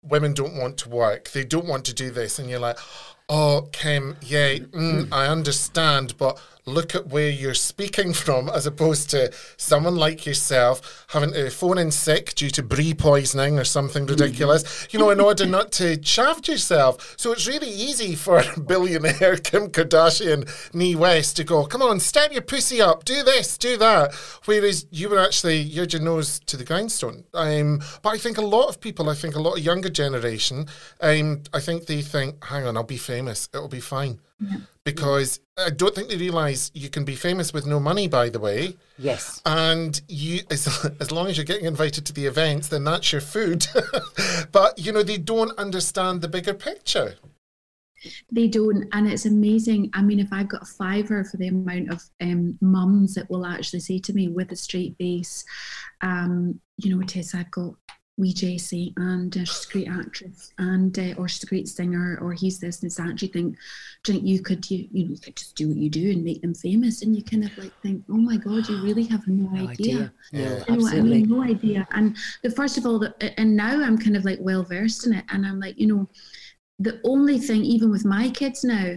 Women 0.00 0.32
don't 0.32 0.56
want 0.56 0.78
to 0.78 0.88
work, 0.88 1.30
they 1.32 1.44
don't 1.44 1.66
want 1.66 1.84
to 1.86 1.94
do 1.94 2.10
this. 2.10 2.38
And 2.38 2.48
you're 2.48 2.58
like, 2.60 2.78
Oh, 3.26 3.70
Kim, 3.72 4.16
yeah, 4.20 4.56
mm, 4.56 5.08
I 5.10 5.28
understand, 5.28 6.18
but 6.18 6.38
look 6.66 6.94
at 6.94 7.08
where 7.08 7.28
you're 7.28 7.54
speaking 7.54 8.12
from 8.14 8.48
as 8.48 8.66
opposed 8.66 9.10
to 9.10 9.32
someone 9.56 9.96
like 9.96 10.26
yourself 10.26 11.06
having 11.08 11.32
to 11.32 11.50
phone 11.50 11.78
in 11.78 11.90
sick 11.90 12.34
due 12.34 12.50
to 12.50 12.62
brie 12.62 12.94
poisoning 12.94 13.58
or 13.58 13.64
something 13.64 14.06
ridiculous, 14.06 14.88
you 14.90 14.98
know, 14.98 15.10
in 15.10 15.20
order 15.20 15.46
not 15.46 15.72
to 15.72 16.02
shaft 16.02 16.48
yourself. 16.48 17.14
So 17.16 17.32
it's 17.32 17.46
really 17.46 17.68
easy 17.68 18.14
for 18.14 18.42
billionaire 18.66 19.36
Kim 19.36 19.68
Kardashian, 19.68 20.48
Nee 20.74 20.94
West, 20.94 21.36
to 21.36 21.44
go, 21.44 21.64
come 21.66 21.82
on, 21.82 22.00
step 22.00 22.32
your 22.32 22.42
pussy 22.42 22.80
up, 22.80 23.04
do 23.04 23.22
this, 23.22 23.58
do 23.58 23.76
that. 23.78 24.14
Whereas 24.44 24.86
you 24.90 25.08
were 25.08 25.20
actually, 25.20 25.58
you 25.58 25.80
had 25.80 25.92
your 25.92 26.02
nose 26.02 26.40
to 26.40 26.56
the 26.56 26.64
grindstone. 26.64 27.24
Um, 27.34 27.80
but 28.02 28.10
I 28.10 28.18
think 28.18 28.38
a 28.38 28.42
lot 28.42 28.68
of 28.68 28.80
people, 28.80 29.08
I 29.08 29.14
think 29.14 29.34
a 29.34 29.40
lot 29.40 29.58
of 29.58 29.64
younger 29.64 29.88
generation, 29.88 30.66
um, 31.00 31.42
I 31.52 31.60
think 31.60 31.86
they 31.86 32.02
think, 32.02 32.42
hang 32.44 32.66
on, 32.66 32.76
I'll 32.76 32.84
be 32.84 32.96
famous, 33.16 33.48
it'll 33.54 33.68
be 33.80 33.80
fine 33.80 34.18
because 34.84 35.40
I 35.56 35.70
don't 35.70 35.94
think 35.94 36.08
they 36.10 36.16
realise 36.18 36.70
you 36.74 36.90
can 36.90 37.04
be 37.04 37.14
famous 37.14 37.52
with 37.54 37.64
no 37.66 37.78
money. 37.80 38.06
By 38.08 38.28
the 38.28 38.40
way, 38.48 38.76
Yes. 38.98 39.40
and 39.46 39.92
you 40.08 40.40
as 40.50 40.62
as 41.00 41.10
long 41.16 41.26
as 41.28 41.36
you're 41.36 41.50
getting 41.52 41.66
invited 41.74 42.04
to 42.06 42.12
the 42.12 42.26
events, 42.26 42.68
then 42.68 42.84
that's 42.84 43.12
your 43.12 43.20
food. 43.34 43.60
but 44.52 44.78
you 44.84 44.92
know 44.92 45.02
they 45.02 45.18
don't 45.18 45.56
understand 45.58 46.20
the 46.20 46.28
bigger 46.28 46.54
picture. 46.54 47.14
They 48.30 48.48
don't, 48.48 48.84
and 48.92 49.08
it's 49.12 49.24
amazing. 49.24 49.90
I 49.94 50.02
mean, 50.02 50.20
if 50.20 50.30
I've 50.30 50.52
got 50.54 50.62
a 50.62 50.66
fiver 50.80 51.24
for 51.24 51.38
the 51.38 51.48
amount 51.48 51.90
of 51.90 52.02
um, 52.20 52.58
mums 52.60 53.14
that 53.14 53.30
will 53.30 53.46
actually 53.46 53.80
say 53.80 53.98
to 54.00 54.12
me 54.12 54.28
with 54.28 54.52
a 54.52 54.56
straight 54.56 54.94
face, 54.98 55.42
um, 56.02 56.60
you 56.76 56.88
know, 56.94 57.02
Tess, 57.06 57.34
I've 57.34 57.50
got 57.50 57.72
wee 58.16 58.32
Jessie, 58.32 58.92
and 58.96 59.36
uh, 59.36 59.40
she's 59.44 59.66
a 59.68 59.72
great 59.72 59.88
actress, 59.88 60.52
and 60.58 60.96
uh, 60.98 61.14
or 61.16 61.26
she's 61.26 61.42
a 61.42 61.46
great 61.46 61.68
singer, 61.68 62.18
or 62.22 62.32
he's 62.32 62.60
this 62.60 62.82
and 62.82 62.90
that. 62.92 63.16
Do 63.16 63.26
you 63.26 63.32
think, 63.32 63.56
do 64.04 64.12
you 64.12 64.18
think 64.18 64.28
you 64.28 64.40
could, 64.40 64.70
you, 64.70 64.88
you 64.92 65.04
know, 65.06 65.10
you 65.14 65.18
could 65.18 65.34
just 65.36 65.56
do 65.56 65.68
what 65.68 65.76
you 65.76 65.90
do 65.90 66.10
and 66.12 66.22
make 66.22 66.40
them 66.40 66.54
famous? 66.54 67.02
And 67.02 67.16
you 67.16 67.24
kind 67.24 67.44
of 67.44 67.56
like 67.58 67.72
think, 67.82 68.04
oh 68.08 68.16
my 68.16 68.36
God, 68.36 68.68
you 68.68 68.80
really 68.82 69.04
have 69.04 69.26
no, 69.26 69.50
No 69.50 69.68
idea. 69.68 69.94
idea. 69.94 70.12
No, 70.32 70.38
You 70.38 70.44
know 70.44 70.54
what 70.54 70.68
I 70.68 70.72
absolutely. 70.74 71.10
mean? 71.22 71.28
No 71.28 71.42
idea. 71.42 71.88
And 71.90 72.16
the 72.42 72.50
first 72.50 72.78
of 72.78 72.86
all, 72.86 73.00
the, 73.00 73.40
and 73.40 73.56
now 73.56 73.82
I'm 73.82 73.98
kind 73.98 74.16
of 74.16 74.24
like 74.24 74.38
well 74.40 74.62
versed 74.62 75.06
in 75.06 75.14
it, 75.14 75.24
and 75.30 75.44
I'm 75.44 75.58
like, 75.58 75.78
you 75.78 75.88
know, 75.88 76.08
the 76.80 77.00
only 77.04 77.38
thing, 77.38 77.64
even 77.64 77.90
with 77.90 78.04
my 78.04 78.30
kids 78.30 78.64
now, 78.64 78.96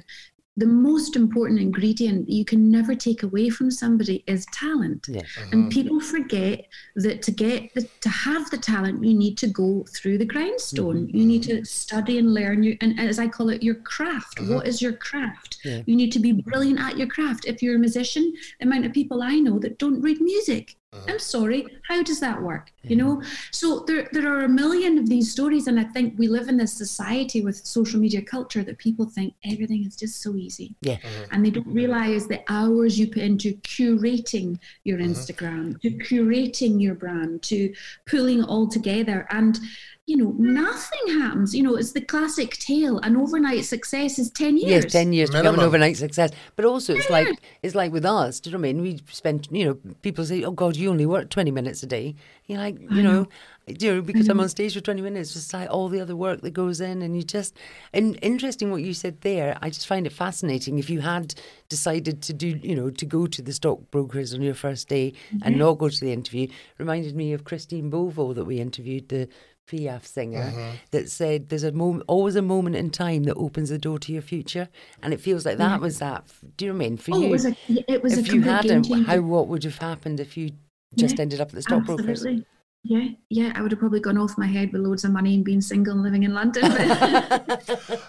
the 0.57 0.65
most 0.65 1.15
important 1.15 1.59
ingredient 1.59 2.27
you 2.27 2.43
can 2.43 2.71
never 2.71 2.95
take 2.95 3.21
away 3.21 3.49
from 3.49 3.69
somebody 3.69 4.23
is 4.25 4.45
talent. 4.51 5.05
Yeah. 5.07 5.21
And 5.51 5.65
mm-hmm. 5.65 5.69
people 5.69 5.99
forget 5.99 6.65
that 6.95 7.21
to 7.21 7.31
get 7.31 7.73
the, 7.75 7.87
to 8.01 8.09
have 8.09 8.49
the 8.49 8.57
talent, 8.57 9.05
you 9.05 9.13
need 9.13 9.37
to 9.37 9.47
go 9.47 9.85
through 9.95 10.17
the 10.17 10.25
grindstone. 10.25 11.07
Mm-hmm. 11.07 11.17
You 11.17 11.25
need 11.25 11.43
to 11.43 11.63
study 11.63 12.17
and 12.17 12.33
learn 12.33 12.63
your, 12.63 12.75
and 12.81 12.99
as 12.99 13.19
I 13.19 13.27
call 13.27 13.49
it, 13.49 13.61
your 13.61 13.75
craft. 13.75 14.37
Mm-hmm. 14.39 14.55
What 14.55 14.67
is 14.67 14.81
your 14.81 14.93
craft? 14.93 15.59
You 15.63 15.95
need 15.95 16.11
to 16.13 16.19
be 16.19 16.31
brilliant 16.31 16.79
at 16.79 16.97
your 16.97 17.07
craft. 17.07 17.45
If 17.45 17.61
you're 17.61 17.75
a 17.75 17.79
musician, 17.79 18.33
the 18.59 18.65
amount 18.65 18.85
of 18.85 18.93
people 18.93 19.21
I 19.21 19.35
know 19.35 19.59
that 19.59 19.77
don't 19.77 20.01
read 20.01 20.19
music. 20.21 20.75
Uh-huh. 20.97 21.11
I'm 21.11 21.19
sorry. 21.19 21.65
How 21.87 22.03
does 22.03 22.19
that 22.19 22.41
work? 22.41 22.71
You 22.83 22.95
know? 22.95 23.21
So 23.51 23.83
there, 23.87 24.07
there 24.11 24.27
are 24.33 24.43
a 24.43 24.49
million 24.49 24.97
of 24.97 25.07
these 25.09 25.31
stories. 25.31 25.67
And 25.67 25.79
I 25.79 25.83
think 25.83 26.17
we 26.17 26.27
live 26.27 26.47
in 26.47 26.57
this 26.57 26.73
society 26.73 27.41
with 27.41 27.55
social 27.55 27.99
media 27.99 28.21
culture 28.21 28.63
that 28.63 28.77
people 28.77 29.05
think 29.05 29.33
everything 29.45 29.85
is 29.85 29.95
just 29.95 30.21
so 30.21 30.35
easy. 30.35 30.75
Yeah. 30.81 30.93
Uh-huh. 30.93 31.25
And 31.31 31.45
they 31.45 31.49
don't 31.49 31.67
realize 31.67 32.27
the 32.27 32.41
hours 32.47 32.99
you 32.99 33.07
put 33.07 33.23
into 33.23 33.53
curating 33.57 34.59
your 34.83 34.99
uh-huh. 34.99 35.09
Instagram, 35.09 35.81
to 35.81 35.91
curating 35.91 36.81
your 36.81 36.95
brand, 36.95 37.43
to 37.43 37.73
pulling 38.05 38.39
it 38.39 38.47
all 38.47 38.67
together. 38.67 39.27
And 39.29 39.59
you 40.07 40.15
know, 40.15 40.33
nothing 40.39 41.19
happens. 41.19 41.53
You 41.53 41.63
know, 41.63 41.75
it's 41.75 41.91
the 41.91 41.99
classic 41.99 42.53
tale. 42.53 42.97
An 42.99 43.17
overnight 43.17 43.65
success 43.65 44.17
is 44.17 44.29
ten 44.29 44.55
years. 44.55 44.85
Yes, 44.85 44.91
ten 44.93 45.11
years 45.11 45.29
to 45.29 45.37
become 45.37 45.55
an 45.55 45.65
overnight 45.65 45.97
success. 45.97 46.31
But 46.55 46.63
also, 46.63 46.95
it's 46.95 47.09
like 47.09 47.27
it's 47.61 47.75
like 47.75 47.91
with 47.91 48.05
us. 48.05 48.39
Do 48.39 48.49
you 48.49 48.55
know 48.55 48.61
what 48.61 48.69
I 48.69 48.73
mean? 48.73 48.81
We 48.81 49.01
spend, 49.11 49.49
you 49.51 49.65
know, 49.65 49.93
people 50.01 50.23
say, 50.23 50.43
"Oh 50.43 50.51
God, 50.51 50.77
you 50.77 50.89
only 50.89 51.05
work 51.05 51.29
twenty 51.29 51.51
minutes 51.51 51.83
a 51.83 51.87
day." 51.87 52.15
You're 52.45 52.59
like, 52.59 52.79
you 52.79 53.03
know, 53.03 53.27
you 53.67 53.95
know, 53.95 54.01
because 54.01 54.29
I'm 54.29 54.39
on 54.39 54.47
stage 54.47 54.75
for 54.75 54.79
twenty 54.79 55.01
minutes, 55.01 55.33
just 55.33 55.53
like 55.53 55.69
all 55.69 55.89
the 55.89 55.99
other 55.99 56.15
work 56.15 56.39
that 56.39 56.51
goes 56.51 56.79
in, 56.79 57.01
and 57.01 57.17
you 57.17 57.23
just. 57.23 57.57
And 57.91 58.17
interesting 58.21 58.71
what 58.71 58.83
you 58.83 58.93
said 58.93 59.19
there. 59.21 59.57
I 59.61 59.69
just 59.69 59.87
find 59.87 60.07
it 60.07 60.13
fascinating. 60.13 60.79
If 60.79 60.89
you 60.89 61.01
had 61.01 61.35
decided 61.67 62.21
to 62.21 62.33
do, 62.33 62.47
you 62.63 62.75
know, 62.77 62.89
to 62.91 63.05
go 63.05 63.27
to 63.27 63.41
the 63.41 63.51
stockbrokers 63.51 64.33
on 64.33 64.41
your 64.41 64.53
first 64.53 64.87
day 64.87 65.13
and 65.31 65.41
mm-hmm. 65.41 65.59
not 65.59 65.79
go 65.79 65.89
to 65.89 65.99
the 65.99 66.13
interview, 66.13 66.47
reminded 66.77 67.13
me 67.13 67.33
of 67.33 67.43
Christine 67.43 67.91
Bovill 67.91 68.33
that 68.35 68.45
we 68.45 68.61
interviewed 68.61 69.09
the. 69.09 69.27
Piaf 69.67 70.05
singer 70.05 70.51
mm-hmm. 70.51 70.75
that 70.91 71.09
said 71.09 71.49
there's 71.49 71.63
a 71.63 71.71
moment 71.71 72.05
always 72.07 72.35
a 72.35 72.41
moment 72.41 72.75
in 72.75 72.89
time 72.89 73.23
that 73.23 73.35
opens 73.35 73.69
the 73.69 73.77
door 73.77 73.99
to 73.99 74.13
your 74.13 74.21
future. 74.21 74.69
And 75.03 75.13
it 75.13 75.19
feels 75.19 75.45
like 75.45 75.57
that 75.57 75.81
was 75.81 75.99
that 75.99 76.25
do 76.55 76.65
you 76.65 76.71
know 76.71 76.77
what 76.77 76.85
I 76.85 76.89
mean? 76.89 76.97
For 76.97 77.15
Oh, 77.15 77.19
you 77.19 77.27
it 77.27 77.31
was 77.31 77.45
a 77.45 77.55
it 77.67 78.03
was 78.03 78.17
a 78.17 78.19
if 78.19 78.33
you 78.33 78.41
hadn't 78.41 78.91
how 79.05 79.19
what 79.21 79.47
would 79.47 79.63
have 79.63 79.77
happened 79.77 80.19
if 80.19 80.37
you 80.37 80.51
just 80.95 81.17
Yeah, 81.17 81.23
ended 81.23 81.41
up 81.41 81.49
at 81.49 81.55
the 81.55 81.61
stockbrokers? 81.61 82.09
Absolutely. 82.09 82.45
Yeah, 82.83 83.07
yeah, 83.29 83.51
I 83.53 83.61
would 83.61 83.71
have 83.71 83.79
probably 83.79 83.99
gone 83.99 84.17
off 84.17 84.37
my 84.37 84.47
head 84.47 84.71
with 84.71 84.81
loads 84.81 85.03
of 85.03 85.11
money 85.11 85.35
and 85.35 85.43
been 85.43 85.61
single 85.61 85.93
and 85.93 86.03
living 86.03 86.23
in 86.23 86.33
London. 86.33 86.63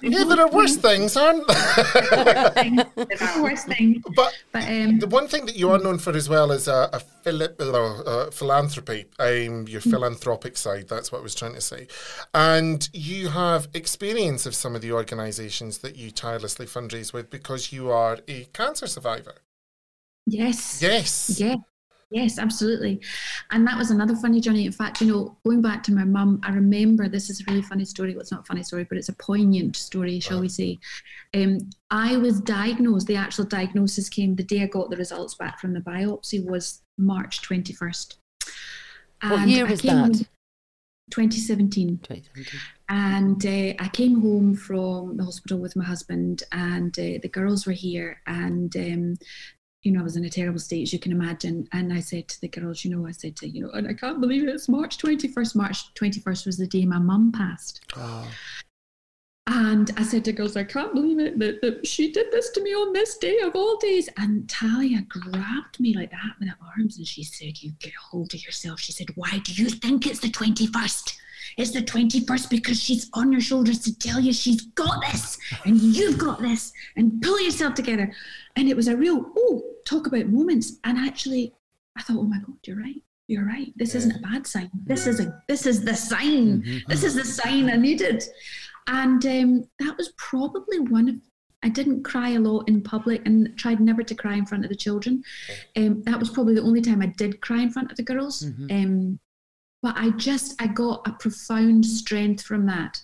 Yeah, 0.00 0.24
there 0.24 0.40
are 0.40 0.50
worse 0.50 0.76
things, 0.76 1.16
aren't 1.16 1.46
there? 1.48 1.56
It's 3.10 3.34
the 3.36 3.40
worst 3.42 3.66
thing. 3.66 4.00
But 4.14 4.32
But 4.52 4.64
um, 4.68 4.98
the 5.00 5.08
one 5.08 5.26
thing 5.26 5.46
that 5.46 5.56
you 5.56 5.70
are 5.70 5.78
known 5.78 5.98
for 5.98 6.14
as 6.16 6.28
well 6.28 6.52
is 6.52 6.68
a, 6.68 6.88
a 6.92 7.00
phili- 7.24 7.60
uh, 7.60 8.02
uh, 8.02 8.30
philanthropy, 8.30 9.06
um, 9.18 9.66
your 9.66 9.80
philanthropic 9.80 10.56
side. 10.56 10.86
That's 10.88 11.10
what 11.10 11.18
I 11.18 11.22
was 11.22 11.34
trying 11.34 11.54
to 11.54 11.60
say. 11.60 11.88
And 12.32 12.88
you 12.92 13.28
have 13.30 13.68
experience 13.74 14.46
of 14.46 14.54
some 14.54 14.76
of 14.76 14.80
the 14.82 14.92
organisations 14.92 15.78
that 15.78 15.96
you 15.96 16.10
tirelessly 16.12 16.66
fundraise 16.66 17.12
with 17.12 17.30
because 17.30 17.72
you 17.72 17.90
are 17.90 18.18
a 18.28 18.44
cancer 18.52 18.86
survivor. 18.86 19.34
yes, 20.26 20.80
Yes. 20.80 21.40
yeah, 21.40 21.56
yes, 22.10 22.38
absolutely. 22.38 23.00
And 23.50 23.66
that 23.66 23.76
was 23.76 23.90
another 23.90 24.16
funny 24.16 24.40
journey. 24.40 24.66
In 24.66 24.72
fact, 24.72 25.00
you 25.00 25.06
know, 25.06 25.36
going 25.44 25.62
back 25.62 25.82
to 25.84 25.92
my 25.92 26.04
mum, 26.04 26.40
I 26.44 26.50
remember 26.50 27.08
this 27.08 27.30
is 27.30 27.40
a 27.40 27.44
really 27.50 27.62
funny 27.62 27.84
story. 27.84 28.12
Well, 28.12 28.20
it's 28.20 28.32
not 28.32 28.40
a 28.40 28.44
funny 28.44 28.62
story, 28.62 28.84
but 28.84 28.98
it's 28.98 29.08
a 29.08 29.14
poignant 29.14 29.76
story, 29.76 30.20
shall 30.20 30.40
we 30.40 30.48
say. 30.48 30.78
Um, 31.34 31.70
I 31.90 32.16
was 32.16 32.40
diagnosed, 32.40 33.06
the 33.06 33.16
actual 33.16 33.44
diagnosis 33.44 34.08
came 34.08 34.34
the 34.34 34.42
day 34.42 34.62
I 34.62 34.66
got 34.66 34.90
the 34.90 34.96
results 34.96 35.34
back 35.34 35.60
from 35.60 35.72
the 35.72 35.80
biopsy 35.80 36.44
was 36.44 36.82
March 36.96 37.42
21st. 37.42 38.16
What 39.22 39.48
year 39.48 39.66
was 39.66 39.82
that? 39.82 40.26
2017. 41.10 41.98
2017. 41.98 42.60
And 42.88 43.44
uh, 43.44 43.74
I 43.82 43.88
came 43.88 44.20
home 44.20 44.54
from 44.54 45.16
the 45.16 45.24
hospital 45.24 45.58
with 45.58 45.76
my 45.76 45.84
husband, 45.84 46.42
and 46.52 46.96
uh, 46.98 47.18
the 47.22 47.30
girls 47.30 47.66
were 47.66 47.72
here. 47.72 48.20
And, 48.26 48.74
um, 48.76 49.16
you 49.88 49.94
know, 49.94 50.00
I 50.00 50.04
was 50.04 50.16
in 50.18 50.26
a 50.26 50.28
terrible 50.28 50.58
state, 50.58 50.82
as 50.82 50.92
you 50.92 50.98
can 50.98 51.12
imagine. 51.12 51.66
And 51.72 51.94
I 51.94 52.00
said 52.00 52.28
to 52.28 52.40
the 52.42 52.48
girls, 52.48 52.84
you 52.84 52.94
know, 52.94 53.06
I 53.06 53.12
said 53.12 53.36
to, 53.36 53.48
you 53.48 53.62
know, 53.62 53.70
and 53.70 53.88
I 53.88 53.94
can't 53.94 54.20
believe 54.20 54.42
it, 54.42 54.50
it's 54.50 54.68
March 54.68 54.98
21st. 54.98 55.56
March 55.56 55.94
21st 55.94 56.44
was 56.44 56.58
the 56.58 56.66
day 56.66 56.84
my 56.84 56.98
mum 56.98 57.32
passed. 57.32 57.80
Oh. 57.96 58.30
And 59.46 59.90
I 59.96 60.02
said 60.02 60.26
to 60.26 60.32
the 60.32 60.36
girls, 60.36 60.58
I 60.58 60.64
can't 60.64 60.92
believe 60.92 61.18
it 61.18 61.38
that, 61.38 61.62
that 61.62 61.86
she 61.86 62.12
did 62.12 62.30
this 62.30 62.50
to 62.50 62.62
me 62.62 62.74
on 62.74 62.92
this 62.92 63.16
day 63.16 63.38
of 63.38 63.56
all 63.56 63.78
days. 63.78 64.10
And 64.18 64.46
Talia 64.46 65.00
grabbed 65.08 65.80
me 65.80 65.94
like 65.96 66.10
that 66.10 66.34
with 66.38 66.50
her 66.50 66.56
arms 66.76 66.98
and 66.98 67.06
she 67.06 67.24
said, 67.24 67.62
You 67.62 67.72
get 67.80 67.94
a 67.94 68.10
hold 68.10 68.34
of 68.34 68.44
yourself. 68.44 68.80
She 68.80 68.92
said, 68.92 69.06
Why 69.14 69.40
do 69.42 69.54
you 69.54 69.70
think 69.70 70.06
it's 70.06 70.20
the 70.20 70.28
21st? 70.28 71.16
It's 71.58 71.72
the 71.72 71.82
21st 71.82 72.50
because 72.50 72.80
she's 72.80 73.10
on 73.14 73.32
your 73.32 73.40
shoulders 73.40 73.80
to 73.80 73.98
tell 73.98 74.20
you 74.20 74.32
she's 74.32 74.62
got 74.62 75.02
this 75.10 75.36
and 75.64 75.76
you've 75.76 76.16
got 76.16 76.40
this 76.40 76.72
and 76.96 77.20
pull 77.20 77.40
yourself 77.40 77.74
together. 77.74 78.12
And 78.54 78.68
it 78.68 78.76
was 78.76 78.86
a 78.86 78.96
real, 78.96 79.32
oh, 79.36 79.62
talk 79.84 80.06
about 80.06 80.26
moments. 80.26 80.78
And 80.84 80.96
actually, 80.96 81.52
I 81.96 82.02
thought, 82.02 82.18
Oh 82.18 82.22
my 82.22 82.38
God, 82.38 82.56
you're 82.64 82.78
right. 82.78 83.02
You're 83.26 83.44
right. 83.44 83.72
This 83.76 83.96
isn't 83.96 84.16
a 84.16 84.20
bad 84.20 84.46
sign. 84.46 84.70
This 84.86 85.06
is 85.08 85.20
a 85.20 85.42
this 85.48 85.66
is 85.66 85.84
the 85.84 85.94
sign. 85.94 86.82
This 86.86 87.02
is 87.04 87.14
the 87.14 87.24
sign 87.24 87.68
I 87.68 87.76
needed. 87.76 88.22
And 88.86 89.26
um, 89.26 89.68
that 89.80 89.96
was 89.98 90.12
probably 90.16 90.78
one 90.78 91.08
of, 91.08 91.16
I 91.62 91.68
didn't 91.68 92.04
cry 92.04 92.30
a 92.30 92.38
lot 92.38 92.68
in 92.68 92.82
public 92.82 93.20
and 93.26 93.58
tried 93.58 93.80
never 93.80 94.02
to 94.04 94.14
cry 94.14 94.36
in 94.36 94.46
front 94.46 94.64
of 94.64 94.70
the 94.70 94.76
children. 94.76 95.22
Um, 95.76 96.02
that 96.04 96.18
was 96.18 96.30
probably 96.30 96.54
the 96.54 96.62
only 96.62 96.80
time 96.80 97.02
I 97.02 97.06
did 97.06 97.40
cry 97.42 97.60
in 97.60 97.70
front 97.70 97.90
of 97.90 97.96
the 97.96 98.02
girls. 98.04 98.44
Um, 98.70 99.18
but 99.82 99.94
I 99.96 100.10
just, 100.10 100.60
I 100.60 100.66
got 100.66 101.06
a 101.06 101.12
profound 101.12 101.86
strength 101.86 102.42
from 102.42 102.66
that. 102.66 103.00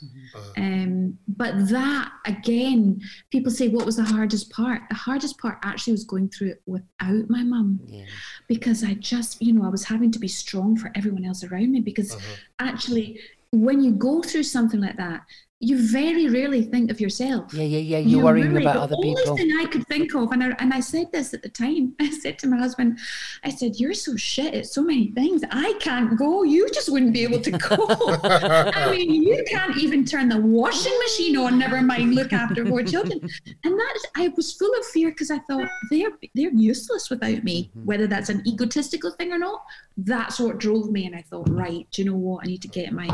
Um, 0.57 1.19
but 1.29 1.69
that, 1.69 2.11
again, 2.27 3.01
people 3.31 3.53
say, 3.53 3.69
what 3.69 3.87
was 3.87 3.97
the 3.97 4.05
hardest 4.05 4.51
part? 4.51 4.83
The 4.89 4.97
hardest 4.97 5.39
part 5.39 5.59
actually 5.63 5.93
was 5.93 6.05
going 6.05 6.31
through 6.31 6.49
it 6.51 6.63
without 6.67 7.29
my 7.31 7.45
mum 7.45 7.79
Yeah. 7.87 8.07
because 8.49 8.83
I 8.83 8.95
just, 8.95 9.41
you 9.41 9.53
know, 9.53 9.65
I 9.65 9.69
was 9.69 9.85
having 9.85 10.11
to 10.13 10.19
be 10.19 10.29
strong 10.29 10.77
for 10.77 10.91
everyone 10.97 11.25
else 11.25 11.45
around 11.45 11.71
me 11.71 11.81
because 11.81 12.17
actually, 12.59 13.21
when 13.53 13.81
you 13.81 13.93
go 13.93 14.21
through 14.21 14.43
something 14.43 14.81
like 14.81 14.97
that, 14.97 15.23
you 15.68 15.77
very 15.90 16.27
rarely 16.29 16.62
think 16.62 16.90
of 16.90 17.00
yourself. 17.00 17.53
Yeah, 17.55 17.62
yeah, 17.74 17.79
yeah. 17.92 17.98
You're 17.98 18.18
You 18.18 18.24
worrying 18.24 18.53
really- 18.53 18.62
about 18.62 18.74
the 18.74 18.81
other 18.94 18.96
people. 19.03 19.22
The 19.24 19.31
only 19.31 19.42
thing 19.42 19.59
I 19.61 19.66
could 19.72 19.87
think 19.87 20.14
of, 20.14 20.31
and 20.33 20.42
I, 20.44 20.48
and 20.62 20.72
I 20.72 20.81
said 20.81 21.07
this 21.12 21.33
at 21.37 21.42
the 21.42 21.48
time, 21.48 21.94
I 22.00 22.11
said 22.11 22.38
to 22.40 22.46
my 22.46 22.59
husband, 22.59 22.98
I 23.42 23.50
said, 23.50 23.77
You're 23.81 23.94
so 23.94 24.16
shit 24.16 24.53
at 24.55 24.66
so 24.66 24.83
many 24.83 25.07
things. 25.12 25.42
I 25.50 25.74
can't 25.81 26.18
go. 26.18 26.42
You 26.42 26.68
just 26.70 26.88
wouldn't 26.92 27.12
be 27.12 27.22
able 27.24 27.40
to 27.40 27.50
go. 27.53 27.77
I 28.24 28.90
mean, 28.96 29.11
you 29.22 29.44
can't 29.48 29.77
even 29.79 30.05
turn 30.05 30.29
the 30.29 30.38
washing 30.38 30.96
machine 31.07 31.37
on, 31.37 31.59
never 31.59 31.81
mind 31.83 32.14
look 32.14 32.33
after 32.33 32.64
four 32.66 32.83
children. 32.83 33.18
And 33.64 33.72
that 33.81 33.92
is, 33.96 34.05
I 34.16 34.29
was 34.37 34.53
full 34.53 34.72
of 34.79 34.85
fear 34.87 35.11
because 35.11 35.31
I 35.31 35.38
thought 35.48 35.68
they're 35.90 36.11
they're 36.35 36.50
useless 36.53 37.11
without 37.11 37.42
me, 37.44 37.55
Mm-hmm. 37.64 37.85
whether 37.87 38.07
that's 38.07 38.29
an 38.29 38.42
egotistical 38.46 39.11
thing 39.12 39.33
or 39.33 39.38
not. 39.38 39.61
That's 39.96 40.38
what 40.40 40.59
drove 40.59 40.90
me. 40.90 41.07
And 41.07 41.14
I 41.16 41.22
thought, 41.22 41.48
right, 41.50 41.87
do 41.92 42.03
you 42.03 42.11
know 42.11 42.16
what? 42.16 42.44
I 42.44 42.46
need 42.48 42.62
to 42.62 42.68
get 42.68 42.92
my 42.92 43.09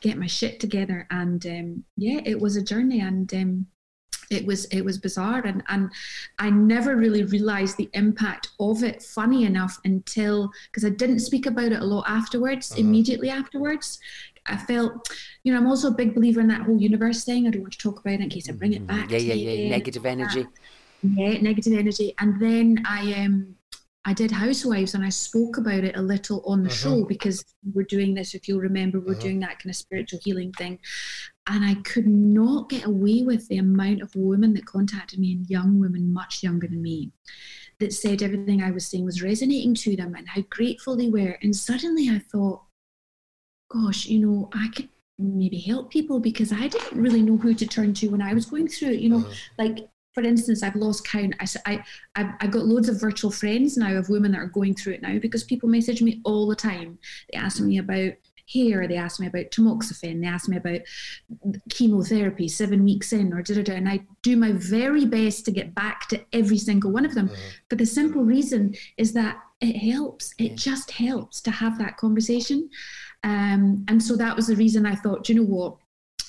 get 0.00 0.18
my 0.18 0.26
shit 0.26 0.60
together. 0.60 1.06
And 1.10 1.44
um, 1.46 1.84
yeah, 1.96 2.20
it 2.24 2.40
was 2.40 2.56
a 2.56 2.62
journey 2.62 3.00
and 3.00 3.32
um, 3.34 3.66
it 4.30 4.44
was 4.44 4.66
it 4.66 4.82
was 4.84 4.98
bizarre 4.98 5.40
and 5.46 5.62
and 5.68 5.90
I 6.38 6.50
never 6.50 6.96
really 6.96 7.24
realized 7.24 7.76
the 7.78 7.88
impact 7.94 8.48
of 8.60 8.82
it 8.82 9.02
funny 9.02 9.44
enough 9.44 9.78
until 9.84 10.50
because 10.66 10.84
I 10.84 10.90
didn't 10.90 11.20
speak 11.20 11.46
about 11.46 11.72
it 11.72 11.80
a 11.80 11.84
lot 11.84 12.04
afterwards 12.08 12.76
immediately 12.76 13.30
afterwards 13.30 13.98
I 14.44 14.58
felt 14.58 15.10
you 15.44 15.52
know 15.52 15.58
I'm 15.58 15.66
also 15.66 15.88
a 15.88 15.94
big 15.94 16.14
believer 16.14 16.40
in 16.40 16.48
that 16.48 16.60
whole 16.62 16.78
universe 16.78 17.24
thing 17.24 17.46
I 17.46 17.50
don't 17.50 17.62
want 17.62 17.72
to 17.72 17.78
talk 17.78 18.00
about 18.00 18.14
it 18.14 18.20
in 18.20 18.28
case 18.28 18.50
I 18.50 18.52
bring 18.52 18.74
it 18.74 18.86
back 18.86 19.08
Mm-hmm. 19.08 19.28
Yeah, 19.28 19.34
yeah, 19.34 19.52
yeah. 19.52 19.70
Negative 19.70 20.04
energy. 20.04 20.46
yeah 21.02 21.40
negative 21.40 21.72
energy 21.72 22.14
and 22.18 22.38
then 22.38 22.82
I 22.86 23.14
um 23.24 23.54
I 24.04 24.14
did 24.14 24.30
Housewives 24.30 24.94
and 24.94 25.04
I 25.04 25.10
spoke 25.10 25.58
about 25.58 25.84
it 25.84 25.96
a 25.96 26.02
little 26.02 26.42
on 26.46 26.62
the 26.62 26.70
show 26.70 26.98
mm-hmm. 26.98 27.08
because 27.08 27.44
we're 27.74 27.82
doing 27.82 28.14
this, 28.14 28.34
if 28.34 28.48
you'll 28.48 28.60
remember, 28.60 29.00
we're 29.00 29.12
mm-hmm. 29.12 29.20
doing 29.20 29.40
that 29.40 29.58
kind 29.58 29.70
of 29.70 29.76
spiritual 29.76 30.20
healing 30.22 30.52
thing. 30.52 30.78
And 31.46 31.64
I 31.64 31.74
could 31.82 32.06
not 32.06 32.70
get 32.70 32.86
away 32.86 33.22
with 33.22 33.48
the 33.48 33.58
amount 33.58 34.02
of 34.02 34.14
women 34.14 34.54
that 34.54 34.66
contacted 34.66 35.18
me, 35.18 35.32
and 35.32 35.50
young 35.50 35.78
women 35.78 36.12
much 36.12 36.42
younger 36.42 36.66
than 36.66 36.80
me, 36.80 37.12
that 37.80 37.92
said 37.92 38.22
everything 38.22 38.62
I 38.62 38.70
was 38.70 38.86
saying 38.86 39.04
was 39.04 39.22
resonating 39.22 39.74
to 39.74 39.96
them 39.96 40.14
and 40.14 40.28
how 40.28 40.42
grateful 40.48 40.96
they 40.96 41.08
were. 41.08 41.38
And 41.42 41.54
suddenly 41.54 42.08
I 42.08 42.18
thought, 42.18 42.62
gosh, 43.70 44.06
you 44.06 44.20
know, 44.20 44.48
I 44.52 44.68
could 44.74 44.88
maybe 45.18 45.58
help 45.58 45.90
people 45.90 46.20
because 46.20 46.52
I 46.52 46.68
didn't 46.68 46.98
really 46.98 47.22
know 47.22 47.36
who 47.36 47.52
to 47.54 47.66
turn 47.66 47.92
to 47.94 48.08
when 48.08 48.22
I 48.22 48.32
was 48.34 48.46
going 48.46 48.68
through 48.68 48.90
it. 48.90 49.00
You 49.00 49.10
know, 49.10 49.18
mm-hmm. 49.18 49.32
like 49.58 49.88
for 50.18 50.24
instance, 50.24 50.64
I've 50.64 50.74
lost 50.74 51.06
count. 51.06 51.36
I, 51.38 51.46
I, 51.64 51.84
I've, 52.16 52.34
I've 52.40 52.50
got 52.50 52.66
loads 52.66 52.88
of 52.88 53.00
virtual 53.00 53.30
friends 53.30 53.76
now 53.76 53.94
of 53.94 54.08
women 54.08 54.32
that 54.32 54.40
are 54.40 54.46
going 54.46 54.74
through 54.74 54.94
it 54.94 55.02
now 55.02 55.16
because 55.20 55.44
people 55.44 55.68
message 55.68 56.02
me 56.02 56.20
all 56.24 56.48
the 56.48 56.56
time. 56.56 56.98
They 57.30 57.38
ask 57.38 57.60
me 57.60 57.78
about 57.78 58.14
hair, 58.52 58.88
they 58.88 58.96
ask 58.96 59.20
me 59.20 59.28
about 59.28 59.52
tamoxifen, 59.52 60.20
they 60.20 60.26
ask 60.26 60.48
me 60.48 60.56
about 60.56 60.80
chemotherapy 61.70 62.48
seven 62.48 62.82
weeks 62.82 63.12
in 63.12 63.32
or 63.32 63.42
da 63.42 63.54
da 63.54 63.62
da. 63.62 63.74
And 63.74 63.88
I 63.88 64.00
do 64.22 64.36
my 64.36 64.50
very 64.50 65.06
best 65.06 65.44
to 65.44 65.52
get 65.52 65.72
back 65.72 66.08
to 66.08 66.20
every 66.32 66.58
single 66.58 66.90
one 66.90 67.04
of 67.04 67.14
them. 67.14 67.30
But 67.68 67.78
the 67.78 67.86
simple 67.86 68.24
reason 68.24 68.74
is 68.96 69.12
that 69.12 69.38
it 69.60 69.76
helps. 69.76 70.34
It 70.38 70.56
just 70.56 70.90
helps 70.90 71.40
to 71.42 71.52
have 71.52 71.78
that 71.78 71.96
conversation. 71.96 72.68
Um, 73.22 73.84
and 73.86 74.02
so 74.02 74.16
that 74.16 74.34
was 74.34 74.48
the 74.48 74.56
reason 74.56 74.84
I 74.84 74.96
thought, 74.96 75.22
"Do 75.22 75.32
you 75.32 75.40
know 75.40 75.46
what? 75.46 75.76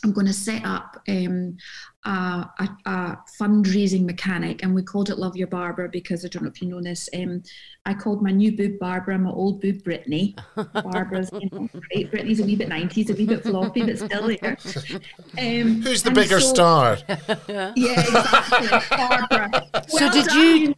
I'm 0.04 0.13
going 0.13 0.28
to 0.28 0.34
set 0.34 0.63
up 0.65 1.02
um, 1.08 1.58
a, 2.05 2.09
a, 2.09 2.69
a, 2.85 3.17
fundraising 3.39 4.05
mechanic, 4.05 4.63
and 4.63 4.73
we 4.73 4.81
called 4.81 5.09
it 5.09 5.17
Love 5.17 5.35
Your 5.35 5.47
Barbara 5.47 5.89
because 5.89 6.23
I 6.23 6.29
don't 6.29 6.43
know 6.43 6.49
if 6.49 6.62
you 6.62 6.69
know 6.69 6.81
this. 6.81 7.09
Um, 7.13 7.43
I 7.85 7.93
called 7.93 8.21
my 8.21 8.31
new 8.31 8.55
boob 8.55 8.79
Barbara, 8.79 9.17
my 9.17 9.29
old 9.29 9.62
boob 9.62 9.83
Brittany. 9.83 10.35
Barbara's 10.73 11.29
you 11.33 11.50
know, 11.52 11.69
great. 11.91 12.12
Brittany's 12.12 12.39
a 12.39 12.43
wee 12.43 12.56
bit 12.56 12.69
90s, 12.69 13.10
a 13.10 13.13
wee 13.13 13.25
bit 13.25 13.43
floppy, 13.43 13.83
but 13.83 13.97
still 13.97 14.27
there. 14.27 14.58
Um, 15.37 15.81
Who's 15.81 16.04
the 16.04 16.12
bigger 16.12 16.39
so, 16.39 16.54
star? 16.54 16.97
Yeah, 17.50 17.73
exactly. 17.75 18.97
Barbara. 18.97 19.50
Well 19.73 19.83
so 19.87 20.12
did 20.12 20.25
done, 20.25 20.37
you? 20.37 20.75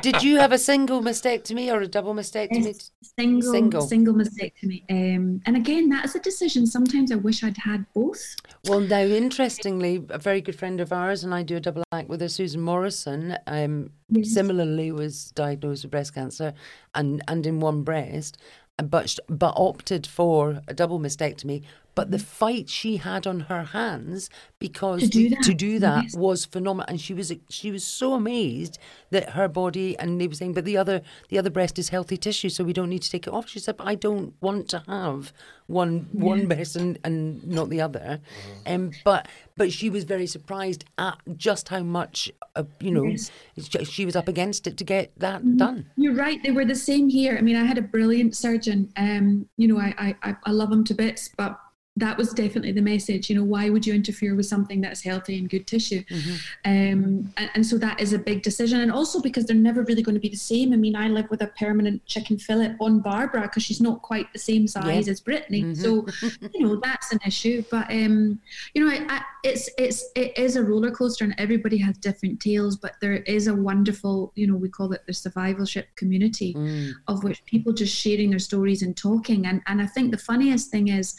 did 0.00 0.22
you 0.22 0.36
have 0.38 0.52
a 0.52 0.58
single 0.58 1.02
mastectomy 1.02 1.72
or 1.72 1.80
a 1.80 1.88
double 1.88 2.14
mastectomy? 2.14 2.66
Yes, 2.66 2.90
single, 3.18 3.52
single, 3.52 3.80
single 3.82 4.14
mastectomy. 4.14 4.82
Um, 4.90 5.40
and 5.46 5.56
again, 5.56 5.88
that 5.88 6.04
is 6.04 6.14
a 6.14 6.20
decision. 6.20 6.66
Sometimes 6.66 7.10
I 7.10 7.16
wish 7.16 7.42
I'd 7.42 7.56
had 7.56 7.84
both. 7.94 8.36
Well, 8.64 8.80
now, 8.80 9.00
interestingly, 9.00 10.05
a 10.10 10.18
very 10.18 10.40
good 10.40 10.58
friend 10.58 10.80
of 10.80 10.92
ours, 10.92 11.24
and 11.24 11.34
I 11.34 11.42
do 11.42 11.56
a 11.56 11.60
double 11.60 11.82
act 11.92 12.08
with 12.08 12.20
her, 12.20 12.28
Susan 12.28 12.60
Morrison, 12.60 13.36
um, 13.46 13.90
yes. 14.08 14.32
similarly 14.32 14.92
was 14.92 15.30
diagnosed 15.32 15.84
with 15.84 15.90
breast 15.90 16.14
cancer 16.14 16.54
and, 16.94 17.22
and 17.28 17.46
in 17.46 17.60
one 17.60 17.82
breast, 17.82 18.38
but 18.76 19.18
but 19.28 19.54
opted 19.56 20.06
for 20.06 20.60
a 20.68 20.74
double 20.74 21.00
mastectomy 21.00 21.62
but 21.96 22.10
the 22.10 22.18
fight 22.18 22.68
she 22.68 22.98
had 22.98 23.26
on 23.26 23.40
her 23.40 23.64
hands 23.64 24.28
because 24.58 25.00
to 25.00 25.08
do 25.08 25.30
that, 25.30 25.42
to 25.42 25.54
do 25.54 25.78
that 25.78 26.04
yes. 26.04 26.14
was 26.14 26.44
phenomenal, 26.44 26.86
and 26.88 27.00
she 27.00 27.14
was 27.14 27.32
she 27.48 27.70
was 27.72 27.82
so 27.84 28.12
amazed 28.12 28.78
that 29.10 29.30
her 29.30 29.48
body. 29.48 29.98
And 29.98 30.20
they 30.20 30.28
were 30.28 30.34
saying, 30.34 30.52
but 30.52 30.66
the 30.66 30.76
other 30.76 31.00
the 31.30 31.38
other 31.38 31.48
breast 31.48 31.78
is 31.78 31.88
healthy 31.88 32.18
tissue, 32.18 32.50
so 32.50 32.64
we 32.64 32.74
don't 32.74 32.90
need 32.90 33.02
to 33.02 33.10
take 33.10 33.26
it 33.26 33.32
off. 33.32 33.48
She 33.48 33.58
said, 33.58 33.78
but 33.78 33.86
I 33.86 33.94
don't 33.94 34.34
want 34.42 34.68
to 34.68 34.82
have 34.86 35.32
one 35.68 36.08
yeah. 36.12 36.24
one 36.24 36.46
breast 36.46 36.76
and, 36.76 36.98
and 37.02 37.44
not 37.46 37.70
the 37.70 37.80
other. 37.80 38.20
Mm-hmm. 38.20 38.74
Um, 38.74 38.90
but 39.02 39.26
but 39.56 39.72
she 39.72 39.88
was 39.88 40.04
very 40.04 40.26
surprised 40.26 40.84
at 40.98 41.16
just 41.36 41.70
how 41.70 41.82
much 41.82 42.30
uh, 42.56 42.64
you 42.78 42.90
know 42.90 43.04
yes. 43.04 43.30
she 43.88 44.04
was 44.04 44.16
up 44.16 44.28
against 44.28 44.66
it 44.66 44.76
to 44.76 44.84
get 44.84 45.18
that 45.18 45.40
mm-hmm. 45.40 45.56
done. 45.56 45.90
You're 45.96 46.14
right; 46.14 46.42
they 46.42 46.50
were 46.50 46.66
the 46.66 46.74
same 46.74 47.08
here. 47.08 47.38
I 47.38 47.40
mean, 47.40 47.56
I 47.56 47.64
had 47.64 47.78
a 47.78 47.82
brilliant 47.82 48.36
surgeon. 48.36 48.92
Um, 48.98 49.48
you 49.56 49.66
know, 49.66 49.78
I 49.78 50.14
I, 50.22 50.36
I 50.44 50.50
love 50.50 50.70
him 50.70 50.84
to 50.84 50.94
bits, 50.94 51.30
but 51.34 51.58
that 51.96 52.18
was 52.18 52.32
definitely 52.32 52.72
the 52.72 52.82
message. 52.82 53.30
You 53.30 53.36
know, 53.36 53.44
why 53.44 53.70
would 53.70 53.86
you 53.86 53.94
interfere 53.94 54.34
with 54.34 54.46
something 54.46 54.82
that's 54.82 55.02
healthy 55.02 55.38
and 55.38 55.48
good 55.48 55.66
tissue? 55.66 56.04
Mm-hmm. 56.04 56.34
Um, 56.64 57.32
and, 57.38 57.50
and, 57.54 57.66
so 57.66 57.78
that 57.78 58.00
is 58.00 58.12
a 58.12 58.18
big 58.18 58.42
decision. 58.42 58.80
And 58.80 58.92
also 58.92 59.20
because 59.20 59.46
they're 59.46 59.56
never 59.56 59.82
really 59.82 60.02
going 60.02 60.14
to 60.14 60.20
be 60.20 60.28
the 60.28 60.36
same. 60.36 60.74
I 60.74 60.76
mean, 60.76 60.94
I 60.94 61.08
live 61.08 61.30
with 61.30 61.40
a 61.40 61.46
permanent 61.58 62.04
chicken 62.04 62.38
fillet 62.38 62.74
on 62.80 63.00
Barbara 63.00 63.42
because 63.42 63.62
she's 63.62 63.80
not 63.80 64.02
quite 64.02 64.30
the 64.34 64.38
same 64.38 64.68
size 64.68 65.06
yeah. 65.06 65.12
as 65.12 65.20
Brittany. 65.20 65.62
Mm-hmm. 65.62 65.82
So, 65.82 66.06
you 66.52 66.66
know, 66.66 66.80
that's 66.82 67.12
an 67.12 67.18
issue. 67.26 67.64
But, 67.70 67.90
um, 67.90 68.40
you 68.74 68.84
know, 68.84 68.92
I, 68.92 69.06
I, 69.08 69.22
it's, 69.42 69.70
it's, 69.78 70.04
it 70.14 70.36
is 70.36 70.56
a 70.56 70.62
roller 70.62 70.90
coaster 70.90 71.24
and 71.24 71.34
everybody 71.38 71.78
has 71.78 71.96
different 71.96 72.40
tales, 72.40 72.76
but 72.76 72.92
there 73.00 73.16
is 73.22 73.46
a 73.46 73.54
wonderful, 73.54 74.32
you 74.34 74.46
know, 74.46 74.56
we 74.56 74.68
call 74.68 74.92
it 74.92 75.06
the 75.06 75.12
survivalship 75.12 75.84
community 75.96 76.52
mm. 76.52 76.92
of 77.08 77.24
which 77.24 77.42
people 77.46 77.72
just 77.72 77.96
sharing 77.96 78.30
their 78.30 78.38
stories 78.38 78.82
and 78.82 78.98
talking. 78.98 79.46
And, 79.46 79.62
and 79.66 79.80
I 79.80 79.86
think 79.86 80.10
the 80.10 80.18
funniest 80.18 80.70
thing 80.70 80.88
is, 80.88 81.16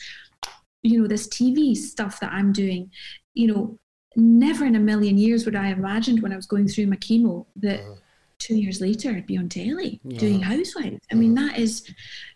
you 0.84 1.02
know, 1.02 1.08
this 1.08 1.28
TV 1.28 1.76
stuff 1.76 2.20
that 2.20 2.32
I'm 2.32 2.52
doing, 2.52 2.92
you 3.34 3.48
know, 3.48 3.80
never 4.16 4.66
in 4.66 4.76
a 4.76 4.80
million 4.80 5.18
years 5.18 5.46
would 5.46 5.56
I 5.56 5.68
have 5.68 5.78
imagined 5.78 6.22
when 6.22 6.34
I 6.34 6.36
was 6.36 6.48
going 6.48 6.68
through 6.68 6.88
my 6.88 6.96
chemo 6.96 7.46
that 7.58 7.82
uh-huh. 7.82 7.96
two 8.40 8.56
years 8.56 8.82
later 8.82 9.12
I'd 9.12 9.28
be 9.28 9.38
on 9.38 9.48
telly 9.48 10.02
yeah. 10.04 10.18
doing 10.18 10.42
housewives. 10.42 11.06
I 11.12 11.16
mean, 11.16 11.38
uh-huh. 11.38 11.50
that 11.50 11.60
is, 11.60 11.88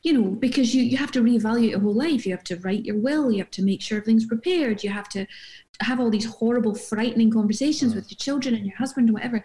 you 0.04 0.14
know, 0.14 0.30
because 0.30 0.76
you, 0.76 0.84
you 0.84 0.98
have 0.98 1.12
to 1.12 1.24
reevaluate 1.24 1.72
your 1.72 1.80
whole 1.80 1.94
life. 1.94 2.26
You 2.26 2.34
have 2.34 2.44
to 2.46 2.58
write 2.58 2.86
your 2.86 2.98
will. 2.98 3.32
You 3.32 3.40
have 3.40 3.52
to 3.52 3.64
make 3.64 3.82
sure 3.82 3.98
everything's 3.98 4.28
prepared. 4.28 4.84
You 4.84 4.92
have 4.92 5.10
to 5.10 5.26
have 5.82 6.00
all 6.00 6.12
these 6.12 6.26
horrible, 6.26 6.76
frightening 6.76 7.32
conversations 7.32 7.92
uh-huh. 7.92 8.02
with 8.02 8.12
your 8.12 8.18
children 8.18 8.56
and 8.56 8.66
your 8.66 8.78
husband 8.78 9.08
and 9.10 9.16
whatever. 9.16 9.44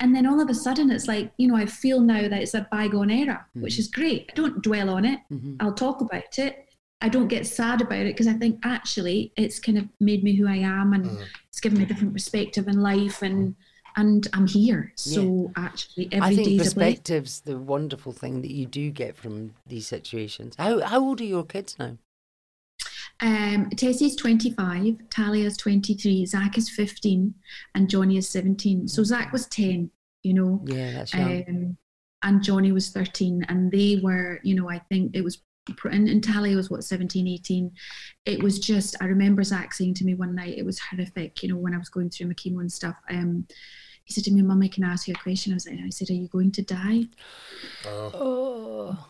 And 0.00 0.14
then 0.16 0.26
all 0.26 0.40
of 0.40 0.48
a 0.48 0.54
sudden, 0.54 0.90
it's 0.90 1.08
like, 1.08 1.30
you 1.36 1.46
know, 1.46 1.56
I 1.56 1.66
feel 1.66 2.00
now 2.00 2.22
that 2.22 2.42
it's 2.42 2.54
a 2.54 2.66
bygone 2.72 3.10
era, 3.10 3.46
mm-hmm. 3.50 3.62
which 3.62 3.78
is 3.78 3.88
great. 3.88 4.30
I 4.30 4.34
don't 4.34 4.62
dwell 4.62 4.88
on 4.88 5.04
it. 5.04 5.20
Mm-hmm. 5.30 5.56
I'll 5.60 5.74
talk 5.74 6.00
about 6.00 6.38
it 6.38 6.69
I 7.02 7.08
don't 7.08 7.28
get 7.28 7.46
sad 7.46 7.80
about 7.80 8.00
it 8.00 8.14
because 8.14 8.26
I 8.26 8.34
think 8.34 8.60
actually 8.64 9.32
it's 9.36 9.58
kind 9.58 9.78
of 9.78 9.88
made 10.00 10.22
me 10.22 10.36
who 10.36 10.46
I 10.46 10.56
am 10.56 10.92
and 10.92 11.06
mm. 11.06 11.24
it's 11.48 11.60
given 11.60 11.78
me 11.78 11.84
a 11.84 11.86
different 11.86 12.12
perspective 12.12 12.68
in 12.68 12.80
life 12.82 13.22
and 13.22 13.54
and 13.96 14.28
I'm 14.32 14.46
here. 14.46 14.92
So 14.96 15.52
yeah. 15.56 15.64
actually 15.64 16.08
every 16.12 16.28
I 16.28 16.36
think 16.36 16.58
perspective's 16.58 17.40
the 17.40 17.58
wonderful 17.58 18.12
thing 18.12 18.42
that 18.42 18.52
you 18.52 18.66
do 18.66 18.90
get 18.90 19.16
from 19.16 19.54
these 19.66 19.86
situations. 19.86 20.54
How 20.58 20.80
how 20.80 21.00
old 21.00 21.20
are 21.20 21.24
your 21.24 21.44
kids 21.44 21.76
now? 21.78 21.96
Um, 23.22 23.68
Tessie's 23.76 24.16
25, 24.16 24.96
Talia's 25.10 25.56
23, 25.58 26.24
Zach 26.24 26.56
is 26.56 26.70
15, 26.70 27.34
and 27.74 27.90
Johnny 27.90 28.16
is 28.16 28.28
17. 28.30 28.88
So 28.88 29.04
Zach 29.04 29.30
was 29.30 29.46
10, 29.46 29.90
you 30.22 30.32
know. 30.32 30.62
Yeah, 30.64 30.92
that's 30.92 31.12
young. 31.12 31.44
Um, 31.46 31.76
and 32.22 32.42
Johnny 32.42 32.72
was 32.72 32.88
13, 32.88 33.44
and 33.48 33.70
they 33.70 34.00
were, 34.02 34.40
you 34.42 34.54
know, 34.54 34.70
I 34.70 34.78
think 34.78 35.14
it 35.14 35.22
was 35.22 35.42
and, 35.84 36.08
and 36.08 36.22
Talia 36.22 36.56
was 36.56 36.70
what 36.70 36.84
17 36.84 37.26
18 37.26 37.70
it 38.26 38.42
was 38.42 38.58
just 38.58 38.96
I 39.00 39.06
remember 39.06 39.42
Zach 39.42 39.72
saying 39.72 39.94
to 39.94 40.04
me 40.04 40.14
one 40.14 40.34
night 40.34 40.58
it 40.58 40.64
was 40.64 40.78
horrific 40.78 41.42
you 41.42 41.48
know 41.48 41.56
when 41.56 41.74
I 41.74 41.78
was 41.78 41.88
going 41.88 42.10
through 42.10 42.28
my 42.28 42.34
chemo 42.34 42.60
and 42.60 42.72
stuff 42.72 42.96
um 43.10 43.46
he 44.04 44.14
said 44.14 44.24
to 44.24 44.32
me 44.32 44.42
mummy 44.42 44.68
can 44.68 44.84
I 44.84 44.92
ask 44.92 45.06
you 45.06 45.14
a 45.16 45.22
question? 45.22 45.52
I 45.52 45.56
was 45.56 45.66
like 45.66 45.78
I 45.84 45.90
said 45.90 46.10
are 46.10 46.14
you 46.14 46.28
going 46.28 46.52
to 46.52 46.62
die? 46.62 47.04
Oh, 47.86 48.10
oh 48.14 49.06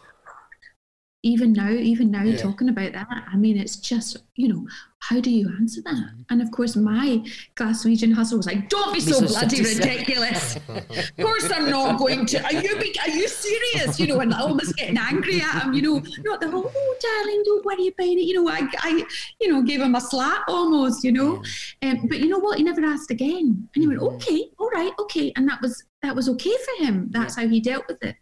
even 1.23 1.53
now, 1.53 1.71
even 1.71 2.11
now, 2.11 2.23
yeah. 2.23 2.37
talking 2.37 2.69
about 2.69 2.93
that, 2.93 3.07
I 3.11 3.37
mean, 3.37 3.59
it's 3.59 3.77
just, 3.77 4.17
you 4.37 4.49
know, 4.49 4.67
how 5.01 5.19
do 5.19 5.31
you 5.31 5.49
answer 5.59 5.81
that? 5.83 5.95
Mm-hmm. 5.95 6.23
And 6.29 6.43
of 6.43 6.51
course, 6.51 6.77
my 6.77 7.25
Glaswegian 7.57 8.13
hustle 8.13 8.37
was 8.37 8.47
like, 8.47 8.69
"Don't 8.69 8.93
be 8.93 9.01
so, 9.01 9.27
bloody 9.27 9.63
ridiculous." 9.63 10.57
of 10.69 11.17
course, 11.19 11.51
I'm 11.51 11.71
not 11.71 11.99
going 11.99 12.27
to. 12.27 12.45
Are 12.45 12.53
you? 12.53 12.77
Are 12.77 13.09
you 13.09 13.27
serious? 13.27 13.99
You 13.99 14.09
know, 14.09 14.21
and 14.21 14.33
almost 14.35 14.77
getting 14.77 14.99
angry 14.99 15.41
at 15.41 15.63
him. 15.63 15.73
You 15.73 15.83
know, 15.83 16.03
not 16.23 16.41
the 16.41 16.51
whole, 16.51 16.71
"Oh, 16.75 16.97
darling, 17.01 17.43
don't 17.45 17.65
worry 17.65 17.89
about 17.89 18.07
it." 18.07 18.27
You 18.27 18.45
know, 18.45 18.51
I, 18.51 18.69
I, 18.79 19.05
you 19.41 19.51
know, 19.51 19.63
gave 19.63 19.81
him 19.81 19.95
a 19.95 20.01
slap 20.01 20.45
almost. 20.49 21.03
You 21.03 21.13
know, 21.13 21.43
um, 21.83 22.07
but 22.07 22.21
you 22.21 22.29
know 22.29 22.39
what? 22.39 22.59
He 22.59 22.65
never 22.65 22.85
asked 22.85 23.11
again, 23.11 23.69
and 23.75 23.83
he 23.83 23.89
went, 23.89 24.01
mm-hmm. 24.01 24.17
"Okay, 24.17 24.51
all 24.59 24.69
right, 24.69 24.93
okay," 25.01 25.33
and 25.35 25.49
that 25.49 25.63
was 25.63 25.83
that 26.03 26.15
was 26.15 26.29
okay 26.29 26.55
for 26.65 26.85
him. 26.85 27.09
That's 27.11 27.37
how 27.37 27.49
he 27.49 27.61
dealt 27.61 27.89
with 27.89 28.03
it. 28.05 28.17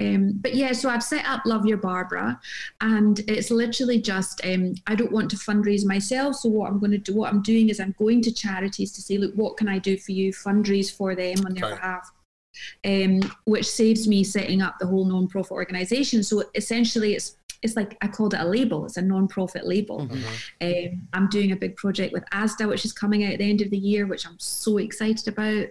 Um, 0.00 0.32
but 0.40 0.54
yeah, 0.54 0.72
so 0.72 0.88
I've 0.88 1.02
set 1.02 1.24
up 1.26 1.42
Love 1.46 1.66
Your 1.66 1.76
Barbara, 1.76 2.40
and 2.80 3.20
it's 3.28 3.50
literally 3.50 4.00
just 4.00 4.44
um, 4.44 4.74
I 4.86 4.94
don't 4.94 5.12
want 5.12 5.30
to 5.30 5.36
fundraise 5.36 5.84
myself. 5.84 6.36
So 6.36 6.48
what 6.48 6.70
I'm 6.70 6.78
going 6.78 6.92
to 6.92 6.98
do, 6.98 7.14
what 7.14 7.32
I'm 7.32 7.42
doing 7.42 7.68
is 7.68 7.80
I'm 7.80 7.94
going 7.98 8.22
to 8.22 8.32
charities 8.32 8.92
to 8.92 9.02
say, 9.02 9.18
look, 9.18 9.34
what 9.34 9.56
can 9.56 9.68
I 9.68 9.78
do 9.78 9.96
for 9.96 10.12
you? 10.12 10.32
Fundraise 10.32 10.94
for 10.94 11.14
them 11.14 11.46
on 11.46 11.54
their 11.54 11.66
okay. 11.66 11.74
behalf. 11.74 12.10
Um, 12.84 13.20
which 13.46 13.66
saves 13.66 14.06
me 14.06 14.22
setting 14.22 14.62
up 14.62 14.76
the 14.78 14.86
whole 14.86 15.04
non-profit 15.04 15.50
organization. 15.50 16.22
So 16.22 16.44
essentially, 16.54 17.14
it's 17.14 17.36
it's 17.64 17.76
like 17.76 17.96
I 18.02 18.08
called 18.08 18.34
it 18.34 18.40
a 18.40 18.44
label. 18.44 18.84
It's 18.84 18.98
a 18.98 19.02
non-profit 19.02 19.66
label. 19.66 20.06
Mm-hmm. 20.06 20.20
Um, 20.60 21.08
I'm 21.14 21.28
doing 21.30 21.50
a 21.50 21.56
big 21.56 21.76
project 21.76 22.12
with 22.12 22.22
ASDA, 22.30 22.68
which 22.68 22.84
is 22.84 22.92
coming 22.92 23.24
out 23.24 23.32
at 23.32 23.38
the 23.38 23.48
end 23.48 23.62
of 23.62 23.70
the 23.70 23.78
year, 23.78 24.06
which 24.06 24.26
I'm 24.26 24.38
so 24.38 24.76
excited 24.76 25.26
about. 25.26 25.66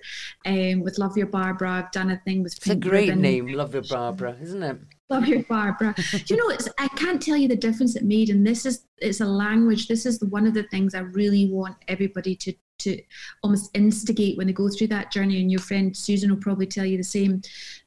Um, 0.45 0.81
with 0.81 0.97
Love 0.97 1.15
Your 1.15 1.27
Barbara, 1.27 1.71
I've 1.71 1.91
done 1.91 2.09
a 2.09 2.17
thing 2.25 2.41
with. 2.41 2.55
It's 2.57 2.65
Pink 2.65 2.83
a 2.83 2.89
great 2.89 3.09
Ribbon. 3.09 3.21
name, 3.21 3.47
Love 3.47 3.75
Your 3.75 3.83
Barbara, 3.83 4.35
isn't 4.41 4.63
it? 4.63 4.79
Love 5.11 5.27
Your 5.27 5.43
Barbara. 5.43 5.93
you 6.25 6.35
know, 6.35 6.49
it's 6.49 6.67
I 6.79 6.87
can't 6.89 7.21
tell 7.21 7.37
you 7.37 7.47
the 7.47 7.55
difference 7.55 7.95
it 7.95 8.03
made, 8.03 8.31
and 8.31 8.45
this 8.45 8.65
is 8.65 8.85
it's 8.97 9.21
a 9.21 9.25
language. 9.25 9.87
This 9.87 10.07
is 10.07 10.19
one 10.23 10.47
of 10.47 10.55
the 10.55 10.63
things 10.63 10.95
I 10.95 11.01
really 11.01 11.51
want 11.51 11.77
everybody 11.87 12.35
to 12.37 12.53
to 12.83 13.01
almost 13.43 13.71
instigate 13.73 14.37
when 14.37 14.47
they 14.47 14.53
go 14.53 14.69
through 14.69 14.87
that 14.87 15.11
journey. 15.11 15.41
And 15.41 15.51
your 15.51 15.59
friend 15.59 15.95
Susan 15.95 16.29
will 16.29 16.37
probably 16.37 16.67
tell 16.67 16.85
you 16.85 16.97
the 16.97 17.03
same. 17.03 17.41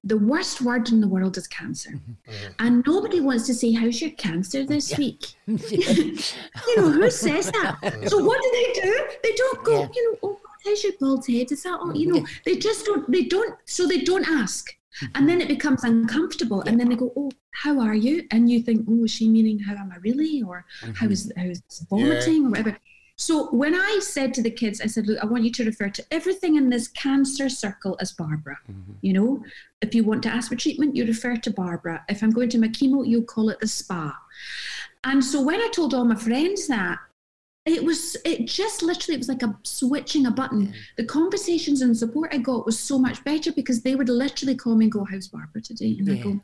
The 0.05 0.19
worst 0.19 0.61
word 0.61 0.91
in 0.91 1.01
the 1.01 1.09
world 1.09 1.37
is 1.37 1.47
cancer. 1.47 1.91
Mm-hmm. 1.91 2.53
And 2.59 2.85
nobody 2.87 3.21
wants 3.21 3.47
to 3.47 3.55
say, 3.55 3.73
How's 3.73 4.01
your 4.01 4.13
cancer 4.13 4.65
this 4.65 4.93
yeah. 4.93 4.99
week? 4.99 5.27
you 5.47 6.77
know, 6.77 6.91
who 6.91 7.11
says 7.11 7.51
that? 7.53 7.79
so 8.09 8.25
what 8.25 8.43
do 8.43 8.51
they 8.53 8.81
do? 8.81 9.07
They 9.23 9.33
don't 9.33 9.65
go, 9.65 9.81
yeah. 9.81 9.89
you 9.95 10.13
know, 10.13 10.19
oh, 10.23 10.41
how's 10.65 10.83
your 10.83 10.93
bald 11.01 11.27
head? 11.27 11.53
Is 11.53 11.63
that 11.63 11.79
all? 11.81 11.97
You 11.97 12.13
know, 12.13 12.27
they 12.45 12.57
just 12.57 12.85
don't, 12.85 13.11
they 13.11 13.25
don't, 13.25 13.57
so 13.65 13.87
they 13.87 14.01
don't 14.01 14.29
ask. 14.29 14.71
And 15.03 15.13
mm-hmm. 15.13 15.27
then 15.27 15.41
it 15.41 15.49
becomes 15.49 15.85
uncomfortable. 15.85 16.63
Yeah. 16.65 16.71
And 16.71 16.81
then 16.81 16.89
they 16.89 16.97
go, 16.97 17.13
Oh, 17.17 17.31
how 17.53 17.81
are 17.81 17.95
you? 17.95 18.27
And 18.31 18.51
you 18.51 18.63
think, 18.63 18.87
Oh, 18.89 19.05
is 19.05 19.11
she 19.11 19.29
meaning 19.29 19.59
how 19.59 19.75
am 19.75 19.93
I 19.93 19.99
really? 19.99 20.43
Or 20.43 20.65
mm-hmm. 20.81 20.93
how 20.93 21.09
is 21.09 21.33
how 21.37 21.45
is 21.45 21.63
vomiting 21.91 22.43
yeah. 22.43 22.47
or 22.47 22.51
whatever. 22.51 22.79
So 23.19 23.49
when 23.51 23.75
I 23.75 23.99
said 24.03 24.35
to 24.35 24.43
the 24.43 24.51
kids, 24.51 24.81
I 24.83 24.87
said, 24.87 25.07
look, 25.07 25.19
I 25.23 25.27
want 25.27 25.45
you 25.45 25.51
to 25.53 25.65
refer 25.65 25.89
to 25.89 26.05
everything 26.11 26.57
in 26.57 26.69
this 26.69 26.89
cancer 26.89 27.49
circle 27.49 27.97
as 27.99 28.13
Barbara. 28.13 28.59
Mm-hmm. 28.71 28.93
You 29.01 29.13
know, 29.15 29.45
if 29.81 29.95
you 29.95 30.05
want 30.05 30.23
to 30.25 30.29
ask 30.29 30.51
for 30.51 30.57
treatment, 30.57 30.95
you 30.95 31.07
refer 31.07 31.37
to 31.37 31.51
Barbara. 31.51 32.05
If 32.11 32.23
I'm 32.23 32.31
going 32.31 32.51
to 32.51 32.59
my 32.59 32.69
chemo, 32.69 33.07
you 33.07 33.23
call 33.23 33.49
it 33.49 33.61
the 33.61 33.69
spa. 33.69 34.15
And 35.05 35.25
so 35.25 35.41
when 35.41 35.61
I 35.61 35.69
told 35.73 35.95
all 35.95 36.05
my 36.05 36.15
friends 36.15 36.69
that, 36.69 36.99
it 37.65 37.83
was 37.83 38.17
it 38.25 38.47
just 38.47 38.83
literally 38.83 39.17
it 39.17 39.19
was 39.19 39.29
like 39.29 39.43
a 39.43 39.59
switching 39.65 40.27
a 40.27 40.31
button. 40.31 40.73
The 40.97 41.05
conversations 41.05 41.83
and 41.83 41.97
support 41.97 42.33
I 42.33 42.39
got 42.39 42.65
was 42.65 42.79
so 42.79 42.97
much 42.97 43.25
better 43.25 43.51
because 43.51 43.83
they 43.83 43.97
would 43.97 44.09
literally 44.09 44.55
call 44.55 44.77
me 44.77 44.85
and 44.85 44.93
go, 44.93 45.05
How's 45.05 45.27
Barbara 45.27 45.63
today? 45.63 45.97
And 45.99 46.07
yeah. 46.07 46.15
I 46.15 46.23
go, 46.23 46.41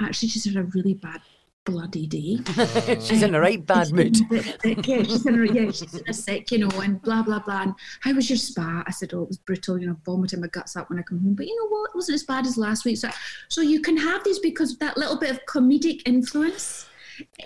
actually 0.00 0.28
she's 0.28 0.44
had 0.44 0.56
a 0.56 0.62
really 0.62 0.94
bad 0.94 1.20
bloody 1.64 2.06
day. 2.06 2.38
she's 3.00 3.22
in 3.22 3.34
a 3.34 3.40
right 3.40 3.64
bad 3.64 3.88
um, 3.88 3.96
mood. 3.96 4.16
yeah, 4.30 5.02
she's 5.02 5.26
in 5.26 5.40
a, 5.40 5.52
yeah, 5.52 5.70
she's 5.70 5.94
in 5.94 6.08
a 6.08 6.12
sick, 6.12 6.50
you 6.50 6.58
know, 6.58 6.80
and 6.80 7.00
blah 7.02 7.22
blah 7.22 7.38
blah. 7.38 7.62
And 7.62 7.74
how 8.00 8.12
was 8.12 8.28
your 8.28 8.36
spa? 8.36 8.82
I 8.86 8.90
said, 8.90 9.12
oh, 9.14 9.22
it 9.22 9.28
was 9.28 9.38
brutal. 9.38 9.78
You 9.78 9.88
know, 9.88 9.96
vomiting 10.04 10.40
my 10.40 10.48
guts 10.48 10.76
up 10.76 10.90
when 10.90 10.98
I 10.98 11.02
come 11.02 11.20
home. 11.20 11.34
But 11.34 11.46
you 11.46 11.56
know 11.56 11.68
what? 11.68 11.90
It 11.90 11.96
wasn't 11.96 12.16
as 12.16 12.24
bad 12.24 12.46
as 12.46 12.56
last 12.56 12.84
week. 12.84 12.96
So, 12.96 13.10
so 13.48 13.60
you 13.60 13.80
can 13.80 13.96
have 13.96 14.24
these 14.24 14.38
because 14.38 14.72
of 14.72 14.78
that 14.80 14.96
little 14.96 15.18
bit 15.18 15.30
of 15.30 15.40
comedic 15.46 16.02
influence, 16.06 16.86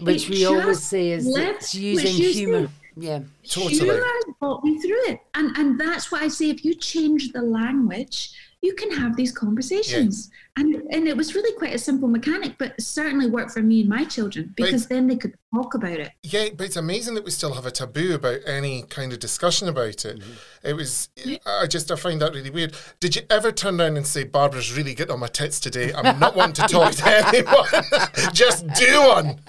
which 0.01 0.25
it 0.25 0.31
we 0.31 0.47
always 0.47 0.83
say 0.83 1.11
is 1.11 1.27
left- 1.27 1.75
using 1.75 2.33
humour. 2.33 2.69
Yeah, 2.99 3.21
Humor 3.43 4.03
has 4.03 4.25
got 4.41 4.65
me 4.65 4.81
through 4.81 5.09
it, 5.09 5.21
and 5.35 5.55
and 5.59 5.79
that's 5.79 6.11
why 6.11 6.21
I 6.21 6.29
say 6.29 6.49
if 6.49 6.65
you 6.65 6.75
change 6.75 7.33
the 7.33 7.43
language, 7.43 8.33
you 8.63 8.75
can 8.75 8.91
have 8.91 9.17
these 9.17 9.33
conversations. 9.33 10.31
And 10.57 10.83
and 10.91 11.07
it 11.07 11.17
was 11.17 11.35
really 11.35 11.57
quite 11.59 11.75
a 11.75 11.79
simple 11.79 12.09
mechanic, 12.09 12.57
but 12.59 12.81
certainly 12.81 13.29
worked 13.29 13.53
for 13.53 13.63
me 13.63 13.81
and 13.81 13.89
my 13.89 14.05
children 14.05 14.55
because 14.57 14.87
then 14.87 15.07
they 15.07 15.17
could 15.17 15.35
talk 15.55 15.75
about 15.75 16.01
it. 16.01 16.13
Yeah, 16.23 16.49
but 16.57 16.65
it's 16.65 16.77
amazing 16.77 17.15
that 17.15 17.25
we 17.25 17.31
still 17.31 17.53
have 17.55 17.67
a 17.67 17.71
taboo 17.71 18.15
about 18.15 18.41
any 18.47 18.83
kind 18.83 19.13
of 19.13 19.21
discussion 19.21 19.69
about 19.69 20.05
it. 20.05 20.19
Mm-hmm. 20.19 20.67
It 20.67 20.73
was, 20.75 21.11
I 21.45 21.67
just 21.67 21.91
I 21.91 21.97
find 21.97 22.21
that 22.23 22.33
really 22.33 22.51
weird. 22.51 22.75
Did 23.01 23.17
you 23.17 23.23
ever 23.29 23.53
turn 23.53 23.81
around 23.81 23.99
and 23.99 24.07
say, 24.07 24.25
Barbara's 24.25 24.75
really 24.75 24.95
getting 24.95 25.13
on 25.13 25.21
my 25.21 25.29
tits 25.29 25.61
today? 25.61 25.93
I'm 25.93 26.19
not 26.19 26.35
wanting 26.35 26.67
to 26.67 26.73
talk 26.73 26.95
to 26.95 27.07
anyone. 27.29 28.33
just 28.33 28.67
do 28.75 29.01
one. 29.03 29.41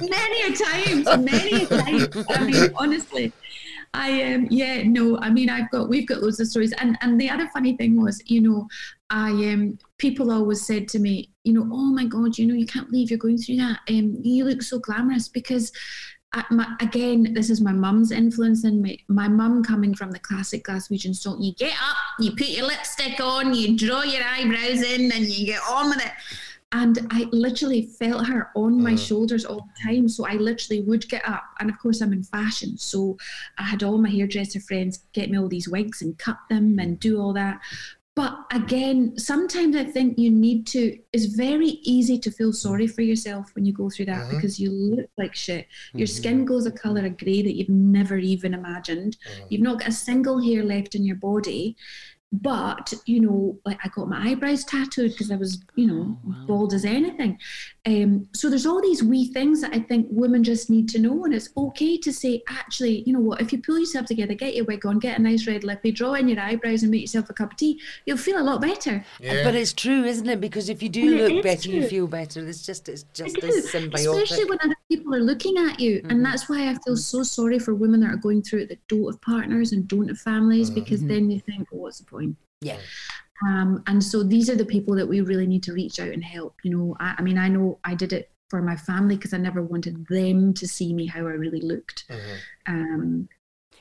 many 0.00 0.42
a 0.42 0.56
times, 0.56 1.06
many 1.06 1.62
a 1.62 1.66
times. 1.66 2.26
I 2.28 2.44
mean, 2.44 2.70
honestly. 2.76 3.32
I 3.94 4.34
um 4.34 4.46
yeah 4.50 4.82
no 4.84 5.18
I 5.18 5.30
mean 5.30 5.48
I've 5.48 5.70
got 5.70 5.88
we've 5.88 6.06
got 6.06 6.22
loads 6.22 6.40
of 6.40 6.48
stories. 6.48 6.72
And 6.78 6.96
and 7.00 7.20
the 7.20 7.30
other 7.30 7.48
funny 7.52 7.76
thing 7.76 8.00
was 8.00 8.22
you 8.26 8.40
know 8.40 8.68
I 9.10 9.30
um 9.30 9.78
people 9.98 10.30
always 10.30 10.66
said 10.66 10.88
to 10.88 10.98
me 10.98 11.30
you 11.44 11.52
know 11.52 11.68
oh 11.72 11.86
my 11.92 12.04
god 12.04 12.38
you 12.38 12.46
know 12.46 12.54
you 12.54 12.66
can't 12.66 12.90
believe 12.90 13.10
you're 13.10 13.18
going 13.18 13.38
through 13.38 13.56
that. 13.56 13.80
Um 13.88 14.18
you 14.22 14.44
look 14.44 14.62
so 14.62 14.78
glamorous. 14.78 15.28
Because 15.28 15.72
my, 16.50 16.76
again 16.80 17.32
this 17.32 17.48
is 17.48 17.60
my 17.60 17.72
mum's 17.72 18.12
influence 18.12 18.64
in 18.64 18.82
me 18.82 19.02
my 19.08 19.28
mum 19.28 19.64
coming 19.64 19.94
from 19.94 20.10
the 20.10 20.18
classic 20.18 20.62
Glaswegian 20.64 21.16
song 21.16 21.40
you 21.40 21.54
get 21.54 21.72
up 21.72 21.96
you 22.20 22.32
put 22.32 22.48
your 22.48 22.66
lipstick 22.66 23.18
on 23.18 23.54
you 23.54 23.76
draw 23.76 24.02
your 24.02 24.22
eyebrows 24.22 24.82
in 24.82 25.10
and 25.10 25.26
you 25.26 25.46
get 25.46 25.60
on 25.68 25.88
with 25.88 26.04
it 26.04 26.12
and 26.72 27.06
I 27.10 27.26
literally 27.32 27.86
felt 27.98 28.26
her 28.26 28.50
on 28.54 28.82
my 28.82 28.92
mm. 28.92 29.06
shoulders 29.06 29.44
all 29.44 29.66
the 29.66 29.90
time. 29.90 30.08
So 30.08 30.26
I 30.26 30.34
literally 30.34 30.82
would 30.82 31.08
get 31.08 31.26
up, 31.26 31.44
and 31.60 31.70
of 31.70 31.78
course 31.78 32.00
I'm 32.00 32.12
in 32.12 32.22
fashion, 32.22 32.76
so 32.76 33.16
I 33.56 33.62
had 33.62 33.82
all 33.82 33.98
my 33.98 34.10
hairdresser 34.10 34.60
friends 34.60 35.04
get 35.12 35.30
me 35.30 35.38
all 35.38 35.48
these 35.48 35.68
wigs 35.68 36.02
and 36.02 36.18
cut 36.18 36.38
them 36.50 36.78
and 36.78 37.00
do 37.00 37.20
all 37.20 37.32
that. 37.32 37.60
But 38.18 38.36
again, 38.52 39.16
sometimes 39.16 39.76
I 39.76 39.84
think 39.84 40.18
you 40.18 40.28
need 40.28 40.66
to. 40.68 40.98
It's 41.12 41.26
very 41.26 41.78
easy 41.84 42.18
to 42.18 42.32
feel 42.32 42.52
sorry 42.52 42.88
for 42.88 43.02
yourself 43.02 43.54
when 43.54 43.64
you 43.64 43.72
go 43.72 43.88
through 43.88 44.06
that 44.06 44.26
Mhm. 44.26 44.30
because 44.30 44.58
you 44.58 44.72
look 44.72 45.08
like 45.16 45.36
shit. 45.36 45.68
Your 45.94 46.08
mm-hmm. 46.08 46.16
skin 46.16 46.44
goes 46.44 46.66
a 46.66 46.72
color 46.72 47.06
of 47.06 47.16
grey 47.16 47.42
that 47.42 47.54
you've 47.54 47.68
never 47.68 48.18
even 48.18 48.54
imagined. 48.54 49.16
Mm. 49.16 49.46
You've 49.50 49.62
not 49.62 49.78
got 49.78 49.90
a 49.90 49.92
single 49.92 50.42
hair 50.42 50.64
left 50.64 50.96
in 50.96 51.04
your 51.04 51.14
body. 51.14 51.76
But 52.30 52.92
you 53.06 53.20
know, 53.20 53.58
like 53.64 53.78
I 53.84 53.88
got 53.88 54.08
my 54.08 54.30
eyebrows 54.30 54.64
tattooed 54.64 55.12
because 55.12 55.30
I 55.30 55.36
was, 55.36 55.62
you 55.76 55.86
know, 55.86 56.18
oh, 56.26 56.46
bald 56.46 56.74
as 56.74 56.84
anything. 56.84 57.38
Um, 57.88 58.28
so 58.34 58.50
there's 58.50 58.66
all 58.66 58.82
these 58.82 59.02
wee 59.02 59.32
things 59.32 59.62
that 59.62 59.72
I 59.74 59.80
think 59.80 60.08
women 60.10 60.44
just 60.44 60.68
need 60.68 60.90
to 60.90 60.98
know, 60.98 61.24
and 61.24 61.32
it's 61.32 61.48
okay 61.56 61.96
to 61.96 62.12
say, 62.12 62.42
actually, 62.46 63.02
you 63.06 63.14
know 63.14 63.20
what? 63.20 63.40
If 63.40 63.50
you 63.50 63.62
pull 63.62 63.78
yourself 63.78 64.04
together, 64.04 64.34
get 64.34 64.54
your 64.54 64.66
wig 64.66 64.84
on, 64.84 64.98
get 64.98 65.18
a 65.18 65.22
nice 65.22 65.46
red 65.46 65.64
lippy, 65.64 65.90
draw 65.90 66.12
in 66.12 66.28
your 66.28 66.38
eyebrows, 66.38 66.82
and 66.82 66.90
make 66.90 67.00
yourself 67.00 67.30
a 67.30 67.32
cup 67.32 67.52
of 67.52 67.56
tea, 67.56 67.80
you'll 68.04 68.18
feel 68.18 68.38
a 68.38 68.44
lot 68.44 68.60
better. 68.60 69.02
But 69.22 69.54
it's 69.54 69.72
true, 69.72 70.04
isn't 70.04 70.28
it? 70.28 70.38
Because 70.38 70.68
if 70.68 70.82
you 70.82 70.90
do 70.90 71.00
And 71.08 71.16
look 71.16 71.32
is 71.32 71.42
better, 71.42 71.70
you 71.70 71.88
feel 71.88 72.06
better. 72.06 72.46
It's 72.46 72.66
just 72.66 72.90
it's 72.90 73.04
just 73.14 73.38
It 73.38 73.40
this 73.40 73.72
symbiotic. 73.72 74.22
Especially 74.22 74.44
when 74.44 74.58
other 74.62 74.76
people 74.90 75.14
are 75.14 75.22
looking 75.22 75.56
at 75.56 75.80
you. 75.80 76.02
Mhm. 76.02 76.10
And 76.10 76.24
that's 76.24 76.46
why 76.50 76.68
I 76.68 76.76
feel 76.84 76.96
so 76.96 77.22
sorry 77.22 77.58
for 77.58 77.74
women 77.74 78.00
that 78.00 78.10
are 78.10 78.16
going 78.16 78.42
through 78.42 78.60
it 78.64 78.68
that 78.68 78.86
don't 78.88 79.06
have 79.06 79.20
partners 79.22 79.72
and 79.72 79.88
don't 79.88 80.08
have 80.08 80.18
families 80.18 80.68
because 80.68 81.00
Mhm. 81.00 81.08
then 81.08 81.30
you 81.30 81.40
think, 81.40 81.68
oh, 81.72 81.78
what's 81.78 81.98
the 82.00 82.04
point? 82.04 82.36
Yeah. 82.60 82.78
Um, 83.46 83.82
and 83.86 84.02
so 84.02 84.22
these 84.22 84.50
are 84.50 84.56
the 84.56 84.64
people 84.64 84.94
that 84.96 85.06
we 85.06 85.20
really 85.20 85.46
need 85.46 85.62
to 85.64 85.72
reach 85.72 86.00
out 86.00 86.08
and 86.08 86.24
help. 86.24 86.56
You 86.62 86.76
know, 86.76 86.96
I, 86.98 87.16
I 87.18 87.22
mean, 87.22 87.38
I 87.38 87.48
know 87.48 87.78
I 87.84 87.94
did 87.94 88.12
it 88.12 88.30
for 88.48 88.62
my 88.62 88.76
family 88.76 89.16
because 89.16 89.34
I 89.34 89.38
never 89.38 89.62
wanted 89.62 90.06
them 90.08 90.54
to 90.54 90.66
see 90.66 90.94
me 90.94 91.06
how 91.06 91.20
I 91.20 91.32
really 91.32 91.60
looked. 91.60 92.04
Um, 92.66 93.28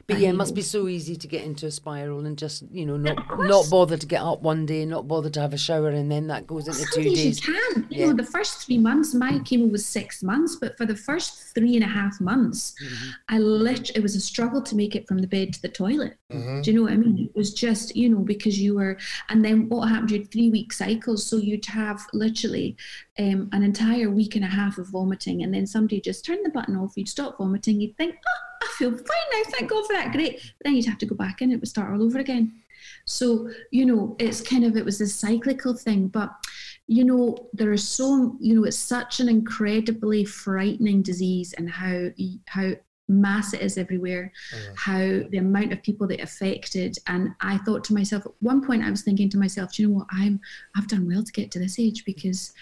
But 0.08 0.20
yeah, 0.20 0.30
it 0.30 0.36
must 0.36 0.56
be 0.56 0.62
so 0.62 0.88
easy 0.88 1.18
to 1.18 1.28
get 1.28 1.44
into 1.44 1.66
a 1.66 1.72
spiral 1.72 2.26
and 2.26 2.38
just 2.38 2.64
you 2.72 2.86
know 2.86 2.96
not 2.96 3.18
not 3.40 3.70
bother 3.70 3.98
to 3.98 4.08
get 4.08 4.22
up 4.22 4.42
one 4.42 4.66
day, 4.66 4.86
not 4.86 5.06
bother 5.06 5.30
to 5.32 5.42
have 5.42 5.54
a 5.54 5.58
shower, 5.58 5.90
and 5.90 6.10
then 6.10 6.28
that 6.28 6.48
goes 6.48 6.68
into 6.70 6.86
two 6.94 7.04
days 7.04 7.16
days. 7.42 7.48
you 7.48 7.54
can. 7.54 7.88
You 7.90 8.00
Yeah. 8.00 8.06
know, 8.08 8.14
the 8.14 8.24
first 8.24 8.66
three 8.66 8.78
months, 8.78 9.14
my 9.14 9.34
chemo 9.40 9.70
was 9.70 9.86
six 9.86 10.24
months, 10.24 10.56
but 10.56 10.78
for 10.78 10.86
the 10.86 10.96
first 10.96 11.54
three 11.54 11.76
and 11.76 11.84
a 11.84 11.88
half 11.88 12.22
months, 12.22 12.74
Mm-hmm. 12.82 13.10
I 13.30 13.38
lit. 13.40 13.92
It 13.96 14.02
was 14.02 14.16
a 14.16 14.22
struggle 14.22 14.62
to 14.62 14.76
make 14.78 14.96
it 14.96 15.08
from 15.10 15.18
the 15.18 15.28
bed 15.28 15.54
to 15.56 15.62
the 15.62 15.68
toilet. 15.70 16.16
Mm-hmm. 16.32 16.62
Do 16.62 16.72
you 16.72 16.78
know 16.78 16.84
what 16.84 16.94
I 16.94 16.98
mean? 16.98 17.26
It 17.26 17.36
was 17.38 17.54
just, 17.54 17.94
you 17.96 18.08
know, 18.10 18.20
because 18.20 18.58
you 18.60 18.76
were, 18.76 18.98
and 19.30 19.44
then 19.44 19.68
what 19.68 19.88
happened? 19.90 20.12
You 20.12 20.20
had 20.20 20.32
three 20.32 20.50
week 20.50 20.72
cycles, 20.72 21.26
so 21.26 21.36
you'd 21.36 21.66
have 21.66 22.00
literally 22.14 22.78
um, 23.20 23.50
an 23.52 23.64
entire 23.64 24.10
week 24.10 24.36
and 24.36 24.46
a 24.46 24.48
half 24.48 24.78
of 24.78 24.88
vomiting, 24.88 25.44
and 25.44 25.54
then 25.54 25.66
somebody 25.68 26.02
just 26.02 26.26
turned 26.26 26.46
the 26.46 26.50
button 26.50 26.76
off. 26.76 26.94
You'd 26.96 27.10
stop 27.10 27.38
vomiting. 27.38 27.82
You'd 27.82 27.98
think, 27.98 28.16
oh, 28.16 28.68
I 28.68 28.68
feel 28.78 28.92
fine 28.92 29.02
now. 29.34 29.42
Thank 29.50 29.70
God 29.70 29.86
for 29.86 29.94
that. 29.94 30.12
Great. 30.12 30.36
But 30.36 30.66
then 30.66 30.76
you'd 30.76 30.86
have 30.86 31.00
to 31.00 31.06
go 31.06 31.16
back 31.16 31.42
in. 31.42 31.52
It 31.52 31.60
would 31.60 31.70
start 31.70 31.92
all 31.92 32.04
over 32.04 32.20
again. 32.20 32.54
So 33.06 33.50
you 33.72 33.86
know, 33.86 34.16
it's 34.20 34.42
kind 34.42 34.64
of 34.64 34.76
it 34.76 34.86
was 34.86 35.00
this 35.00 35.16
cyclical 35.16 35.74
thing, 35.74 36.08
but 36.08 36.32
you 36.88 37.04
know, 37.04 37.38
there 37.54 37.72
are 37.72 37.78
so 37.78 38.36
you 38.40 38.56
know, 38.56 38.64
it's 38.66 38.78
such 38.78 39.20
an 39.20 39.30
incredibly 39.30 40.26
frightening 40.26 41.02
disease, 41.02 41.54
and 41.54 41.70
how 41.70 42.10
how 42.48 42.72
mass 43.10 43.54
it 43.54 43.62
is 43.62 43.78
everywhere, 43.78 44.32
how 44.76 44.98
the 44.98 45.38
amount 45.38 45.72
of 45.72 45.82
people 45.82 46.08
that 46.08 46.22
affected. 46.22 46.98
And 47.08 47.30
I 47.40 47.58
thought 47.60 47.84
to 47.86 47.94
myself 47.94 48.26
at 48.26 48.34
one 48.40 48.66
point, 48.66 48.84
I 48.84 48.92
was 48.92 49.02
thinking 49.02 49.30
to 49.30 49.38
myself, 49.38 49.74
"Do 49.74 49.82
you 49.82 49.90
know 49.90 49.96
what? 49.96 50.08
I'm 50.12 50.40
I've 50.76 50.88
done 50.88 51.08
well 51.08 51.24
to 51.24 51.32
get 51.32 51.52
to 51.52 51.60
this 51.60 51.80
age 51.80 52.06
because 52.06 52.54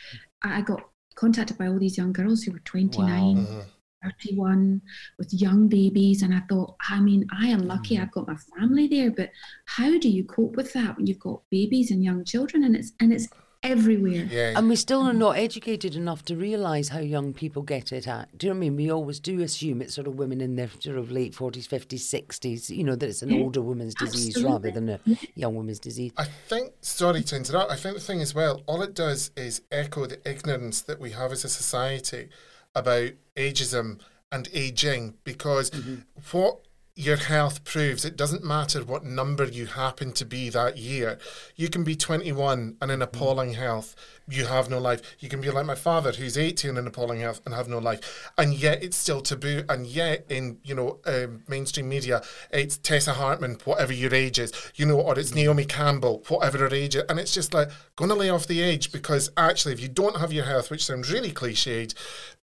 I 0.45 0.59
I 0.59 0.61
got 0.61 0.81
contacted 1.15 1.57
by 1.57 1.67
all 1.67 1.79
these 1.79 1.97
young 1.97 2.13
girls 2.13 2.43
who 2.43 2.51
were 2.51 2.59
29. 2.59 3.37
Uh-huh. 3.39 3.61
31 4.03 4.79
with 5.17 5.33
young 5.33 5.67
babies 5.67 6.21
and 6.21 6.31
i 6.31 6.39
thought 6.47 6.75
i 6.91 6.99
mean 6.99 7.25
i 7.31 7.47
am 7.47 7.67
lucky 7.67 7.97
mm. 7.97 8.03
i've 8.03 8.11
got 8.11 8.27
my 8.27 8.35
family 8.55 8.85
there 8.85 9.09
but 9.09 9.31
how 9.65 9.97
do 9.97 10.09
you 10.09 10.23
cope 10.23 10.55
with 10.55 10.71
that 10.73 10.95
when 10.95 11.07
you've 11.07 11.19
got 11.19 11.41
babies 11.49 11.91
and 11.91 12.03
young 12.03 12.23
children? 12.23 12.63
And 12.63 12.75
it's 12.75 12.91
and 12.99 13.11
it's 13.11 13.27
everywhere 13.65 14.53
And 14.55 14.69
we 14.69 14.75
still 14.75 15.01
are 15.01 15.13
not 15.13 15.37
educated 15.37 15.95
enough 15.95 16.23
to 16.25 16.35
realise 16.35 16.89
how 16.89 16.99
young 16.99 17.33
people 17.33 17.61
get 17.61 17.91
it 17.91 18.07
at. 18.07 18.37
Do 18.37 18.47
you 18.47 18.53
know 18.53 18.59
what 18.59 18.65
I 18.65 18.69
mean? 18.69 18.75
We 18.75 18.91
always 18.91 19.19
do 19.19 19.41
assume 19.41 19.81
it's 19.81 19.93
sort 19.93 20.07
of 20.07 20.15
women 20.15 20.41
in 20.41 20.55
their 20.55 20.69
sort 20.79 20.97
of 20.97 21.11
late 21.11 21.33
40s, 21.33 21.67
50s, 21.67 22.27
60s, 22.27 22.69
you 22.69 22.83
know, 22.83 22.95
that 22.95 23.09
it's 23.09 23.21
an 23.21 23.31
Yeah, 23.31 23.41
older 23.41 23.61
woman's 23.61 23.95
disease 23.95 24.41
rather 24.43 24.71
than 24.71 24.89
a 24.89 24.99
young 25.35 25.55
woman's 25.55 25.79
disease. 25.79 26.11
I 26.17 26.25
think, 26.25 26.73
sorry 26.81 27.23
to 27.23 27.35
interrupt, 27.35 27.71
I 27.71 27.75
think 27.75 27.95
the 27.95 28.01
thing 28.01 28.21
as 28.21 28.33
well, 28.33 28.61
all 28.67 28.81
it 28.81 28.93
does 28.93 29.31
is 29.35 29.61
echo 29.71 30.05
the 30.05 30.19
ignorance 30.29 30.81
that 30.81 30.99
we 30.99 31.11
have 31.11 31.31
as 31.31 31.43
a 31.43 31.49
society 31.49 32.29
about 32.75 33.11
ageism 33.35 33.99
and 34.31 34.49
aging 34.53 35.15
because 35.23 35.69
mm-hmm. 35.71 35.95
what 36.31 36.59
your 36.97 37.17
health 37.17 37.65
proves, 37.65 38.05
it 38.05 38.15
doesn't 38.15 38.43
matter 38.43 38.81
what 38.81 39.03
number 39.03 39.43
you 39.43 39.65
happen 39.65 40.13
to 40.13 40.25
be 40.25 40.49
that 40.49 40.77
year. 40.77 41.17
You 41.57 41.67
can 41.67 41.83
be 41.83 41.95
21 41.95 42.77
and 42.81 42.91
in 42.91 43.01
appalling 43.01 43.53
health, 43.53 43.95
you 44.29 44.45
have 44.45 44.69
no 44.69 44.79
life. 44.79 45.01
You 45.19 45.27
can 45.27 45.41
be 45.41 45.51
like 45.51 45.65
my 45.65 45.75
father, 45.75 46.13
who's 46.13 46.37
80 46.37 46.69
and 46.69 46.77
in 46.77 46.87
appalling 46.87 47.19
health 47.19 47.41
and 47.45 47.53
have 47.53 47.67
no 47.67 47.79
life. 47.79 48.31
And 48.37 48.53
yet 48.53 48.81
it's 48.81 48.95
still 48.95 49.19
taboo. 49.19 49.63
And 49.67 49.85
yet 49.85 50.25
in, 50.29 50.57
you 50.63 50.73
know, 50.73 50.99
um, 51.05 51.43
mainstream 51.49 51.89
media, 51.89 52.23
it's 52.49 52.77
Tessa 52.77 53.11
Hartmann, 53.11 53.57
whatever 53.65 53.91
your 53.91 54.15
age 54.15 54.39
is, 54.39 54.53
you 54.75 54.85
know, 54.85 54.99
or 54.99 55.19
it's 55.19 55.35
Naomi 55.35 55.65
Campbell, 55.65 56.23
whatever 56.29 56.59
her 56.59 56.73
age 56.73 56.95
is. 56.95 57.03
And 57.09 57.19
it's 57.19 57.33
just 57.33 57.53
like, 57.53 57.69
going 57.95 58.09
to 58.09 58.15
lay 58.15 58.29
off 58.29 58.47
the 58.47 58.61
age 58.61 58.91
because 58.91 59.31
actually, 59.37 59.73
if 59.73 59.79
you 59.79 59.87
don't 59.87 60.17
have 60.17 60.33
your 60.33 60.45
health, 60.45 60.69
which 60.69 60.85
sounds 60.85 61.11
really 61.11 61.31
cliched, 61.31 61.93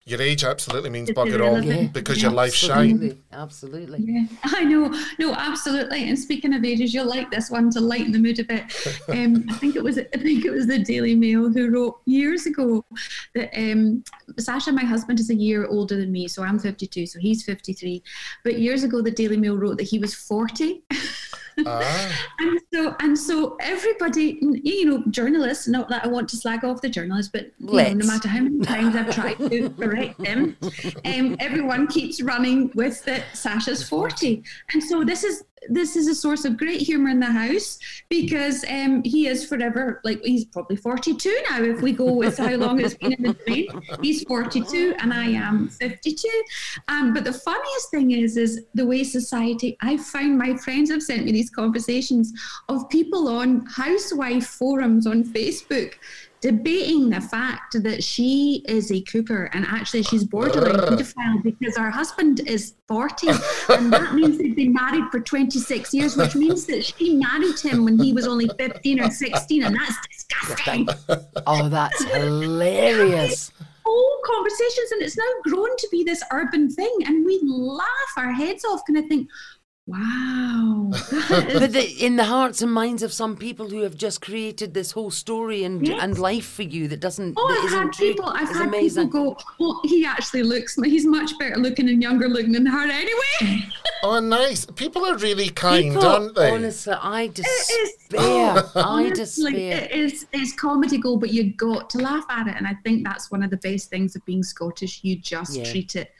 your 0.05 0.19
age 0.21 0.43
absolutely 0.43 0.89
means 0.89 1.09
It's 1.09 1.17
bugger 1.17 1.39
all 1.45 1.55
irrelevant. 1.57 1.93
because 1.93 2.17
Yeah, 2.17 2.29
your 2.29 2.31
life 2.35 2.53
shine. 2.55 3.21
Absolutely. 3.31 3.99
Yeah, 4.01 4.25
I 4.43 4.63
know. 4.63 4.93
No, 5.19 5.33
absolutely. 5.33 6.09
And 6.09 6.17
speaking 6.17 6.53
of 6.53 6.65
ages, 6.65 6.91
you'll 6.93 7.05
like 7.07 7.29
this 7.29 7.51
one 7.51 7.69
to 7.71 7.79
lighten 7.79 8.11
the 8.11 8.19
mood 8.19 8.39
a 8.39 8.43
bit. 8.43 8.63
Um, 9.11 9.45
I 9.49 9.53
think 9.55 9.75
it 9.75 9.83
was 9.83 9.97
I 9.97 10.03
think 10.17 10.45
it 10.45 10.51
was 10.51 10.67
the 10.67 10.79
Daily 10.79 11.15
Mail 11.15 11.51
who 11.51 11.69
wrote 11.69 11.99
years 12.05 12.45
ago 12.45 12.83
that 13.35 13.49
um, 13.57 14.03
Sasha, 14.39 14.71
my 14.71 14.83
husband, 14.85 15.19
is 15.19 15.29
a 15.29 15.35
year 15.35 15.67
older 15.67 15.97
than 15.97 16.11
me, 16.11 16.27
so 16.27 16.43
I'm 16.43 16.57
52, 16.57 17.05
so 17.07 17.19
he's 17.19 17.43
53. 17.43 18.01
But 18.43 18.59
years 18.59 18.83
ago, 18.83 19.01
the 19.01 19.11
Daily 19.11 19.37
Mail 19.37 19.57
wrote 19.57 19.77
that 19.77 19.83
he 19.87 19.99
was 19.99 20.13
40. 20.15 20.83
Ah. 21.65 22.29
and 22.39 22.59
so 22.73 22.95
and 22.99 23.17
so 23.17 23.57
everybody 23.59 24.39
you 24.63 24.85
know 24.85 25.03
journalists 25.09 25.67
not 25.67 25.89
that 25.89 26.03
i 26.05 26.07
want 26.07 26.27
to 26.29 26.37
slag 26.37 26.63
off 26.63 26.81
the 26.81 26.89
journalists 26.89 27.31
but 27.31 27.51
you 27.59 27.73
know, 27.73 27.93
no 27.93 28.05
matter 28.05 28.27
how 28.27 28.41
many 28.41 28.59
times 28.59 28.95
i've 28.95 29.13
tried 29.13 29.37
to 29.37 29.69
correct 29.79 30.17
them 30.19 30.57
um, 31.05 31.35
everyone 31.39 31.87
keeps 31.87 32.21
running 32.21 32.71
with 32.75 33.03
that 33.05 33.23
sasha's 33.33 33.87
40 33.87 34.43
and 34.73 34.83
so 34.83 35.03
this 35.03 35.23
is 35.23 35.43
this 35.69 35.95
is 35.95 36.07
a 36.07 36.15
source 36.15 36.45
of 36.45 36.57
great 36.57 36.81
humor 36.81 37.09
in 37.09 37.19
the 37.19 37.25
house 37.25 37.77
because 38.09 38.65
um, 38.69 39.03
he 39.03 39.27
is 39.27 39.45
forever 39.45 40.01
like 40.03 40.21
he's 40.23 40.45
probably 40.45 40.75
42 40.75 41.43
now 41.49 41.61
if 41.61 41.81
we 41.81 41.91
go 41.91 42.11
with 42.13 42.37
how 42.37 42.55
long 42.55 42.79
it's 42.79 42.95
been 42.95 43.13
in 43.13 43.23
the 43.23 43.33
train. 43.33 43.67
He's 44.01 44.23
42 44.23 44.95
and 44.99 45.13
i 45.13 45.25
am 45.25 45.69
52 45.69 46.27
um, 46.87 47.13
but 47.13 47.23
the 47.23 47.33
funniest 47.33 47.91
thing 47.91 48.11
is 48.11 48.37
is 48.37 48.65
the 48.73 48.85
way 48.85 49.03
society 49.03 49.77
i 49.81 49.97
found 49.97 50.37
my 50.37 50.55
friends 50.57 50.89
have 50.89 51.03
sent 51.03 51.25
me 51.25 51.31
these 51.31 51.49
conversations 51.49 52.33
of 52.69 52.89
people 52.89 53.27
on 53.27 53.65
housewife 53.67 54.47
forums 54.47 55.05
on 55.05 55.23
facebook 55.23 55.93
debating 56.41 57.11
the 57.11 57.21
fact 57.21 57.81
that 57.83 58.03
she 58.03 58.65
is 58.67 58.91
a 58.91 58.99
cougar 59.01 59.45
and 59.53 59.63
actually 59.67 60.01
she's 60.01 60.23
borderline 60.23 60.73
pedophile 60.73 61.43
because 61.43 61.77
her 61.77 61.91
husband 61.91 62.41
is 62.47 62.73
40 62.87 63.27
and 63.69 63.93
that 63.93 64.13
means 64.15 64.39
they've 64.39 64.55
been 64.55 64.73
married 64.73 65.03
for 65.11 65.19
26 65.19 65.93
years 65.93 66.17
which 66.17 66.35
means 66.35 66.65
that 66.65 66.83
she 66.83 67.15
married 67.15 67.59
him 67.59 67.85
when 67.85 67.97
he 67.99 68.11
was 68.11 68.27
only 68.27 68.49
15 68.57 68.99
or 69.01 69.11
16 69.11 69.63
and 69.63 69.75
that's 69.75 70.07
disgusting. 70.07 70.87
Oh 71.45 71.69
that's 71.69 72.03
hilarious. 72.05 73.51
Whole 73.85 74.21
conversations 74.25 74.91
and 74.93 75.01
it's 75.03 75.17
now 75.17 75.23
grown 75.43 75.75
to 75.77 75.87
be 75.91 76.03
this 76.03 76.23
urban 76.31 76.69
thing 76.71 76.95
and 77.05 77.23
we 77.23 77.39
laugh 77.43 78.13
our 78.17 78.31
heads 78.31 78.65
off 78.65 78.81
kind 78.87 78.97
of 78.97 79.05
think 79.05 79.29
Wow. 79.87 80.91
but 81.29 81.73
the, 81.73 81.95
in 81.99 82.15
the 82.15 82.23
hearts 82.25 82.61
and 82.61 82.71
minds 82.71 83.01
of 83.03 83.11
some 83.11 83.35
people 83.35 83.67
who 83.69 83.81
have 83.81 83.95
just 83.97 84.21
created 84.21 84.73
this 84.73 84.91
whole 84.91 85.09
story 85.11 85.63
and 85.63 85.85
Yes. 85.85 85.99
and 86.03 86.17
life 86.19 86.45
for 86.45 86.61
you 86.61 86.87
that 86.89 86.99
doesn't 86.99 87.33
Oh, 87.35 87.47
that 87.47 87.57
I've 87.59 87.65
isn't 87.65 87.79
had 87.79 87.93
true 87.93 88.07
people. 88.09 88.25
I've 88.25 88.49
had 88.49 88.67
amazing. 88.67 89.07
people 89.09 89.33
go. 89.33 89.37
Well, 89.59 89.81
he 89.83 90.05
actually 90.05 90.43
looks. 90.43 90.75
He's 90.83 91.05
much 91.05 91.37
better 91.39 91.55
looking 91.57 91.89
and 91.89 92.01
younger 92.01 92.29
looking 92.29 92.51
than 92.51 92.65
her 92.65 92.89
anyway. 92.89 93.65
Oh, 94.03 94.19
nice. 94.19 94.65
People 94.65 95.05
are 95.05 95.15
really 95.17 95.49
kind, 95.49 95.91
People, 95.93 96.07
aren't 96.07 96.33
they? 96.33 96.49
Honestly, 96.49 96.91
I 96.93 97.21
It 97.25 97.37
is. 97.37 97.67
despair. 98.09 98.23
I 98.57 98.63
oh, 98.63 98.71
Honestly, 98.75 99.51
despair. 99.51 99.83
It 99.83 99.91
is. 99.91 100.25
It's 100.33 100.53
comedy 100.53 100.97
gold, 100.97 101.19
but 101.21 101.31
you've 101.31 101.55
got 101.55 101.87
to 101.91 101.99
laugh 101.99 102.25
at 102.29 102.47
it, 102.47 102.55
and 102.57 102.65
I 102.65 102.73
think 102.83 103.05
that's 103.05 103.29
one 103.29 103.43
of 103.43 103.51
the 103.51 103.57
best 103.57 103.91
things 103.91 104.15
of 104.15 104.25
being 104.25 104.41
Scottish. 104.41 105.01
You 105.03 105.17
just 105.19 105.55
Yeah. 105.55 105.69
treat 105.71 105.95
it 105.95 106.11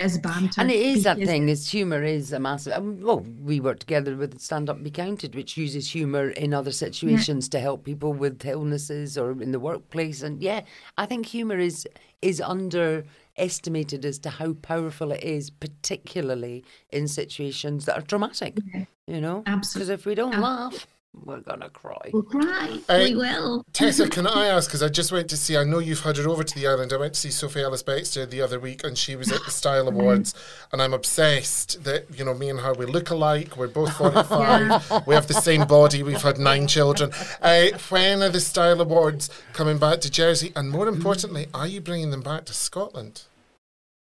as 0.00 0.16
banter, 0.18 0.60
And 0.60 0.70
it 0.70 0.80
is 0.80 1.02
that 1.04 1.16
thing, 1.18 1.48
is 1.48 1.68
humour 1.70 2.02
is 2.04 2.32
a 2.32 2.38
massive. 2.38 2.72
um, 2.72 3.00
Well, 3.00 3.20
we 3.42 3.58
work 3.58 3.80
together 3.80 4.16
with 4.16 4.38
Stand 4.40 4.70
Up 4.70 4.82
Be 4.82 4.90
Counted, 4.90 5.34
which 5.34 5.56
uses 5.56 5.90
humour 5.90 6.30
in 6.30 6.54
other 6.54 6.70
situations 6.70 7.48
to 7.50 7.58
help 7.58 7.84
people 7.84 8.12
with 8.12 8.44
illnesses 8.46 9.18
or 9.18 9.32
in 9.42 9.50
the 9.50 9.58
workplace. 9.60 10.22
And 10.22 10.40
yeah, 10.40 10.60
I 10.96 11.06
think 11.06 11.26
humour 11.26 11.58
is 11.58 11.86
is 12.22 12.40
underestimated 12.40 14.04
as 14.04 14.18
to 14.20 14.30
how 14.30 14.52
powerful 14.54 15.12
it 15.12 15.22
is, 15.22 15.50
particularly 15.50 16.64
in 16.90 17.08
situations 17.08 17.84
that 17.86 17.96
are 17.98 18.02
traumatic. 18.02 18.58
You 19.06 19.20
know, 19.20 19.42
because 19.44 19.88
if 19.88 20.06
we 20.06 20.14
don't 20.14 20.38
laugh, 20.38 20.86
we're 21.14 21.40
gonna 21.40 21.70
cry. 21.70 22.10
We'll 22.12 22.22
cry. 22.22 22.78
Hey, 22.88 23.14
we 23.14 23.16
will. 23.16 23.64
Tessa, 23.72 24.08
can 24.08 24.26
I 24.26 24.46
ask? 24.46 24.68
Because 24.68 24.82
I 24.82 24.88
just 24.88 25.10
went 25.12 25.28
to 25.30 25.36
see. 25.36 25.56
I 25.56 25.64
know 25.64 25.78
you've 25.78 26.00
had 26.00 26.16
her 26.16 26.28
over 26.28 26.44
to 26.44 26.54
the 26.54 26.66
island. 26.66 26.92
I 26.92 26.96
went 26.96 27.14
to 27.14 27.20
see 27.20 27.30
Sophie 27.30 27.62
Ellis 27.62 27.82
Bextor 27.82 28.28
the 28.28 28.40
other 28.40 28.60
week, 28.60 28.84
and 28.84 28.96
she 28.96 29.16
was 29.16 29.32
at 29.32 29.44
the 29.44 29.50
Style 29.50 29.88
Awards. 29.92 30.34
And 30.72 30.80
I'm 30.80 30.94
obsessed 30.94 31.84
that 31.84 32.06
you 32.16 32.24
know 32.24 32.34
me 32.34 32.50
and 32.50 32.60
her 32.60 32.74
we 32.74 32.86
look 32.86 33.10
alike. 33.10 33.56
We're 33.56 33.68
both 33.68 33.92
45. 33.96 35.06
we 35.06 35.14
have 35.14 35.26
the 35.26 35.34
same 35.34 35.66
body. 35.66 36.02
We've 36.02 36.22
had 36.22 36.38
nine 36.38 36.66
children. 36.66 37.10
Uh, 37.42 37.66
when 37.88 38.22
are 38.22 38.28
the 38.28 38.40
Style 38.40 38.80
Awards 38.80 39.30
coming 39.52 39.78
back 39.78 40.00
to 40.02 40.10
Jersey? 40.10 40.52
And 40.54 40.70
more 40.70 40.88
importantly, 40.88 41.46
are 41.54 41.66
you 41.66 41.80
bringing 41.80 42.10
them 42.10 42.22
back 42.22 42.44
to 42.46 42.54
Scotland? 42.54 43.22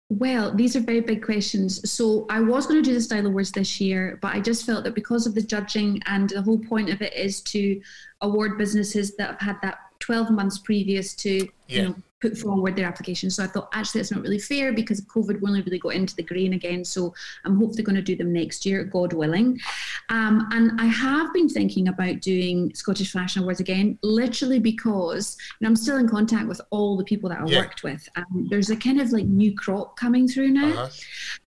Well, 0.10 0.54
these 0.54 0.76
are 0.76 0.80
very 0.80 1.02
big 1.02 1.24
questions. 1.24 1.90
So 1.90 2.26
I 2.32 2.40
was 2.40 2.66
going 2.66 2.82
to 2.82 2.88
do 2.90 2.96
the 2.96 3.02
Style 3.02 3.28
Awards 3.28 3.52
this 3.52 3.80
year, 3.80 4.18
but 4.22 4.34
I 4.34 4.40
just 4.40 4.66
felt 4.66 4.84
that 4.86 4.96
because 4.96 5.28
of 5.28 5.36
the 5.36 5.42
judging 5.42 6.02
and 6.08 6.30
the 6.30 6.42
whole 6.42 6.58
point 6.58 6.90
of 6.90 7.02
it 7.04 7.14
is 7.14 7.42
to 7.42 7.80
award 8.22 8.58
businesses 8.58 9.16
that 9.18 9.30
have 9.30 9.40
had 9.40 9.56
that 9.62 9.78
12 10.00 10.32
months 10.32 10.58
previous 10.58 11.14
to, 11.16 11.48
Yeah. 11.68 11.82
you 11.82 11.82
know, 11.90 11.96
put 12.22 12.38
forward 12.38 12.76
their 12.76 12.88
application. 12.88 13.30
So 13.30 13.44
I 13.44 13.48
thought 13.48 13.70
actually 13.74 14.02
it's 14.02 14.12
not 14.12 14.22
really 14.22 14.40
fair 14.40 14.74
because 14.74 15.02
COVID, 15.02 15.40
only 15.46 15.62
really 15.62 15.80
got 15.80 15.94
into 15.96 16.16
the 16.16 16.24
green 16.24 16.54
again. 16.54 16.84
So 16.84 17.14
I'm 17.46 17.58
hopefully 17.58 17.84
going 17.84 17.96
to 17.96 18.02
do 18.02 18.16
them 18.16 18.34
next 18.34 18.66
year, 18.66 18.84
God 18.84 19.14
willing. 19.14 19.60
Um, 20.10 20.48
and 20.52 20.80
I 20.80 20.86
have 20.86 21.32
been 21.34 21.48
thinking 21.48 21.88
about 21.88 22.20
doing 22.20 22.74
Scottish 22.76 23.12
Fashion 23.12 23.44
Awards 23.44 23.60
again, 23.60 23.98
literally 24.04 24.60
because 24.60 25.38
you 25.60 25.66
know, 25.66 25.70
I'm 25.70 25.76
still 25.76 25.98
in 25.98 26.08
contact 26.10 26.48
with 26.48 26.60
all 26.72 26.98
the 26.98 27.04
people 27.06 27.30
that 27.30 27.42
I 27.42 27.46
Yeah. 27.48 27.60
worked 27.60 27.84
with. 27.84 28.08
Um, 28.16 28.48
there's 28.50 28.70
a 28.70 28.76
kind 28.76 29.00
of 29.00 29.12
like 29.12 29.26
new 29.26 29.56
crop 29.56 29.96
coming 29.98 30.28
through 30.28 30.50
now. 30.50 30.70
Uh-huh. 30.70 30.90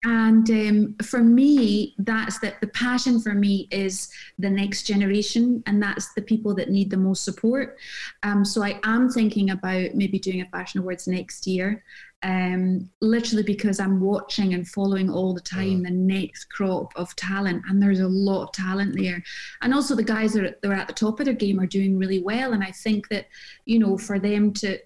And 0.05 0.49
um, 0.49 0.95
for 1.03 1.19
me, 1.19 1.93
that's 1.97 2.39
that 2.39 2.61
the 2.61 2.67
passion 2.67 3.19
for 3.19 3.33
me 3.33 3.67
is 3.69 4.09
the 4.37 4.49
next 4.49 4.83
generation, 4.83 5.61
and 5.65 5.83
that's 5.83 6.13
the 6.13 6.21
people 6.21 6.55
that 6.55 6.69
need 6.69 6.89
the 6.89 6.95
most 6.95 7.25
support. 7.25 7.77
Um, 8.23 8.45
so 8.45 8.63
I 8.63 8.79
am 8.85 9.09
thinking 9.09 9.49
about 9.49 9.95
maybe 9.95 10.17
doing 10.17 10.39
a 10.39 10.49
fashion 10.51 10.79
awards 10.79 11.05
next 11.05 11.45
year, 11.45 11.83
um, 12.23 12.89
literally 13.01 13.43
because 13.43 13.81
I'm 13.81 13.99
watching 13.99 14.53
and 14.53 14.65
following 14.65 15.09
all 15.09 15.33
the 15.33 15.41
time 15.41 15.83
the 15.83 15.91
next 15.91 16.45
crop 16.45 16.93
of 16.95 17.13
talent, 17.17 17.63
and 17.67 17.83
there's 17.83 17.99
a 17.99 18.07
lot 18.07 18.43
of 18.43 18.51
talent 18.53 18.95
there. 18.97 19.21
And 19.61 19.73
also 19.73 19.95
the 19.95 20.03
guys 20.03 20.31
that 20.31 20.45
are, 20.45 20.55
that 20.61 20.71
are 20.71 20.75
at 20.75 20.87
the 20.87 20.93
top 20.93 21.19
of 21.19 21.25
their 21.25 21.33
game 21.33 21.59
are 21.59 21.67
doing 21.67 21.97
really 21.97 22.19
well, 22.21 22.53
and 22.53 22.63
I 22.63 22.71
think 22.71 23.09
that 23.09 23.27
you 23.65 23.79
know 23.79 23.97
for 23.97 24.17
them 24.17 24.53
to 24.53 24.79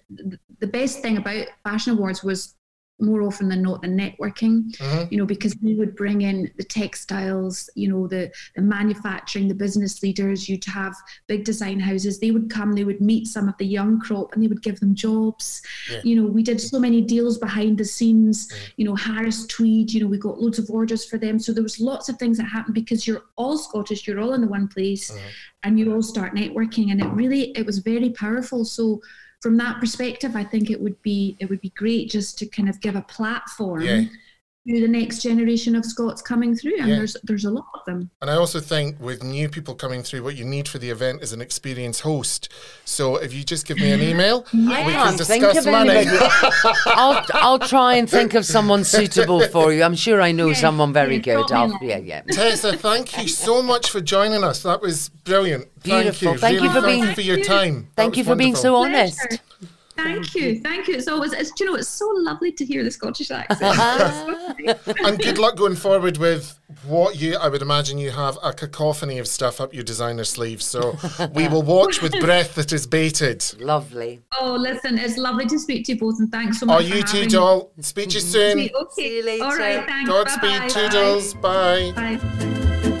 the 0.58 0.66
best 0.66 1.02
thing 1.02 1.18
about 1.18 1.46
fashion 1.62 1.92
awards 1.92 2.24
was 2.24 2.56
more 3.00 3.22
often 3.22 3.48
than 3.48 3.62
not 3.62 3.82
the 3.82 3.88
networking 3.88 4.70
mm-hmm. 4.76 5.04
you 5.10 5.18
know 5.18 5.26
because 5.26 5.56
we 5.62 5.74
would 5.74 5.96
bring 5.96 6.22
in 6.22 6.50
the 6.56 6.64
textiles 6.64 7.68
you 7.74 7.88
know 7.88 8.06
the, 8.06 8.30
the 8.54 8.62
manufacturing 8.62 9.48
the 9.48 9.54
business 9.54 10.02
leaders 10.02 10.48
you'd 10.48 10.64
have 10.64 10.94
big 11.26 11.44
design 11.44 11.80
houses. 11.80 12.20
They 12.20 12.30
would 12.30 12.50
come 12.50 12.72
they 12.72 12.84
would 12.84 13.00
meet 13.00 13.26
some 13.26 13.48
of 13.48 13.56
the 13.58 13.66
young 13.66 14.00
crop 14.00 14.32
and 14.32 14.42
they 14.42 14.46
would 14.46 14.62
give 14.62 14.80
them 14.80 14.94
jobs. 14.94 15.62
Yeah. 15.90 16.00
you 16.04 16.16
know 16.16 16.28
we 16.28 16.42
did 16.42 16.60
so 16.60 16.78
many 16.78 17.00
deals 17.00 17.38
behind 17.38 17.78
the 17.78 17.84
scenes. 17.84 18.48
Mm-hmm. 18.48 18.72
You 18.76 18.84
know 18.86 18.94
harris 18.94 19.46
tweed 19.46 19.92
you 19.92 20.00
know 20.00 20.06
we 20.06 20.18
got 20.18 20.40
loads 20.40 20.58
of 20.58 20.70
orders 20.70 21.04
for 21.04 21.18
them. 21.18 21.38
So 21.38 21.52
there 21.52 21.62
was 21.62 21.80
lots 21.80 22.08
of 22.08 22.16
things 22.16 22.38
that 22.38 22.44
happened 22.44 22.74
because 22.74 23.06
you're 23.06 23.24
all 23.36 23.58
scottish 23.58 24.06
you're 24.06 24.20
all 24.20 24.34
in 24.34 24.40
the 24.40 24.48
one 24.48 24.68
place 24.68 25.10
mm-hmm. 25.10 25.28
and 25.64 25.78
you 25.78 25.92
all 25.92 26.02
start 26.02 26.34
networking 26.34 26.92
and 26.92 27.00
it 27.02 27.08
really 27.08 27.50
it 27.52 27.66
was 27.66 27.78
very 27.78 28.10
powerful. 28.10 28.64
So 28.64 29.00
from 29.44 29.58
that 29.58 29.78
perspective 29.78 30.34
i 30.34 30.42
think 30.42 30.70
it 30.70 30.80
would 30.80 31.00
be 31.02 31.36
it 31.38 31.50
would 31.50 31.60
be 31.60 31.68
great 31.76 32.08
just 32.08 32.38
to 32.38 32.46
kind 32.46 32.66
of 32.66 32.80
give 32.80 32.96
a 32.96 33.02
platform 33.02 33.82
Yeah. 33.82 34.04
To 34.66 34.80
the 34.80 34.88
next 34.88 35.20
generation 35.20 35.76
of 35.76 35.84
scots 35.84 36.22
coming 36.22 36.56
through 36.56 36.78
and 36.78 36.88
Yeah. 36.88 36.96
there's 36.96 37.16
there's 37.24 37.44
a 37.44 37.50
lot 37.50 37.66
of 37.74 37.84
them 37.84 38.10
And 38.22 38.30
I 38.30 38.34
also 38.36 38.60
think 38.60 38.98
with 38.98 39.22
new 39.22 39.48
people 39.48 39.74
coming 39.74 40.02
through, 40.02 40.22
what 40.22 40.36
you 40.36 40.44
need 40.44 40.68
for 40.68 40.78
the 40.78 40.88
event 40.88 41.22
is 41.22 41.32
an 41.34 41.42
experienced 41.42 42.00
host. 42.00 42.48
So 42.86 43.16
if 43.16 43.34
you 43.34 43.44
just 43.44 43.66
give 43.66 43.76
me 43.78 43.92
an 43.92 44.00
email, 44.00 44.46
we 44.54 44.66
can 44.66 44.92
can't 44.92 45.20
think 45.20 45.44
discuss 45.44 45.66
of 45.66 45.72
money. 45.72 46.06
I'll 46.86 47.24
I'll 47.34 47.58
try 47.58 47.94
and 47.96 48.08
think 48.08 48.32
of 48.34 48.46
someone 48.46 48.84
suitable 48.84 49.40
for 49.48 49.70
you. 49.72 49.82
I'm 49.82 49.94
sure 49.96 50.22
I 50.22 50.32
know 50.32 50.48
Yeah, 50.48 50.54
someone 50.54 50.92
very 50.94 51.18
good. 51.18 51.46
drop 51.46 51.68
me 51.68 51.74
a 51.74 51.78
I'll, 51.78 51.82
yeah, 51.82 51.98
yeah. 51.98 52.22
Tessa, 52.32 52.76
thank 52.76 53.18
you 53.18 53.28
so 53.28 53.62
much 53.62 53.90
for 53.90 54.00
joining 54.00 54.42
us. 54.44 54.62
That 54.62 54.80
was 54.80 55.10
brilliant. 55.10 55.66
Beautiful. 55.82 56.36
Thank 56.38 56.38
you. 56.38 56.38
Thank 56.38 56.54
you 56.54 56.60
Really 56.60 56.74
for 56.74 56.80
thank 56.80 56.86
being- 57.00 57.08
you 57.10 57.14
for 57.14 57.20
your 57.20 57.40
time. 57.44 57.88
Thank 57.96 58.10
was 58.12 58.18
you 58.18 58.24
for 58.24 58.34
being 58.36 58.54
so 58.56 58.76
honest. 58.76 59.18
Pleasure. 59.18 59.42
Thank 59.96 60.34
you, 60.34 60.60
thank 60.60 60.88
you. 60.88 60.94
It's 60.96 61.08
always, 61.08 61.32
it's, 61.32 61.50
do 61.52 61.64
you 61.64 61.70
know, 61.70 61.76
it's 61.76 61.88
so 61.88 62.08
lovely 62.16 62.50
to 62.52 62.64
hear 62.64 62.82
the 62.82 62.90
Scottish 62.90 63.30
accent. 63.30 63.78
And 65.04 65.18
good 65.18 65.38
luck 65.38 65.56
going 65.56 65.76
forward 65.76 66.16
with 66.16 66.58
what 66.86 67.16
you, 67.20 67.36
I 67.36 67.48
would 67.48 67.62
imagine 67.62 67.98
you 67.98 68.10
have 68.10 68.38
a 68.42 68.52
cacophony 68.52 69.18
of 69.18 69.26
stuff 69.28 69.60
up 69.60 69.72
your 69.74 69.84
designer 69.84 70.24
sleeves. 70.24 70.64
So 70.64 70.96
we 71.34 71.48
will 71.52 71.62
watch 71.62 72.02
with 72.02 72.18
breath 72.20 72.54
that 72.56 72.72
is 72.72 72.86
bated. 72.86 73.44
Lovely. 73.60 74.20
oh, 74.40 74.54
listen, 74.58 74.98
it's 74.98 75.16
lovely 75.16 75.46
to 75.46 75.58
speak 75.58 75.86
to 75.86 75.92
you 75.92 75.98
both, 75.98 76.18
and 76.18 76.30
thanks 76.30 76.58
so 76.60 76.66
Oh, 76.66 76.74
much. 76.76 76.84
you 76.86 77.00
for 77.02 77.06
too, 77.06 77.16
having 77.18 77.28
doll. 77.30 77.70
Speak 77.80 78.08
to 78.10 78.14
you 78.16 78.20
soon. 78.20 78.58
Okay. 78.74 78.90
See 78.94 79.16
you 79.18 79.24
later. 79.24 79.44
All 79.44 79.56
right, 79.56 79.86
thanks. 79.86 80.10
Godspeed, 80.10 80.40
Bye-bye. 80.60 80.68
toodles. 80.68 81.34
Bye. 81.34 81.92
Bye. 81.94 83.00